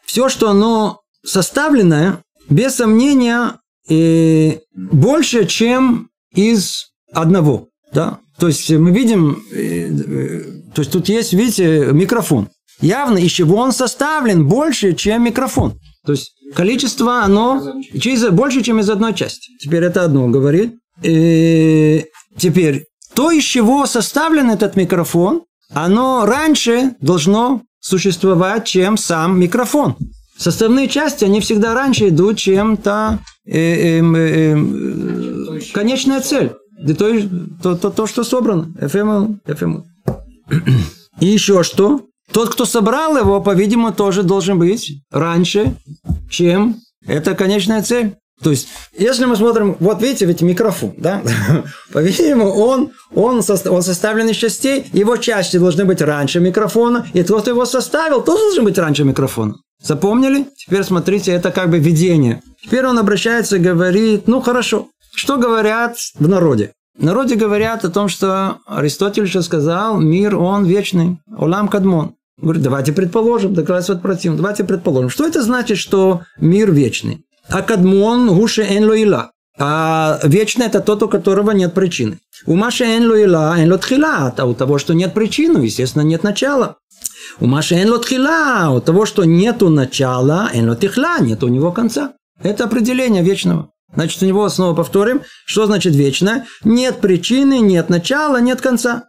Все, 0.06 0.28
что 0.28 0.50
оно 0.50 1.02
составленное, 1.24 2.18
без 2.50 2.76
сомнения, 2.76 3.60
и 3.88 4.60
больше, 4.74 5.46
чем 5.46 6.10
из 6.34 6.88
одного. 7.14 7.68
Да? 7.94 8.20
То 8.40 8.48
есть 8.48 8.72
мы 8.72 8.92
видим, 8.92 9.44
э, 9.54 9.88
э, 9.88 10.44
то 10.74 10.82
есть 10.82 10.92
тут 10.92 11.10
есть, 11.10 11.34
видите, 11.34 11.90
микрофон 11.92 12.50
явно 12.82 13.18
из 13.18 13.32
чего 13.32 13.58
он 13.58 13.72
составлен 13.72 14.48
больше, 14.48 14.94
чем 14.94 15.24
микрофон. 15.24 15.80
То 16.06 16.14
есть 16.14 16.34
количество 16.56 17.24
оно 17.24 17.74
через, 18.00 18.28
больше, 18.30 18.62
чем 18.62 18.80
из 18.80 18.90
одной 18.90 19.14
части. 19.14 19.52
Теперь 19.60 19.84
это 19.84 20.04
одно 20.04 20.28
говорит. 20.28 20.76
И 21.04 22.06
теперь 22.38 22.86
то, 23.14 23.32
из 23.32 23.44
чего 23.44 23.86
составлен 23.86 24.50
этот 24.50 24.76
микрофон, 24.76 25.44
оно 25.74 26.26
раньше 26.26 26.96
должно 27.02 27.62
существовать, 27.80 28.66
чем 28.66 28.98
сам 28.98 29.40
микрофон. 29.40 29.96
Составные 30.38 30.88
части, 30.88 31.24
они 31.24 31.40
всегда 31.40 31.74
раньше 31.74 32.10
идут, 32.10 32.38
чем 32.38 32.78
та 32.78 33.20
э, 33.46 33.60
э, 33.60 34.02
э, 34.02 34.56
э, 34.58 35.60
конечная 35.74 36.22
цель. 36.22 36.54
То, 36.98 37.20
то, 37.62 37.76
то, 37.76 37.90
то, 37.92 38.08
что 38.08 38.24
собрано. 38.24 38.74
FML, 38.80 39.38
FML. 39.46 39.84
И 41.20 41.28
еще 41.28 41.62
что? 41.64 42.08
Тот, 42.34 42.50
кто 42.50 42.66
собрал 42.66 43.18
его, 43.18 43.42
по-видимому, 43.42 43.94
тоже 43.94 44.24
должен 44.24 44.58
быть 44.58 45.02
раньше, 45.12 45.76
чем 46.30 46.78
Это 47.06 47.36
конечная 47.36 47.82
цель. 47.82 48.16
То 48.44 48.50
есть, 48.50 48.68
если 48.98 49.26
мы 49.26 49.36
смотрим, 49.36 49.78
вот 49.80 50.02
видите, 50.02 50.26
ведь 50.26 50.42
микрофон, 50.42 50.94
да? 50.98 51.22
По-видимому, 51.94 52.50
он, 52.52 52.92
он, 53.14 53.42
он 53.70 53.82
составлен 53.84 54.30
из 54.30 54.36
частей, 54.36 54.86
его 54.94 55.18
части 55.18 55.58
должны 55.58 55.86
быть 55.86 56.02
раньше 56.02 56.40
микрофона, 56.40 57.06
и 57.14 57.24
тот, 57.24 57.42
кто 57.42 57.52
его 57.52 57.66
составил, 57.66 58.24
тоже 58.24 58.42
должен 58.42 58.66
быть 58.66 58.78
раньше 58.80 59.04
микрофона. 59.04 59.56
Запомнили? 59.84 60.48
Теперь 60.58 60.84
смотрите, 60.84 61.32
это 61.32 61.52
как 61.52 61.70
бы 61.70 61.78
видение. 61.80 62.42
Теперь 62.64 62.86
он 62.86 62.98
обращается 62.98 63.58
и 63.58 63.60
говорит, 63.60 64.28
ну 64.28 64.42
хорошо, 64.42 64.88
что 65.14 65.38
говорят 65.38 65.98
в 66.16 66.28
народе? 66.28 66.72
В 66.98 67.04
народе 67.04 67.36
говорят 67.36 67.86
о 67.86 67.90
том, 67.90 68.10
что 68.10 68.58
Аристотель 68.66 69.24
еще 69.24 69.42
сказал, 69.42 70.00
мир, 70.00 70.36
он 70.36 70.66
вечный, 70.66 71.18
олам 71.38 71.68
кадмон. 71.68 72.16
Говорит, 72.38 72.64
давайте 72.64 72.92
предположим, 72.94 73.54
доказательство 73.54 73.96
от 73.96 74.02
противного, 74.02 74.42
давайте 74.42 74.64
предположим. 74.64 75.10
Что 75.10 75.28
это 75.28 75.44
значит, 75.44 75.78
что 75.78 76.22
мир 76.38 76.72
вечный? 76.72 77.26
А 77.50 77.62
кадмон 77.62 78.30
гуше 78.36 78.64
эн 78.64 78.86
лоила. 78.86 79.32
А 79.60 80.20
вечный 80.24 80.66
это 80.66 80.80
тот, 80.80 81.04
у 81.04 81.10
которого 81.10 81.52
нет 81.52 81.74
причины. 81.74 82.20
У 82.46 82.56
Маши 82.56 82.84
эн 82.84 83.08
лоила, 83.10 83.56
эн 83.58 83.72
лотхила, 83.72 84.34
а 84.36 84.46
у 84.46 84.54
того, 84.54 84.78
что 84.78 84.94
нет 84.94 85.14
причины, 85.14 85.60
естественно, 85.60 86.04
нет 86.04 86.24
начала. 86.24 86.78
У 87.40 87.46
Маши 87.46 87.76
эн 87.76 87.92
лотхила, 87.92 88.70
у 88.72 88.82
того, 88.82 89.06
что 89.06 89.24
нету 89.24 89.70
начала, 89.70 90.50
эн 90.54 90.70
лотихла, 90.70 91.20
нет 91.20 91.44
у 91.44 91.48
него 91.48 91.72
конца. 91.72 92.14
Это 92.42 92.64
определение 92.64 93.24
вечного. 93.24 93.70
Значит, 93.94 94.24
у 94.24 94.26
него 94.26 94.48
снова 94.50 94.74
повторим, 94.74 95.22
что 95.46 95.66
значит 95.66 95.94
вечно. 95.96 96.46
Нет 96.64 97.02
причины, 97.02 97.60
нет 97.60 97.90
начала, 97.90 98.40
нет 98.40 98.62
конца. 98.62 99.04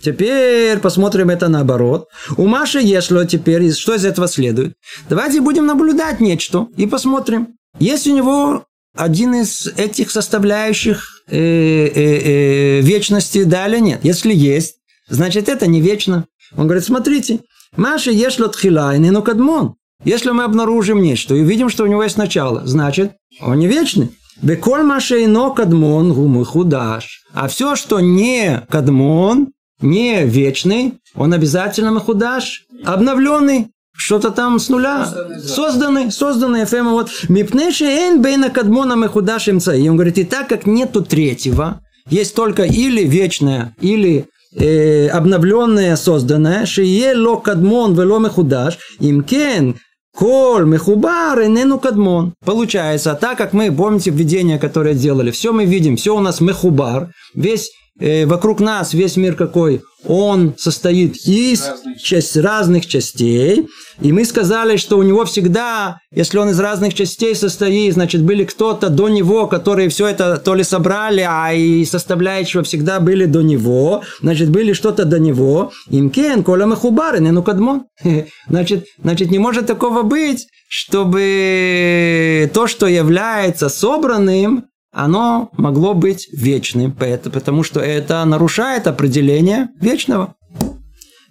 Теперь 0.00 0.78
посмотрим 0.78 1.30
это 1.30 1.48
наоборот. 1.48 2.08
У 2.36 2.46
Маши 2.46 2.80
Ешло 2.80 3.24
теперь, 3.24 3.72
что 3.72 3.94
из 3.94 4.04
этого 4.04 4.28
следует? 4.28 4.74
Давайте 5.08 5.40
будем 5.40 5.66
наблюдать 5.66 6.20
нечто 6.20 6.68
и 6.76 6.86
посмотрим. 6.86 7.48
Есть 7.78 8.06
у 8.06 8.14
него 8.14 8.64
один 8.96 9.34
из 9.34 9.66
этих 9.76 10.10
составляющих 10.10 11.22
э, 11.28 11.36
э, 11.36 11.90
э, 11.94 12.80
вечности, 12.80 13.44
да 13.44 13.66
или 13.68 13.80
нет? 13.80 14.00
Если 14.04 14.34
есть, 14.34 14.76
значит 15.08 15.48
это 15.48 15.66
не 15.66 15.80
вечно. 15.80 16.26
Он 16.56 16.66
говорит, 16.66 16.84
смотрите, 16.84 17.40
Маша 17.76 18.10
ешло 18.10 18.48
тхила 18.48 18.94
и 18.94 18.98
не 18.98 19.20
кадмон. 19.20 19.74
Если 20.04 20.30
мы 20.30 20.44
обнаружим 20.44 21.02
нечто 21.02 21.34
и 21.34 21.42
видим, 21.42 21.68
что 21.68 21.84
у 21.84 21.86
него 21.86 22.02
есть 22.02 22.16
начало, 22.16 22.66
значит, 22.66 23.12
он 23.40 23.58
не 23.58 23.66
вечный. 23.66 24.10
Беколь 24.42 24.82
машейно 24.82 25.50
кадмон 25.50 26.12
гумы 26.12 26.44
худаш. 26.44 27.24
А 27.32 27.48
все, 27.48 27.74
что 27.74 28.00
не 28.00 28.62
кадмон, 28.68 29.48
не 29.80 30.24
вечный, 30.24 30.94
он 31.14 31.32
обязательно 31.32 31.92
махудаш, 31.92 32.64
обновленный, 32.84 33.68
что-то 33.96 34.30
там 34.30 34.58
с 34.58 34.68
нуля, 34.68 35.06
созданный, 35.42 36.10
созданный 36.12 36.62
FM. 36.62 36.90
Вот 36.90 37.10
мипнеши 37.28 37.84
эйн 37.84 38.20
бейна 38.20 38.50
кадмона 38.50 38.96
махудаш 38.96 39.48
И 39.48 39.52
он 39.88 39.96
говорит, 39.96 40.18
и 40.18 40.24
так 40.24 40.48
как 40.48 40.66
нету 40.66 41.02
третьего, 41.02 41.80
есть 42.08 42.34
только 42.34 42.64
или 42.64 43.04
вечное, 43.04 43.74
или 43.80 44.26
э, 44.54 45.08
обновленное, 45.08 45.96
созданное, 45.96 46.66
шие 46.66 47.16
ло 47.16 47.36
кадмон 47.36 47.94
вело 47.94 48.18
мехудаш, 48.18 48.78
имкен 49.00 49.76
Кол 50.16 50.64
мехубар 50.64 51.40
и 51.40 51.46
нену 51.46 51.78
кадмон. 51.78 52.32
Получается, 52.42 53.18
так 53.20 53.36
как 53.36 53.52
мы, 53.52 53.70
помните 53.70 54.10
введение, 54.10 54.58
которое 54.58 54.94
делали, 54.94 55.30
все 55.30 55.52
мы 55.52 55.66
видим, 55.66 55.98
все 55.98 56.16
у 56.16 56.20
нас 56.20 56.40
мехубар, 56.40 57.10
весь 57.34 57.70
э, 57.98 58.26
вокруг 58.26 58.60
нас, 58.60 58.94
весь 58.94 59.16
мир 59.16 59.34
какой, 59.34 59.82
он 60.08 60.54
состоит 60.56 61.16
из 61.26 61.66
разных. 61.66 62.02
Часть, 62.02 62.36
разных 62.36 62.86
частей. 62.86 63.66
И 64.00 64.12
мы 64.12 64.24
сказали, 64.24 64.76
что 64.76 64.98
у 64.98 65.02
него 65.02 65.24
всегда, 65.24 65.98
если 66.12 66.38
он 66.38 66.50
из 66.50 66.60
разных 66.60 66.94
частей 66.94 67.34
состоит, 67.34 67.94
значит, 67.94 68.22
были 68.22 68.44
кто-то 68.44 68.88
до 68.88 69.08
него, 69.08 69.46
которые 69.46 69.88
все 69.88 70.06
это 70.06 70.36
то 70.36 70.54
ли 70.54 70.62
собрали, 70.62 71.26
а 71.28 71.52
и 71.52 71.84
составляющего 71.84 72.62
всегда 72.62 73.00
были 73.00 73.24
до 73.24 73.42
него. 73.42 74.02
Значит, 74.20 74.50
были 74.50 74.72
что-то 74.74 75.04
до 75.04 75.18
него. 75.18 75.72
Имкен, 75.90 76.44
коля 76.44 76.66
махубар, 76.66 77.20
не 77.20 77.30
ну 77.30 77.42
кадмон. 77.42 77.84
Значит, 78.48 78.86
значит, 79.02 79.30
не 79.30 79.38
может 79.38 79.66
такого 79.66 80.02
быть, 80.02 80.46
чтобы 80.68 82.50
то, 82.52 82.66
что 82.66 82.86
является 82.86 83.68
собранным, 83.68 84.66
оно 84.96 85.50
могло 85.58 85.92
быть 85.92 86.26
вечным, 86.32 86.90
потому 87.32 87.62
что 87.62 87.80
это 87.80 88.24
нарушает 88.24 88.86
определение 88.86 89.68
вечного. 89.78 90.34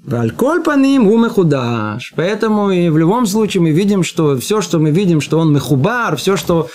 Вальколь 0.03 0.61
по 0.61 0.75
ним 0.75 1.07
у 1.07 1.17
мехудаш. 1.17 2.13
Поэтому 2.15 2.69
и 2.69 2.89
в 2.89 2.97
любом 2.99 3.25
случае 3.25 3.63
мы 3.63 3.71
видим, 3.71 4.03
что 4.03 4.37
все, 4.37 4.61
что 4.61 4.77
мы 4.77 4.91
видим, 4.91 5.19
что 5.19 5.39
он 5.39 5.51
мехубар, 5.51 6.15
все, 6.15 6.37
что 6.37 6.67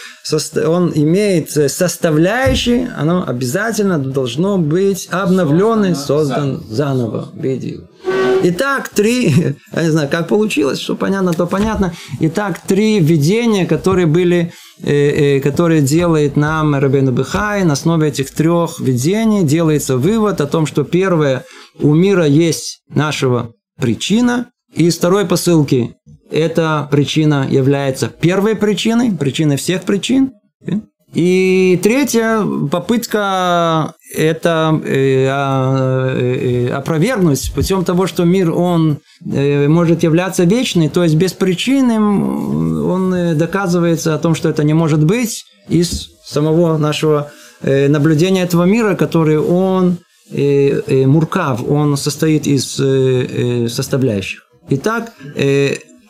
он 0.67 0.91
имеет 0.93 1.51
составляющие, 1.51 2.93
оно 2.99 3.25
обязательно 3.25 4.01
должно 4.01 4.59
быть 4.59 5.09
обновлено, 5.13 5.95
создан 5.95 6.61
заново. 6.69 7.29
Видео. 7.35 7.83
Итак, 8.43 8.89
три, 8.89 9.31
я 9.75 9.83
не 9.83 9.91
знаю, 9.91 10.09
как 10.09 10.29
получилось, 10.29 10.81
что 10.81 10.97
понятно, 10.97 11.33
то 11.33 11.47
понятно. 11.47 11.93
Итак, 12.21 12.61
три 12.67 13.01
видения, 13.01 13.67
которые 13.67 14.07
были 14.07 14.53
Э, 14.83 15.37
э, 15.37 15.41
который 15.41 15.83
делает 15.83 16.37
нам 16.37 16.75
Рабейну 16.75 17.13
Бехай, 17.13 17.65
на 17.65 17.75
основе 17.75 18.09
этих 18.09 18.31
трех 18.31 18.81
видений 18.81 19.43
делается 19.43 19.99
вывод 19.99 20.41
о 20.41 20.47
том, 20.47 20.65
что 20.65 20.85
первое, 20.85 21.45
у 21.79 21.93
мира 21.93 22.25
есть 22.25 22.81
нашего 22.89 23.53
причина, 23.79 24.47
и 24.75 24.89
второй 24.89 25.27
посылки 25.27 25.97
эта 26.31 26.89
причина 26.91 27.47
является 27.51 28.09
первой 28.09 28.57
причиной, 28.57 29.13
причиной 29.13 29.59
всех 29.59 29.83
причин. 29.83 30.33
И 31.13 31.81
третья 31.83 32.45
попытка 32.71 33.95
это 34.15 34.81
э, 34.85 35.27
а, 35.29 36.15
э, 36.17 36.69
э, 36.69 36.73
опровергнуть 36.73 37.53
путем 37.53 37.85
того, 37.85 38.07
что 38.07 38.25
мир 38.25 38.53
он 38.53 38.99
э, 39.25 39.67
может 39.67 40.05
являться 40.05 40.45
вечным, 40.45 40.89
то 40.89 41.03
есть 41.03 41.17
без 41.17 41.33
причины 41.33 42.01
он 42.01 43.37
доказывается 43.37 44.15
о 44.15 44.19
том, 44.19 44.37
что 44.37 44.49
это 44.49 44.63
не 44.63 44.75
может 44.75 45.05
быть 45.05 45.45
из 45.69 46.11
самого 46.25 46.79
нашего 46.79 47.31
наблюдения 47.63 48.43
этого 48.43 48.65
мира, 48.65 48.95
который 48.95 49.39
он 49.39 49.99
муркав, 50.33 51.63
он 51.69 51.97
состоит 51.97 52.47
из 52.47 52.75
составляющих. 53.73 54.47
Итак, 54.71 55.13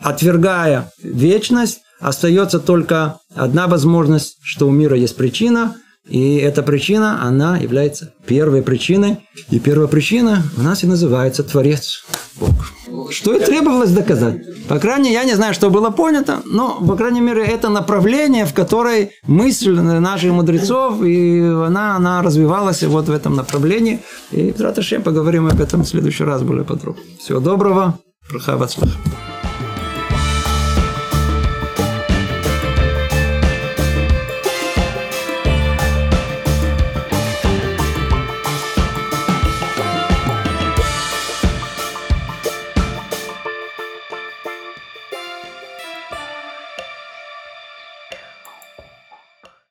отвергая 0.01 0.93
вечность, 1.03 1.81
остается 2.01 2.59
только 2.59 3.19
одна 3.35 3.67
возможность, 3.67 4.39
что 4.43 4.67
у 4.67 4.71
мира 4.71 4.97
есть 4.97 5.17
причина, 5.17 5.77
и 6.09 6.37
эта 6.37 6.63
причина, 6.63 7.23
она 7.23 7.59
является 7.59 8.13
первой 8.27 8.63
причиной. 8.63 9.19
И 9.51 9.61
первая 9.61 9.87
причина 9.87 10.43
у 10.57 10.63
нас 10.63 10.83
и 10.83 10.87
называется 10.87 11.45
Творец, 11.45 12.05
Бог. 12.41 13.13
Что 13.13 13.35
и 13.35 13.45
требовалось 13.45 13.91
доказать. 13.91 14.41
По 14.67 14.79
крайней 14.79 15.11
мере, 15.11 15.15
я 15.15 15.25
не 15.25 15.35
знаю, 15.35 15.55
что 15.55 15.71
было 15.71 15.91
понято, 15.91 16.41
но, 16.47 16.81
по 16.81 16.97
крайней 16.97 17.21
мере, 17.21 17.45
это 17.45 17.69
направление, 17.69 18.47
в 18.47 18.55
которой 18.55 19.13
мысль 19.27 19.73
наших 19.73 20.33
мудрецов, 20.33 21.03
и 21.03 21.41
она, 21.41 21.97
она 21.97 22.23
развивалась 22.23 22.83
вот 22.83 23.07
в 23.07 23.13
этом 23.13 23.37
направлении. 23.37 24.01
И, 24.33 24.55
Раташем, 24.59 25.03
поговорим 25.03 25.47
об 25.47 25.61
этом 25.61 25.85
в 25.85 25.89
следующий 25.89 26.25
раз 26.25 26.43
более 26.43 26.65
подробно. 26.65 27.03
Всего 27.21 27.41
доброго. 27.41 27.99
Прохавацлах. 28.29 28.91